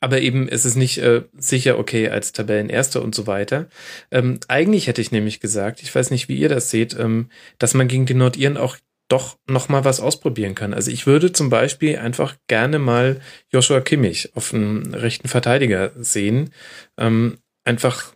Aber 0.00 0.20
eben 0.20 0.48
es 0.48 0.64
ist 0.64 0.76
nicht 0.76 0.98
äh, 0.98 1.22
sicher, 1.36 1.78
okay, 1.78 2.08
als 2.08 2.32
Tabellenerster 2.32 3.02
und 3.02 3.14
so 3.14 3.26
weiter. 3.26 3.68
Ähm, 4.10 4.40
eigentlich 4.48 4.86
hätte 4.86 5.02
ich 5.02 5.12
nämlich 5.12 5.40
gesagt, 5.40 5.82
ich 5.82 5.94
weiß 5.94 6.10
nicht, 6.10 6.28
wie 6.28 6.38
ihr 6.38 6.48
das 6.48 6.70
seht, 6.70 6.98
ähm, 6.98 7.28
dass 7.58 7.74
man 7.74 7.88
gegen 7.88 8.06
die 8.06 8.14
Nordiren 8.14 8.56
auch 8.56 8.76
doch 9.10 9.36
noch 9.46 9.68
mal 9.68 9.84
was 9.84 10.00
ausprobieren 10.00 10.54
kann. 10.54 10.72
Also 10.72 10.90
ich 10.90 11.06
würde 11.06 11.32
zum 11.32 11.50
Beispiel 11.50 11.98
einfach 11.98 12.36
gerne 12.48 12.78
mal 12.78 13.20
Joshua 13.52 13.80
Kimmich 13.80 14.30
auf 14.34 14.54
einen 14.54 14.94
rechten 14.94 15.28
Verteidiger 15.28 15.92
sehen. 15.96 16.50
Ähm, 16.96 17.38
einfach 17.64 18.14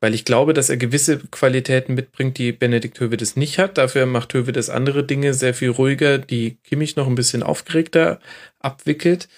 weil 0.00 0.14
ich 0.14 0.24
glaube, 0.24 0.54
dass 0.54 0.70
er 0.70 0.76
gewisse 0.76 1.18
Qualitäten 1.18 1.94
mitbringt, 1.94 2.38
die 2.38 2.52
Benedikt 2.52 3.00
Hövedes 3.00 3.36
nicht 3.36 3.58
hat. 3.58 3.78
Dafür 3.78 4.06
macht 4.06 4.34
Hövedes 4.34 4.70
andere 4.70 5.04
Dinge 5.04 5.34
sehr 5.34 5.54
viel 5.54 5.70
ruhiger, 5.70 6.18
die 6.18 6.58
Kimmich 6.64 6.96
noch 6.96 7.06
ein 7.06 7.14
bisschen 7.14 7.42
aufgeregter 7.42 8.20
abwickelt. 8.60 9.28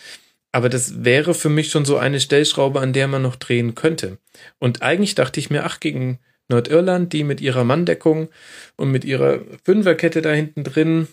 Aber 0.52 0.68
das 0.68 1.04
wäre 1.04 1.34
für 1.34 1.48
mich 1.48 1.70
schon 1.70 1.84
so 1.84 1.96
eine 1.96 2.20
Stellschraube, 2.20 2.80
an 2.80 2.92
der 2.92 3.08
man 3.08 3.22
noch 3.22 3.36
drehen 3.36 3.74
könnte. 3.74 4.18
Und 4.58 4.82
eigentlich 4.82 5.14
dachte 5.14 5.40
ich 5.40 5.48
mir, 5.48 5.64
ach, 5.64 5.80
gegen 5.80 6.18
Nordirland, 6.48 7.12
die 7.12 7.24
mit 7.24 7.40
ihrer 7.40 7.64
Manndeckung 7.64 8.28
und 8.76 8.90
mit 8.90 9.04
ihrer 9.04 9.40
Fünferkette 9.64 10.20
da 10.20 10.32
hinten 10.32 10.64
drin, 10.64 11.08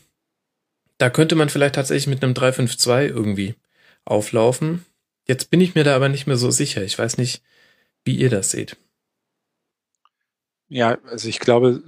da 0.97 1.09
könnte 1.09 1.35
man 1.35 1.49
vielleicht 1.49 1.75
tatsächlich 1.75 2.07
mit 2.07 2.23
einem 2.23 2.33
3-5-2 2.33 3.07
irgendwie 3.07 3.55
auflaufen. 4.03 4.85
Jetzt 5.27 5.51
bin 5.51 5.61
ich 5.61 5.75
mir 5.75 5.83
da 5.83 5.95
aber 5.95 6.09
nicht 6.09 6.25
mehr 6.25 6.37
so 6.37 6.49
sicher. 6.49 6.83
Ich 6.83 6.97
weiß 6.97 7.17
nicht, 7.17 7.43
wie 8.03 8.15
ihr 8.15 8.29
das 8.29 8.51
seht. 8.51 8.77
Ja, 10.69 10.97
also 11.09 11.27
ich 11.29 11.39
glaube, 11.39 11.81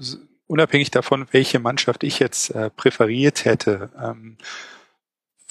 unabhängig 0.48 0.92
davon, 0.92 1.28
welche 1.32 1.60
Mannschaft 1.60 2.04
ich 2.04 2.20
jetzt 2.20 2.52
äh, 2.52 2.70
präferiert 2.70 3.46
hätte, 3.46 3.90
ähm, 4.02 4.38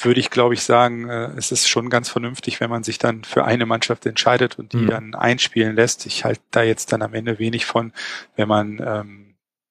würde 0.00 0.20
ich, 0.20 0.30
glaube 0.30 0.54
ich, 0.54 0.62
sagen, 0.62 1.08
äh, 1.08 1.32
es 1.36 1.52
ist 1.52 1.68
schon 1.68 1.90
ganz 1.90 2.08
vernünftig, 2.08 2.60
wenn 2.60 2.70
man 2.70 2.84
sich 2.84 2.98
dann 2.98 3.24
für 3.24 3.44
eine 3.44 3.66
Mannschaft 3.66 4.06
entscheidet 4.06 4.58
und 4.58 4.72
die 4.72 4.78
mhm. 4.78 4.86
dann 4.88 5.14
einspielen 5.14 5.74
lässt. 5.74 6.06
Ich 6.06 6.24
halte 6.24 6.42
da 6.50 6.62
jetzt 6.62 6.92
dann 6.92 7.02
am 7.02 7.14
Ende 7.14 7.38
wenig 7.38 7.66
von, 7.66 7.92
wenn 8.36 8.48
man 8.48 8.80
ähm, 8.84 9.27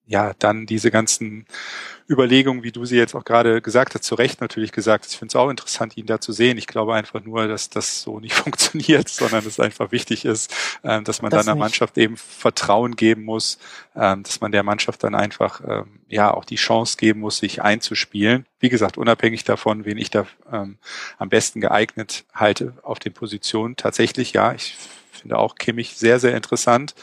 ja 0.07 0.33
dann 0.39 0.65
diese 0.65 0.89
ganzen 0.89 1.45
Überlegung, 2.09 2.63
wie 2.63 2.71
du 2.71 2.85
sie 2.85 2.95
jetzt 2.95 3.15
auch 3.15 3.25
gerade 3.25 3.61
gesagt 3.61 3.93
hast, 3.93 4.05
zu 4.05 4.15
Recht 4.15 4.39
natürlich 4.39 4.71
gesagt 4.71 5.03
hast. 5.03 5.11
Ich 5.11 5.19
finde 5.19 5.31
es 5.31 5.35
auch 5.35 5.49
interessant, 5.49 5.97
ihn 5.97 6.05
da 6.05 6.21
zu 6.21 6.31
sehen. 6.31 6.57
Ich 6.57 6.65
glaube 6.65 6.95
einfach 6.95 7.21
nur, 7.21 7.47
dass 7.47 7.69
das 7.69 8.01
so 8.01 8.21
nicht 8.21 8.33
funktioniert, 8.33 9.09
sondern 9.09 9.45
es 9.45 9.59
einfach 9.59 9.91
wichtig 9.91 10.23
ist, 10.23 10.53
ähm, 10.85 11.03
dass 11.03 11.21
man 11.21 11.31
das 11.31 11.45
dann 11.45 11.57
der 11.57 11.59
Mannschaft 11.59 11.97
eben 11.97 12.15
Vertrauen 12.15 12.95
geben 12.95 13.23
muss, 13.23 13.59
ähm, 13.95 14.23
dass 14.23 14.39
man 14.39 14.53
der 14.53 14.63
Mannschaft 14.63 15.03
dann 15.03 15.15
einfach 15.15 15.61
ähm, 15.67 15.99
ja 16.07 16.33
auch 16.33 16.45
die 16.45 16.55
Chance 16.55 16.95
geben 16.97 17.19
muss, 17.19 17.39
sich 17.39 17.61
einzuspielen. 17.61 18.45
Wie 18.61 18.69
gesagt, 18.69 18.97
unabhängig 18.97 19.43
davon, 19.43 19.85
wen 19.85 19.97
ich 19.97 20.09
da 20.09 20.25
am 20.49 21.29
besten 21.29 21.61
geeignet 21.61 22.25
halte 22.33 22.73
auf 22.81 22.97
den 22.99 23.13
Positionen. 23.13 23.75
Tatsächlich, 23.75 24.33
ja, 24.33 24.53
ich 24.53 24.75
finde 25.11 25.37
auch 25.37 25.55
Kimmich 25.55 25.95
sehr, 25.95 26.19
sehr 26.19 26.35
interessant. 26.35 26.95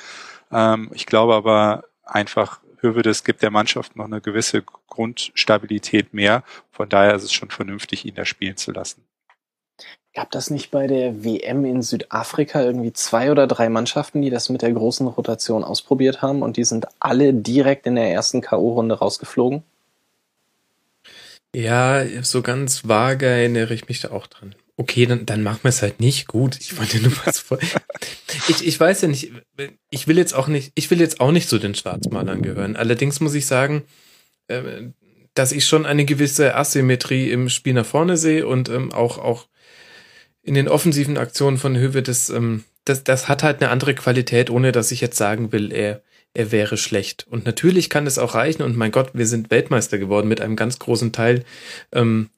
Ich 0.93 1.07
glaube 1.07 1.35
aber 1.35 1.85
einfach, 2.05 2.61
Hövedes 2.85 3.25
gibt 3.25 3.43
der 3.43 3.51
Mannschaft 3.51 3.97
noch 3.97 4.05
eine 4.05 4.21
gewisse 4.21 4.63
Grundstabilität 4.63 6.15
mehr. 6.15 6.45
Von 6.71 6.89
daher 6.89 7.15
ist 7.15 7.25
es 7.25 7.33
schon 7.33 7.51
vernünftig, 7.51 8.05
ihn 8.05 8.15
da 8.15 8.25
spielen 8.25 8.57
zu 8.57 8.71
lassen. 8.73 9.03
Gab 10.15 10.31
das 10.31 10.51
nicht 10.51 10.71
bei 10.71 10.87
der 10.87 11.25
WM 11.25 11.65
in 11.65 11.83
Südafrika 11.83 12.63
irgendwie 12.63 12.93
zwei 12.93 13.33
oder 13.33 13.49
drei 13.49 13.69
Mannschaften, 13.69 14.23
die 14.23 14.31
das 14.31 14.49
mit 14.49 14.63
der 14.63 14.73
großen 14.73 15.09
Rotation 15.09 15.65
ausprobiert 15.65 16.23
haben 16.23 16.43
und 16.43 16.57
die 16.57 16.65
sind 16.65 16.87
alle 17.01 17.35
direkt 17.35 17.87
in 17.87 17.97
der 17.97 18.13
ersten 18.13 18.41
K.O.-Runde 18.41 18.95
rausgeflogen? 18.95 19.65
Ja, 21.53 22.05
so 22.23 22.43
ganz 22.43 22.87
vage 22.87 23.27
erinnere 23.27 23.75
ich 23.75 23.89
mich 23.89 24.01
da 24.01 24.13
auch 24.13 24.29
dran 24.29 24.55
okay, 24.77 25.07
dann, 25.07 25.27
dann 25.27 25.43
machen 25.43 25.61
wir 25.63 25.69
es 25.69 25.83
halt 25.83 26.01
nicht. 26.01 26.27
Gut, 26.27 26.59
ich 26.61 26.77
wollte 26.79 27.01
nur 27.01 27.13
was 27.25 27.39
vor. 27.39 27.59
ich, 28.49 28.67
ich 28.67 28.79
weiß 28.79 29.03
ja 29.03 29.09
nicht, 29.09 29.33
ich 29.91 30.09
will 30.09 30.19
jetzt 30.19 30.35
auch 30.35 30.49
nicht, 30.49 30.73
ich 30.75 30.91
will 30.91 31.01
jetzt 31.01 31.21
auch 31.21 31.31
nicht 31.31 31.49
zu 31.49 31.59
den 31.59 31.75
Schwarzmalern 31.75 32.43
gehören. 32.43 32.77
Allerdings 32.77 33.21
muss 33.21 33.35
ich 33.35 33.47
sagen, 33.47 33.85
äh, 34.49 34.89
dass 35.35 35.53
ich 35.53 35.67
schon 35.67 35.87
eine 35.87 36.05
gewisse 36.05 36.55
Asymmetrie 36.55 37.31
im 37.31 37.49
Spiel 37.49 37.75
nach 37.75 37.87
vorne 37.87 38.17
sehe 38.17 38.47
und 38.47 38.69
ähm, 38.69 38.93
auch, 38.93 39.19
auch 39.19 39.49
in 40.43 40.55
den 40.55 40.69
offensiven 40.69 41.19
Aktionen 41.19 41.59
von 41.59 41.77
Höwe, 41.77 42.03
das, 42.03 42.31
ähm, 42.31 42.65
das, 42.85 43.03
das 43.05 43.29
hat 43.29 43.43
halt 43.43 43.61
eine 43.61 43.71
andere 43.71 43.95
Qualität, 43.95 44.51
ohne 44.51 44.73
dass 44.73 44.93
ich 44.93 45.01
jetzt 45.01 45.17
sagen 45.17 45.53
will, 45.53 45.73
er, 45.73 46.03
er 46.35 46.53
wäre 46.53 46.77
schlecht. 46.77 47.27
Und 47.29 47.47
natürlich 47.47 47.91
kann 47.91 48.07
es 48.07 48.19
auch 48.19 48.35
reichen, 48.35 48.63
und 48.63 48.77
mein 48.77 48.93
Gott, 48.93 49.11
wir 49.15 49.27
sind 49.27 49.51
Weltmeister 49.51 49.99
geworden 49.99 50.29
mit 50.29 50.41
einem 50.41 50.57
ganz 50.57 50.79
großen 50.79 51.13
Teil 51.13 51.45
ähm, 51.93 52.31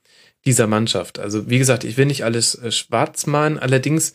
dieser 0.46 0.66
Mannschaft. 0.66 1.18
Also 1.18 1.50
wie 1.50 1.58
gesagt, 1.58 1.84
ich 1.84 1.96
will 1.96 2.06
nicht 2.06 2.24
alles 2.24 2.54
äh, 2.54 2.70
schwarz 2.70 3.26
malen, 3.26 3.58
allerdings 3.58 4.14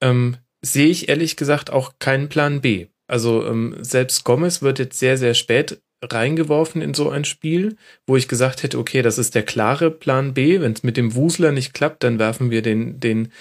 ähm, 0.00 0.36
sehe 0.62 0.88
ich 0.88 1.08
ehrlich 1.08 1.36
gesagt 1.36 1.70
auch 1.70 1.94
keinen 1.98 2.28
Plan 2.28 2.60
B. 2.60 2.86
Also 3.06 3.46
ähm, 3.46 3.74
selbst 3.80 4.24
Gomez 4.24 4.62
wird 4.62 4.78
jetzt 4.78 4.98
sehr, 4.98 5.16
sehr 5.16 5.34
spät 5.34 5.80
reingeworfen 6.02 6.80
in 6.80 6.94
so 6.94 7.10
ein 7.10 7.24
Spiel, 7.24 7.76
wo 8.06 8.16
ich 8.16 8.28
gesagt 8.28 8.62
hätte, 8.62 8.78
okay, 8.78 9.02
das 9.02 9.18
ist 9.18 9.34
der 9.34 9.42
klare 9.42 9.90
Plan 9.90 10.34
B. 10.34 10.60
Wenn 10.60 10.72
es 10.72 10.82
mit 10.82 10.96
dem 10.96 11.14
Wusler 11.14 11.50
nicht 11.50 11.74
klappt, 11.74 12.04
dann 12.04 12.18
werfen 12.18 12.50
wir 12.50 12.62
den, 12.62 13.00
den, 13.00 13.32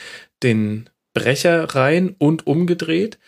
den 0.41 0.89
Brecher 1.13 1.75
rein 1.75 2.15
und 2.17 2.47
umgedreht. 2.47 3.19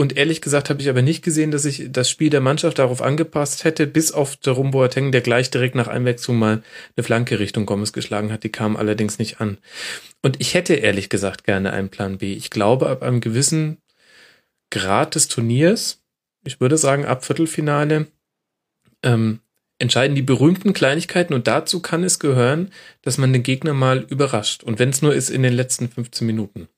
Und 0.00 0.16
ehrlich 0.16 0.40
gesagt 0.40 0.70
habe 0.70 0.80
ich 0.80 0.88
aber 0.88 1.02
nicht 1.02 1.22
gesehen, 1.22 1.50
dass 1.50 1.66
ich 1.66 1.92
das 1.92 2.08
Spiel 2.08 2.30
der 2.30 2.40
Mannschaft 2.40 2.78
darauf 2.78 3.02
angepasst 3.02 3.64
hätte, 3.64 3.86
bis 3.86 4.12
auf 4.12 4.38
Jerome 4.42 4.70
Boateng, 4.70 5.12
der 5.12 5.20
gleich 5.20 5.50
direkt 5.50 5.74
nach 5.74 5.88
Einwechslung 5.88 6.38
mal 6.38 6.62
eine 6.96 7.04
Flanke 7.04 7.38
Richtung 7.38 7.66
Gomez 7.66 7.92
geschlagen 7.92 8.32
hat. 8.32 8.42
Die 8.42 8.48
kam 8.48 8.76
allerdings 8.76 9.18
nicht 9.18 9.42
an. 9.42 9.58
Und 10.22 10.40
ich 10.40 10.54
hätte 10.54 10.72
ehrlich 10.72 11.10
gesagt 11.10 11.44
gerne 11.44 11.74
einen 11.74 11.90
Plan 11.90 12.16
B. 12.16 12.32
Ich 12.32 12.48
glaube, 12.48 12.88
ab 12.88 13.02
einem 13.02 13.20
gewissen 13.20 13.76
Grad 14.70 15.16
des 15.16 15.28
Turniers, 15.28 16.00
ich 16.46 16.62
würde 16.62 16.78
sagen 16.78 17.04
ab 17.04 17.22
Viertelfinale, 17.22 18.06
ähm, 19.02 19.40
entscheiden 19.78 20.16
die 20.16 20.22
berühmten 20.22 20.72
Kleinigkeiten 20.72 21.34
und 21.34 21.46
dazu 21.46 21.82
kann 21.82 22.04
es 22.04 22.18
gehören, 22.18 22.72
dass 23.02 23.18
man 23.18 23.34
den 23.34 23.42
Gegner 23.42 23.74
mal 23.74 23.98
überrascht. 24.08 24.62
Und 24.62 24.78
wenn 24.78 24.88
es 24.88 25.02
nur 25.02 25.14
ist 25.14 25.28
in 25.28 25.42
den 25.42 25.52
letzten 25.52 25.90
15 25.90 26.26
Minuten. 26.26 26.68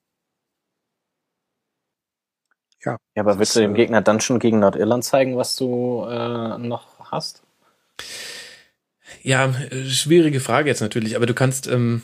Ja, 2.85 2.97
ja 3.15 3.23
aber 3.23 3.39
willst 3.39 3.57
du 3.57 3.61
dem 3.61 3.75
äh, 3.75 3.77
Gegner 3.77 4.03
dann 4.03 4.21
schon 4.21 4.39
gegen 4.39 4.59
Nordirland 4.59 5.05
zeigen, 5.05 5.37
was 5.37 5.57
du 5.57 6.05
äh, 6.09 6.59
noch 6.59 7.11
hast? 7.11 7.43
Ja, 9.23 9.47
äh, 9.71 9.85
schwierige 9.85 10.41
Frage 10.41 10.69
jetzt 10.69 10.81
natürlich, 10.81 11.17
aber 11.17 11.27
du 11.27 11.35
kannst, 11.35 11.67
ähm, 11.69 12.03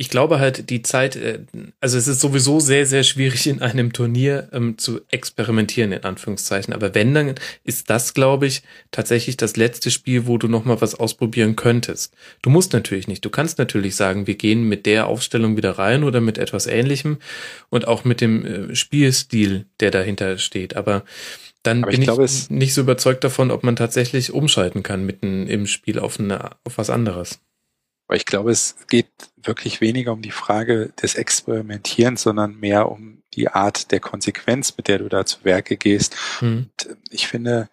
ich 0.00 0.10
glaube 0.10 0.38
halt, 0.38 0.70
die 0.70 0.82
Zeit, 0.82 1.16
äh, 1.16 1.40
also 1.80 1.98
es 1.98 2.06
ist 2.06 2.20
sowieso 2.20 2.60
sehr, 2.60 2.86
sehr 2.86 3.02
schwierig 3.02 3.48
in 3.48 3.60
einem 3.60 3.92
Turnier 3.92 4.48
ähm, 4.52 4.78
zu 4.78 5.00
experimentieren, 5.10 5.90
in 5.90 6.04
Anführungszeichen. 6.04 6.72
Aber 6.72 6.94
wenn, 6.94 7.12
dann 7.14 7.34
ist 7.64 7.90
das, 7.90 8.14
glaube 8.14 8.46
ich, 8.46 8.62
tatsächlich 8.92 9.36
das 9.36 9.56
letzte 9.56 9.90
Spiel, 9.90 10.28
wo 10.28 10.38
du 10.38 10.46
nochmal 10.46 10.80
was 10.80 10.94
ausprobieren 10.94 11.56
könntest. 11.56 12.14
Du 12.42 12.48
musst 12.48 12.72
natürlich 12.72 13.08
nicht. 13.08 13.24
Du 13.24 13.30
kannst 13.30 13.58
natürlich 13.58 13.96
sagen, 13.96 14.28
wir 14.28 14.36
gehen 14.36 14.68
mit 14.68 14.86
der 14.86 15.08
Aufstellung 15.08 15.56
wieder 15.56 15.72
rein 15.72 16.04
oder 16.04 16.20
mit 16.20 16.38
etwas 16.38 16.68
ähnlichem 16.68 17.18
und 17.68 17.88
auch 17.88 18.04
mit 18.04 18.20
dem 18.20 18.46
äh, 18.46 18.76
Spielstil, 18.76 19.66
der 19.80 19.90
dahinter 19.90 20.38
steht. 20.38 20.76
Aber 20.76 21.04
dann 21.64 21.82
Aber 21.82 21.90
bin 21.90 22.02
ich, 22.02 22.06
glaube, 22.06 22.24
ich 22.24 22.50
nicht 22.50 22.72
so 22.72 22.82
überzeugt 22.82 23.24
davon, 23.24 23.50
ob 23.50 23.64
man 23.64 23.74
tatsächlich 23.74 24.32
umschalten 24.32 24.84
kann 24.84 25.04
mitten 25.04 25.48
im 25.48 25.66
Spiel 25.66 25.98
auf, 25.98 26.20
eine, 26.20 26.52
auf 26.62 26.78
was 26.78 26.88
anderes. 26.88 27.40
Aber 28.08 28.16
ich 28.16 28.24
glaube, 28.24 28.50
es 28.50 28.74
geht 28.88 29.06
wirklich 29.36 29.82
weniger 29.82 30.12
um 30.12 30.22
die 30.22 30.30
Frage 30.30 30.92
des 31.00 31.14
Experimentierens, 31.14 32.22
sondern 32.22 32.58
mehr 32.58 32.90
um 32.90 33.22
die 33.34 33.48
Art 33.48 33.92
der 33.92 34.00
Konsequenz, 34.00 34.74
mit 34.76 34.88
der 34.88 34.98
du 34.98 35.10
da 35.10 35.26
zu 35.26 35.44
Werke 35.44 35.76
gehst. 35.76 36.16
Mhm. 36.40 36.70
Und 36.86 36.96
ich 37.10 37.28
finde, 37.28 37.68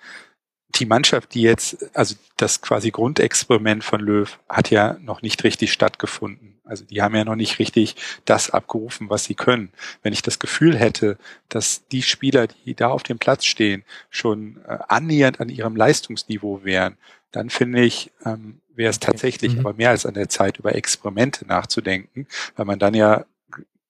die 0.75 0.85
Mannschaft, 0.85 1.33
die 1.33 1.41
jetzt, 1.41 1.89
also 1.95 2.15
das 2.35 2.61
quasi 2.61 2.91
Grundexperiment 2.91 3.83
von 3.85 4.01
Löw 4.01 4.37
hat 4.49 4.69
ja 4.71 4.97
noch 4.99 5.21
nicht 5.21 5.45
richtig 5.45 5.71
stattgefunden. 5.71 6.59
Also 6.65 6.83
die 6.83 7.01
haben 7.01 7.15
ja 7.15 7.23
noch 7.23 7.35
nicht 7.35 7.59
richtig 7.59 7.95
das 8.25 8.49
abgerufen, 8.49 9.09
was 9.09 9.23
sie 9.23 9.35
können. 9.35 9.71
Wenn 10.03 10.11
ich 10.11 10.21
das 10.21 10.39
Gefühl 10.39 10.75
hätte, 10.75 11.17
dass 11.47 11.87
die 11.87 12.01
Spieler, 12.01 12.47
die 12.47 12.75
da 12.75 12.89
auf 12.89 13.03
dem 13.03 13.19
Platz 13.19 13.45
stehen, 13.45 13.85
schon 14.09 14.57
äh, 14.67 14.79
annähernd 14.89 15.39
an 15.39 15.47
ihrem 15.47 15.77
Leistungsniveau 15.77 16.65
wären, 16.65 16.97
dann 17.31 17.49
finde 17.49 17.81
ich, 17.81 18.11
ähm, 18.25 18.61
wäre 18.75 18.89
es 18.89 18.99
tatsächlich 18.99 19.53
mhm. 19.53 19.59
aber 19.59 19.73
mehr 19.73 19.89
als 19.89 20.05
an 20.05 20.13
der 20.13 20.29
Zeit, 20.29 20.57
über 20.57 20.75
Experimente 20.75 21.45
nachzudenken, 21.45 22.27
weil 22.55 22.65
man 22.65 22.79
dann 22.79 22.93
ja 22.93 23.25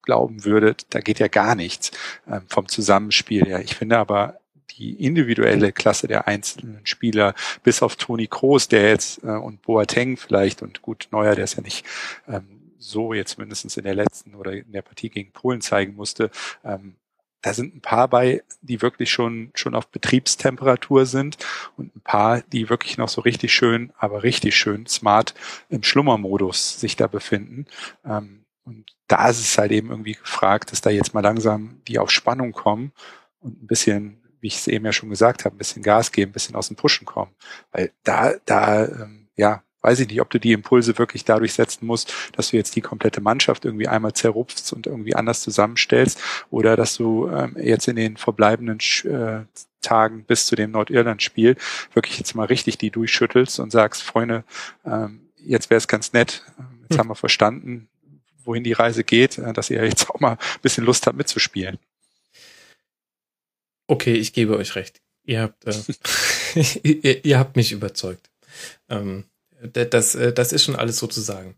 glauben 0.04 0.46
würde, 0.46 0.76
da 0.90 1.00
geht 1.00 1.20
ja 1.20 1.28
gar 1.28 1.56
nichts 1.56 1.92
ähm, 2.30 2.44
vom 2.48 2.68
Zusammenspiel 2.68 3.46
her. 3.46 3.62
Ich 3.62 3.76
finde 3.76 3.98
aber 3.98 4.40
die 4.78 4.94
individuelle 4.94 5.72
Klasse 5.72 6.08
der 6.08 6.28
einzelnen 6.28 6.86
Spieler, 6.86 7.34
bis 7.64 7.82
auf 7.82 7.96
Toni 7.96 8.28
Kroos, 8.28 8.68
der 8.68 8.90
jetzt 8.90 9.24
äh, 9.24 9.28
und 9.28 9.62
Boateng 9.62 10.18
vielleicht 10.18 10.62
und 10.62 10.82
gut 10.82 11.08
Neuer, 11.12 11.36
der 11.36 11.46
ist 11.46 11.56
ja 11.56 11.64
nicht 11.64 11.86
ähm, 12.28 12.74
so 12.78 13.14
jetzt 13.14 13.40
mindestens 13.40 13.78
in 13.78 13.84
der 13.84 13.96
letzten 13.96 14.36
oder 14.36 14.54
in 14.54 14.72
der 14.72 14.82
Partie 14.82 15.10
gegen 15.10 15.32
Polen 15.32 15.62
zeigen 15.62 15.96
musste, 15.96 16.30
ähm, 16.64 16.96
da 17.46 17.54
sind 17.54 17.76
ein 17.76 17.82
paar 17.82 18.08
bei, 18.08 18.42
die 18.62 18.82
wirklich 18.82 19.12
schon, 19.12 19.52
schon 19.54 19.76
auf 19.76 19.88
Betriebstemperatur 19.90 21.06
sind 21.06 21.38
und 21.78 21.96
ein 21.96 22.02
paar, 22.02 22.42
die 22.42 22.72
wirklich 22.72 22.98
noch 22.98 23.08
so 23.08 23.22
richtig 23.22 23.54
schön, 23.54 23.94
aber 24.00 24.24
richtig 24.24 24.56
schön 24.56 24.88
smart 24.88 25.36
im 25.70 25.84
Schlummermodus 25.84 26.80
sich 26.80 26.96
da 26.96 27.06
befinden. 27.06 27.68
Ähm, 28.04 28.46
und 28.64 28.86
da 29.08 29.30
ist 29.30 29.42
es 29.42 29.60
halt 29.60 29.72
eben 29.72 29.92
irgendwie 29.92 30.14
gefragt, 30.14 30.72
dass 30.72 30.82
da 30.82 30.90
jetzt 30.90 31.14
mal 31.14 31.22
langsam 31.22 31.82
die 31.88 32.00
auf 32.00 32.10
Spannung 32.10 32.52
kommen 32.52 32.92
und 33.42 33.62
ein 33.62 33.68
bisschen, 33.68 34.24
wie 34.42 34.48
ich 34.48 34.56
es 34.56 34.68
eben 34.68 34.84
ja 34.84 34.92
schon 34.92 35.12
gesagt 35.12 35.46
habe, 35.46 35.54
ein 35.54 35.60
bisschen 35.60 35.84
Gas 35.84 36.12
geben, 36.12 36.32
ein 36.32 36.34
bisschen 36.34 36.56
aus 36.56 36.70
dem 36.70 36.78
Pushen 36.78 37.06
kommen. 37.06 37.36
Weil 37.72 37.92
da, 38.02 38.34
da, 38.46 38.86
ähm, 38.86 39.28
ja, 39.36 39.62
weiß 39.86 40.00
ich 40.00 40.08
nicht, 40.08 40.20
ob 40.22 40.30
du 40.32 40.40
die 40.40 40.52
Impulse 40.52 40.98
wirklich 40.98 41.26
dadurch 41.26 41.54
setzen 41.54 41.86
musst, 41.86 42.14
dass 42.34 42.50
du 42.50 42.58
jetzt 42.58 42.76
die 42.76 42.82
komplette 42.82 43.22
Mannschaft 43.22 43.66
irgendwie 43.66 43.88
einmal 43.88 44.14
zerrupfst 44.14 44.74
und 44.74 44.88
irgendwie 44.88 45.16
anders 45.16 45.42
zusammenstellst 45.42 46.20
oder 46.50 46.76
dass 46.76 46.96
du 46.96 47.30
ähm, 47.30 47.56
jetzt 47.60 47.88
in 47.88 47.96
den 47.96 48.18
verbleibenden 48.18 48.80
äh, 49.04 49.46
Tagen 49.82 50.24
bis 50.24 50.48
zu 50.48 50.56
dem 50.56 50.72
Nordirland-Spiel 50.72 51.56
wirklich 51.94 52.18
jetzt 52.18 52.34
mal 52.34 52.46
richtig 52.46 52.80
die 52.80 52.90
durchschüttelst 52.90 53.60
und 53.60 53.72
sagst, 53.72 54.02
Freunde, 54.02 54.44
ähm, 54.84 55.30
jetzt 55.38 55.70
wäre 55.70 55.78
es 55.78 55.88
ganz 55.88 56.14
nett, 56.14 56.44
jetzt 56.82 56.94
hm. 56.94 56.98
haben 56.98 57.10
wir 57.10 57.16
verstanden, 57.16 57.88
wohin 58.44 58.64
die 58.64 58.74
Reise 58.74 59.04
geht, 59.04 59.38
äh, 59.38 59.54
dass 59.54 59.70
ihr 59.70 59.84
jetzt 59.86 60.10
auch 60.10 60.20
mal 60.20 60.32
ein 60.34 60.62
bisschen 60.64 60.84
Lust 60.84 61.06
habt 61.06 61.18
mitzuspielen. 61.18 61.78
Okay, 63.88 64.14
ich 64.14 64.34
gebe 64.34 64.58
euch 64.58 64.74
recht. 64.76 65.02
Ihr 65.26 65.42
habt, 65.42 65.66
äh, 65.66 65.74
ihr, 66.84 67.24
ihr, 67.24 67.40
habt 67.40 67.56
mich 67.56 67.72
überzeugt. 67.72 68.32
Ähm, 68.90 69.26
das, 69.68 70.16
äh, 70.16 70.34
das 70.34 70.52
ist 70.54 70.64
schon 70.64 70.76
alles 70.76 70.98
sozusagen. 70.98 71.56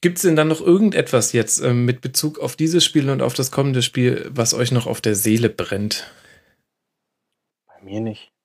Gibt 0.00 0.18
es 0.18 0.22
denn 0.22 0.36
dann 0.36 0.48
noch 0.48 0.60
irgendetwas 0.60 1.32
jetzt 1.32 1.60
ähm, 1.60 1.84
mit 1.84 2.00
Bezug 2.00 2.38
auf 2.38 2.56
dieses 2.56 2.84
Spiel 2.84 3.08
und 3.10 3.22
auf 3.22 3.34
das 3.34 3.50
kommende 3.50 3.82
Spiel, 3.82 4.28
was 4.30 4.54
euch 4.54 4.70
noch 4.70 4.86
auf 4.86 5.00
der 5.00 5.14
Seele 5.14 5.48
brennt? 5.48 6.12
Bei 7.66 7.82
mir 7.82 8.00
nicht. 8.00 8.30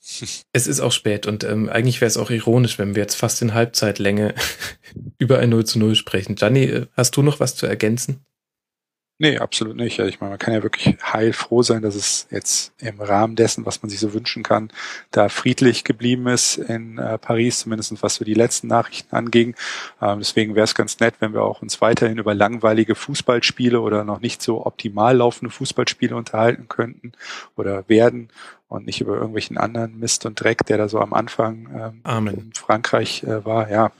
Es 0.52 0.66
ist 0.66 0.80
auch 0.80 0.92
spät 0.92 1.26
und 1.26 1.44
ähm, 1.44 1.68
eigentlich 1.68 2.00
wäre 2.00 2.08
es 2.08 2.16
auch 2.16 2.30
ironisch, 2.30 2.78
wenn 2.78 2.94
wir 2.94 3.02
jetzt 3.02 3.16
fast 3.16 3.42
in 3.42 3.54
Halbzeitlänge 3.54 4.34
über 5.18 5.38
ein 5.38 5.50
0 5.50 5.64
zu 5.66 5.78
0 5.78 5.94
sprechen. 5.94 6.34
Gianni, 6.34 6.64
äh, 6.64 6.86
hast 6.96 7.16
du 7.16 7.22
noch 7.22 7.40
was 7.40 7.54
zu 7.54 7.66
ergänzen? 7.66 8.24
Nee, 9.20 9.38
absolut 9.38 9.74
nicht. 9.74 9.98
Ich 9.98 10.20
meine, 10.20 10.30
man 10.30 10.38
kann 10.38 10.54
ja 10.54 10.62
wirklich 10.62 10.96
heilfroh 11.02 11.62
sein, 11.62 11.82
dass 11.82 11.96
es 11.96 12.28
jetzt 12.30 12.72
im 12.78 13.00
Rahmen 13.00 13.34
dessen, 13.34 13.66
was 13.66 13.82
man 13.82 13.90
sich 13.90 13.98
so 13.98 14.14
wünschen 14.14 14.44
kann, 14.44 14.70
da 15.10 15.28
friedlich 15.28 15.82
geblieben 15.82 16.28
ist 16.28 16.56
in 16.56 16.98
äh, 16.98 17.18
Paris, 17.18 17.58
zumindest 17.60 18.00
was 18.00 18.14
so 18.14 18.24
die 18.24 18.34
letzten 18.34 18.68
Nachrichten 18.68 19.16
anging. 19.16 19.56
Ähm, 20.00 20.20
deswegen 20.20 20.54
wäre 20.54 20.62
es 20.62 20.76
ganz 20.76 21.00
nett, 21.00 21.16
wenn 21.18 21.32
wir 21.34 21.42
auch 21.42 21.62
uns 21.62 21.80
weiterhin 21.80 22.18
über 22.18 22.32
langweilige 22.32 22.94
Fußballspiele 22.94 23.80
oder 23.80 24.04
noch 24.04 24.20
nicht 24.20 24.40
so 24.40 24.64
optimal 24.64 25.16
laufende 25.16 25.50
Fußballspiele 25.50 26.14
unterhalten 26.14 26.68
könnten 26.68 27.10
oder 27.56 27.88
werden 27.88 28.28
und 28.68 28.86
nicht 28.86 29.00
über 29.00 29.14
irgendwelchen 29.14 29.58
anderen 29.58 29.98
Mist 29.98 30.26
und 30.26 30.40
Dreck, 30.40 30.64
der 30.66 30.78
da 30.78 30.88
so 30.88 31.00
am 31.00 31.12
Anfang 31.12 32.02
ähm, 32.06 32.28
in 32.28 32.52
Frankreich 32.52 33.24
äh, 33.24 33.44
war. 33.44 33.68
Ja, 33.68 33.90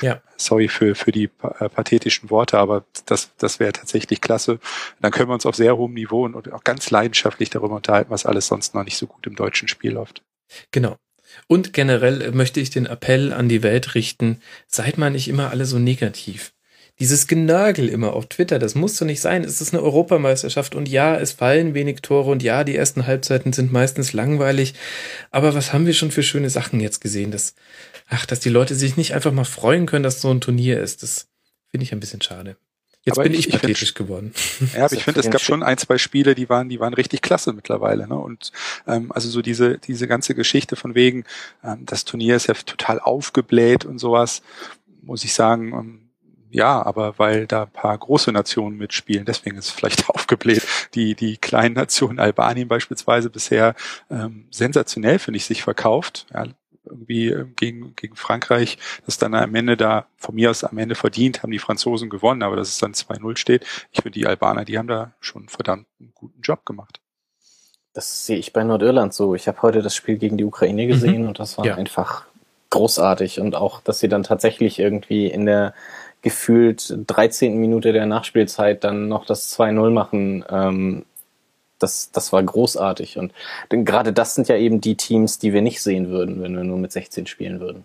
ja. 0.00 0.22
Sorry 0.36 0.68
für, 0.68 0.94
für 0.94 1.12
die 1.12 1.30
äh, 1.58 1.68
pathetischen 1.68 2.30
Worte, 2.30 2.58
aber 2.58 2.84
das, 3.06 3.30
das 3.36 3.60
wäre 3.60 3.72
tatsächlich 3.72 4.20
klasse. 4.20 4.58
Dann 5.00 5.12
können 5.12 5.28
wir 5.28 5.34
uns 5.34 5.46
auf 5.46 5.56
sehr 5.56 5.76
hohem 5.76 5.94
Niveau 5.94 6.24
und 6.24 6.52
auch 6.52 6.64
ganz 6.64 6.90
leidenschaftlich 6.90 7.50
darüber 7.50 7.76
unterhalten, 7.76 8.10
was 8.10 8.26
alles 8.26 8.46
sonst 8.46 8.74
noch 8.74 8.84
nicht 8.84 8.96
so 8.96 9.06
gut 9.06 9.26
im 9.26 9.36
deutschen 9.36 9.68
Spiel 9.68 9.92
läuft. 9.92 10.22
Genau. 10.70 10.96
Und 11.46 11.72
generell 11.72 12.30
möchte 12.32 12.60
ich 12.60 12.70
den 12.70 12.86
Appell 12.86 13.32
an 13.32 13.48
die 13.48 13.62
Welt 13.62 13.94
richten, 13.94 14.40
seid 14.66 14.98
mal 14.98 15.10
nicht 15.10 15.28
immer 15.28 15.50
alle 15.50 15.64
so 15.64 15.78
negativ. 15.78 16.52
Dieses 17.00 17.26
Genörgel 17.26 17.88
immer 17.88 18.12
auf 18.12 18.26
Twitter, 18.26 18.60
das 18.60 18.76
muss 18.76 18.96
so 18.96 19.04
nicht 19.04 19.20
sein. 19.20 19.42
Es 19.42 19.60
ist 19.60 19.74
eine 19.74 19.82
Europameisterschaft 19.82 20.76
und 20.76 20.88
ja, 20.88 21.16
es 21.16 21.32
fallen 21.32 21.74
wenig 21.74 22.02
Tore 22.02 22.30
und 22.30 22.40
ja, 22.40 22.62
die 22.62 22.76
ersten 22.76 23.08
Halbzeiten 23.08 23.52
sind 23.52 23.72
meistens 23.72 24.12
langweilig. 24.12 24.74
Aber 25.32 25.54
was 25.54 25.72
haben 25.72 25.86
wir 25.86 25.94
schon 25.94 26.12
für 26.12 26.22
schöne 26.22 26.50
Sachen 26.50 26.78
jetzt 26.78 27.00
gesehen? 27.00 27.32
Das, 27.32 27.56
ach, 28.08 28.26
dass 28.26 28.40
die 28.40 28.50
Leute 28.50 28.74
sich 28.74 28.96
nicht 28.96 29.14
einfach 29.14 29.32
mal 29.32 29.44
freuen 29.44 29.86
können, 29.86 30.02
dass 30.02 30.20
so 30.20 30.30
ein 30.30 30.40
Turnier 30.40 30.80
ist. 30.80 31.02
Das 31.02 31.28
finde 31.70 31.84
ich 31.84 31.92
ein 31.92 32.00
bisschen 32.00 32.22
schade. 32.22 32.56
Jetzt 33.04 33.18
aber 33.18 33.24
bin 33.24 33.34
ich, 33.34 33.48
ich 33.48 33.52
pathetisch 33.52 33.92
find, 33.92 33.94
geworden. 33.96 34.32
Ja, 34.74 34.86
aber 34.86 34.94
ich 34.94 35.04
finde, 35.04 35.20
es 35.20 35.30
gab 35.30 35.42
schon 35.42 35.62
ein, 35.62 35.76
zwei 35.76 35.98
Spiele, 35.98 36.34
die 36.34 36.48
waren, 36.48 36.70
die 36.70 36.80
waren 36.80 36.94
richtig 36.94 37.20
klasse 37.20 37.52
mittlerweile. 37.52 38.08
Ne? 38.08 38.16
Und 38.16 38.50
ähm, 38.86 39.12
also 39.12 39.28
so 39.28 39.42
diese, 39.42 39.76
diese 39.78 40.08
ganze 40.08 40.34
Geschichte 40.34 40.74
von 40.74 40.94
wegen, 40.94 41.24
ähm, 41.62 41.84
das 41.84 42.06
Turnier 42.06 42.36
ist 42.36 42.46
ja 42.46 42.54
total 42.54 43.00
aufgebläht 43.00 43.84
und 43.84 43.98
sowas, 43.98 44.42
muss 45.02 45.22
ich 45.22 45.34
sagen, 45.34 45.72
ähm, 45.72 46.00
ja, 46.50 46.80
aber 46.80 47.18
weil 47.18 47.46
da 47.46 47.64
ein 47.64 47.70
paar 47.70 47.98
große 47.98 48.30
Nationen 48.32 48.78
mitspielen, 48.78 49.26
deswegen 49.26 49.58
ist 49.58 49.66
es 49.66 49.70
vielleicht 49.72 50.08
aufgebläht. 50.08 50.62
Die, 50.94 51.14
die 51.14 51.36
kleinen 51.36 51.74
Nationen, 51.74 52.18
Albanien 52.18 52.68
beispielsweise, 52.68 53.28
bisher 53.28 53.74
ähm, 54.08 54.46
sensationell, 54.50 55.18
finde 55.18 55.36
ich, 55.36 55.44
sich 55.44 55.62
verkauft. 55.62 56.26
Ja, 56.32 56.46
irgendwie 56.94 57.28
ähm, 57.28 57.52
gegen, 57.56 57.94
gegen 57.96 58.16
Frankreich, 58.16 58.78
das 59.04 59.18
dann 59.18 59.34
am 59.34 59.54
Ende 59.54 59.76
da, 59.76 60.06
von 60.16 60.34
mir 60.34 60.50
aus 60.50 60.64
am 60.64 60.78
Ende 60.78 60.94
verdient, 60.94 61.42
haben 61.42 61.52
die 61.52 61.58
Franzosen 61.58 62.08
gewonnen, 62.08 62.42
aber 62.42 62.56
dass 62.56 62.68
es 62.68 62.78
dann 62.78 62.92
2-0 62.92 63.36
steht. 63.36 63.64
Ich 63.92 64.02
finde, 64.02 64.18
die 64.18 64.26
Albaner, 64.26 64.64
die 64.64 64.78
haben 64.78 64.88
da 64.88 65.12
schon 65.20 65.48
verdammt 65.48 65.86
einen 66.00 66.12
guten 66.14 66.40
Job 66.40 66.64
gemacht. 66.64 67.00
Das 67.92 68.26
sehe 68.26 68.38
ich 68.38 68.52
bei 68.52 68.64
Nordirland 68.64 69.14
so. 69.14 69.34
Ich 69.34 69.46
habe 69.46 69.62
heute 69.62 69.82
das 69.82 69.94
Spiel 69.94 70.16
gegen 70.16 70.36
die 70.36 70.44
Ukraine 70.44 70.86
gesehen 70.86 71.22
mhm. 71.22 71.28
und 71.28 71.38
das 71.38 71.58
war 71.58 71.66
ja. 71.66 71.76
einfach 71.76 72.24
großartig 72.70 73.40
und 73.40 73.54
auch, 73.54 73.80
dass 73.82 74.00
sie 74.00 74.08
dann 74.08 74.24
tatsächlich 74.24 74.80
irgendwie 74.80 75.28
in 75.28 75.46
der 75.46 75.74
gefühlt 76.22 76.92
13. 77.06 77.56
Minute 77.60 77.92
der 77.92 78.06
Nachspielzeit 78.06 78.82
dann 78.82 79.08
noch 79.08 79.26
das 79.26 79.56
2-0 79.56 79.90
machen, 79.90 80.44
ähm, 80.48 81.04
das, 81.78 82.10
das 82.12 82.32
war 82.32 82.42
großartig. 82.42 83.18
Und 83.18 83.32
denn 83.72 83.84
gerade 83.84 84.12
das 84.12 84.34
sind 84.34 84.48
ja 84.48 84.56
eben 84.56 84.80
die 84.80 84.96
Teams, 84.96 85.38
die 85.38 85.52
wir 85.52 85.62
nicht 85.62 85.82
sehen 85.82 86.08
würden, 86.08 86.42
wenn 86.42 86.56
wir 86.56 86.64
nur 86.64 86.78
mit 86.78 86.92
16 86.92 87.26
spielen 87.26 87.60
würden. 87.60 87.84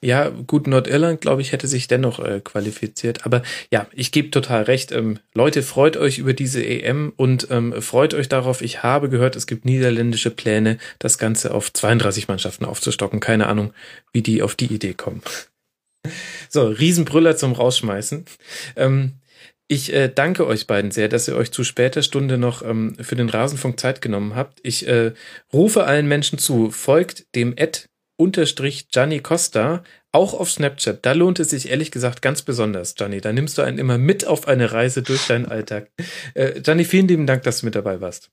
Ja, 0.00 0.28
gut, 0.28 0.66
Nordirland, 0.66 1.22
glaube 1.22 1.40
ich, 1.40 1.52
hätte 1.52 1.66
sich 1.66 1.88
dennoch 1.88 2.18
äh, 2.18 2.40
qualifiziert. 2.40 3.24
Aber 3.24 3.42
ja, 3.70 3.86
ich 3.92 4.12
gebe 4.12 4.30
total 4.30 4.64
recht. 4.64 4.92
Ähm, 4.92 5.18
Leute, 5.32 5.62
freut 5.62 5.96
euch 5.96 6.18
über 6.18 6.34
diese 6.34 6.62
EM 6.62 7.12
und 7.16 7.48
ähm, 7.50 7.80
freut 7.80 8.12
euch 8.12 8.28
darauf. 8.28 8.60
Ich 8.60 8.82
habe 8.82 9.08
gehört, 9.08 9.34
es 9.34 9.46
gibt 9.46 9.64
niederländische 9.64 10.30
Pläne, 10.30 10.76
das 10.98 11.16
Ganze 11.16 11.54
auf 11.54 11.72
32 11.72 12.28
Mannschaften 12.28 12.66
aufzustocken. 12.66 13.20
Keine 13.20 13.46
Ahnung, 13.46 13.72
wie 14.12 14.20
die 14.20 14.42
auf 14.42 14.54
die 14.54 14.72
Idee 14.72 14.94
kommen. 14.94 15.22
So, 16.50 16.68
Riesenbrüller 16.68 17.34
zum 17.34 17.52
Rausschmeißen. 17.52 18.26
Ähm, 18.76 19.14
ich 19.68 19.92
äh, 19.92 20.08
danke 20.08 20.46
euch 20.46 20.66
beiden 20.66 20.90
sehr, 20.90 21.08
dass 21.08 21.28
ihr 21.28 21.36
euch 21.36 21.50
zu 21.50 21.64
später 21.64 22.02
Stunde 22.02 22.38
noch 22.38 22.62
ähm, 22.62 22.96
für 23.00 23.16
den 23.16 23.28
Rasenfunk 23.28 23.80
Zeit 23.80 24.02
genommen 24.02 24.34
habt. 24.34 24.60
Ich 24.62 24.86
äh, 24.86 25.12
rufe 25.52 25.84
allen 25.84 26.06
Menschen 26.06 26.38
zu, 26.38 26.70
folgt 26.70 27.34
dem 27.34 27.56
Ed 27.56 27.88
unterstrich 28.16 28.88
Gianni 28.88 29.20
Costa 29.20 29.82
auch 30.12 30.34
auf 30.34 30.50
Snapchat. 30.50 31.04
Da 31.04 31.12
lohnt 31.12 31.40
es 31.40 31.50
sich 31.50 31.70
ehrlich 31.70 31.90
gesagt 31.90 32.22
ganz 32.22 32.42
besonders, 32.42 32.94
Gianni. 32.94 33.20
Da 33.20 33.32
nimmst 33.32 33.58
du 33.58 33.62
einen 33.62 33.78
immer 33.78 33.98
mit 33.98 34.26
auf 34.26 34.46
eine 34.46 34.70
Reise 34.70 35.02
durch 35.02 35.26
deinen 35.26 35.46
Alltag. 35.46 35.90
Äh, 36.34 36.60
Gianni, 36.60 36.84
vielen 36.84 37.08
lieben 37.08 37.26
Dank, 37.26 37.42
dass 37.42 37.60
du 37.60 37.66
mit 37.66 37.74
dabei 37.74 38.00
warst. 38.00 38.30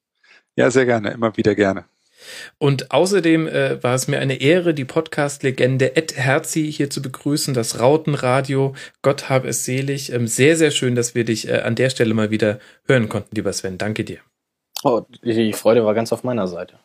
Ja, 0.56 0.70
sehr 0.70 0.86
gerne, 0.86 1.12
immer 1.12 1.36
wieder 1.38 1.56
gerne. 1.56 1.86
Und 2.58 2.92
außerdem 2.92 3.48
äh, 3.48 3.84
war 3.84 3.96
es 3.96 4.08
mir 4.08 4.20
eine 4.20 4.42
Ehre, 4.42 4.74
die 4.74 4.86
Podcast-Legende 4.86 5.96
Ed 5.96 6.16
Herzi 6.16 6.72
hier 6.72 6.90
zu 6.90 7.02
begrüßen, 7.02 7.54
das 7.54 7.80
Rautenradio. 7.80 8.76
Gott 9.02 9.30
hab 9.30 9.46
es 9.46 9.66
selig. 9.66 10.12
Ähm, 10.12 10.28
sehr, 10.28 10.58
sehr 10.58 10.72
schön, 10.72 10.96
dass 10.96 11.16
wir 11.16 11.26
dich 11.26 11.48
äh, 11.48 11.62
an 11.62 11.76
der 11.76 11.90
Stelle 11.90 12.14
mal 12.14 12.32
wieder 12.32 12.60
hören 12.86 13.10
konnten, 13.10 13.36
lieber 13.36 13.54
Sven. 13.54 13.78
Danke 13.78 14.04
dir. 14.04 14.20
Oh, 14.84 15.02
die 15.24 15.54
Freude 15.54 15.86
war 15.86 15.94
ganz 15.94 16.12
auf 16.12 16.24
meiner 16.24 16.48
Seite. 16.48 16.80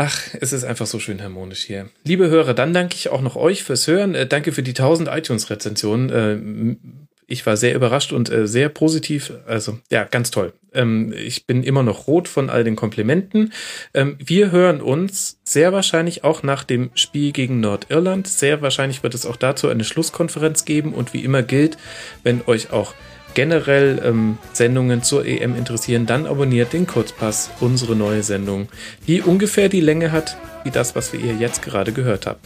Ach, 0.00 0.28
es 0.40 0.52
ist 0.52 0.62
einfach 0.62 0.86
so 0.86 1.00
schön 1.00 1.20
harmonisch 1.22 1.64
hier. 1.64 1.88
Liebe 2.04 2.28
Hörer, 2.28 2.54
dann 2.54 2.72
danke 2.72 2.94
ich 2.94 3.08
auch 3.08 3.20
noch 3.20 3.34
euch 3.34 3.64
fürs 3.64 3.88
Hören. 3.88 4.14
Äh, 4.14 4.26
danke 4.26 4.52
für 4.52 4.62
die 4.62 4.70
1000 4.70 5.08
iTunes-Rezensionen. 5.08 7.07
Ich 7.30 7.44
war 7.44 7.58
sehr 7.58 7.74
überrascht 7.74 8.12
und 8.12 8.30
äh, 8.30 8.48
sehr 8.48 8.70
positiv. 8.70 9.34
Also 9.46 9.78
ja, 9.90 10.04
ganz 10.04 10.30
toll. 10.30 10.54
Ähm, 10.72 11.12
ich 11.14 11.46
bin 11.46 11.62
immer 11.62 11.82
noch 11.82 12.06
rot 12.06 12.26
von 12.26 12.48
all 12.48 12.64
den 12.64 12.74
Komplimenten. 12.74 13.52
Ähm, 13.92 14.16
wir 14.18 14.50
hören 14.50 14.80
uns 14.80 15.38
sehr 15.44 15.74
wahrscheinlich 15.74 16.24
auch 16.24 16.42
nach 16.42 16.64
dem 16.64 16.90
Spiel 16.94 17.32
gegen 17.32 17.60
Nordirland. 17.60 18.26
Sehr 18.26 18.62
wahrscheinlich 18.62 19.02
wird 19.02 19.14
es 19.14 19.26
auch 19.26 19.36
dazu 19.36 19.68
eine 19.68 19.84
Schlusskonferenz 19.84 20.64
geben. 20.64 20.94
Und 20.94 21.12
wie 21.12 21.22
immer 21.22 21.42
gilt, 21.42 21.76
wenn 22.22 22.40
euch 22.46 22.72
auch 22.72 22.94
generell 23.34 24.00
ähm, 24.02 24.38
Sendungen 24.54 25.02
zur 25.02 25.26
EM 25.26 25.54
interessieren, 25.54 26.06
dann 26.06 26.26
abonniert 26.26 26.72
den 26.72 26.86
Kurzpass, 26.86 27.50
unsere 27.60 27.94
neue 27.94 28.22
Sendung, 28.22 28.68
die 29.06 29.20
ungefähr 29.20 29.68
die 29.68 29.82
Länge 29.82 30.12
hat 30.12 30.38
wie 30.64 30.70
das, 30.70 30.94
was 30.94 31.12
wir 31.12 31.20
ihr 31.20 31.34
jetzt 31.34 31.62
gerade 31.62 31.92
gehört 31.92 32.26
habt. 32.26 32.44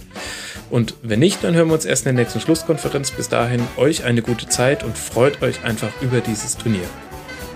Und 0.72 0.94
wenn 1.02 1.18
nicht, 1.18 1.44
dann 1.44 1.52
hören 1.54 1.68
wir 1.68 1.74
uns 1.74 1.84
erst 1.84 2.06
in 2.06 2.16
der 2.16 2.24
nächsten 2.24 2.40
Schlusskonferenz. 2.40 3.10
Bis 3.10 3.28
dahin 3.28 3.60
euch 3.76 4.04
eine 4.04 4.22
gute 4.22 4.48
Zeit 4.48 4.82
und 4.84 4.96
freut 4.96 5.42
euch 5.42 5.62
einfach 5.64 5.90
über 6.00 6.22
dieses 6.22 6.56
Turnier. 6.56 6.86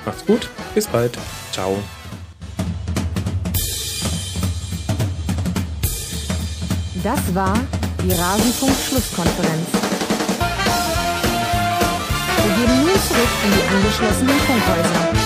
Macht's 0.05 0.27
gut, 0.27 0.51
bis 0.75 0.87
bald. 0.87 1.17
Ciao. 1.51 1.79
Das 7.03 7.35
war 7.35 7.59
die 8.05 8.13
Rasenfunk-Schlusskonferenz. 8.13 9.67
Wir 12.45 12.55
gehen 12.55 12.81
nun 12.81 12.91
zurück 13.09 13.33
in 13.45 13.51
die 13.51 13.77
angeschlossenen 13.77 14.39
Funkhäuser. 14.41 15.26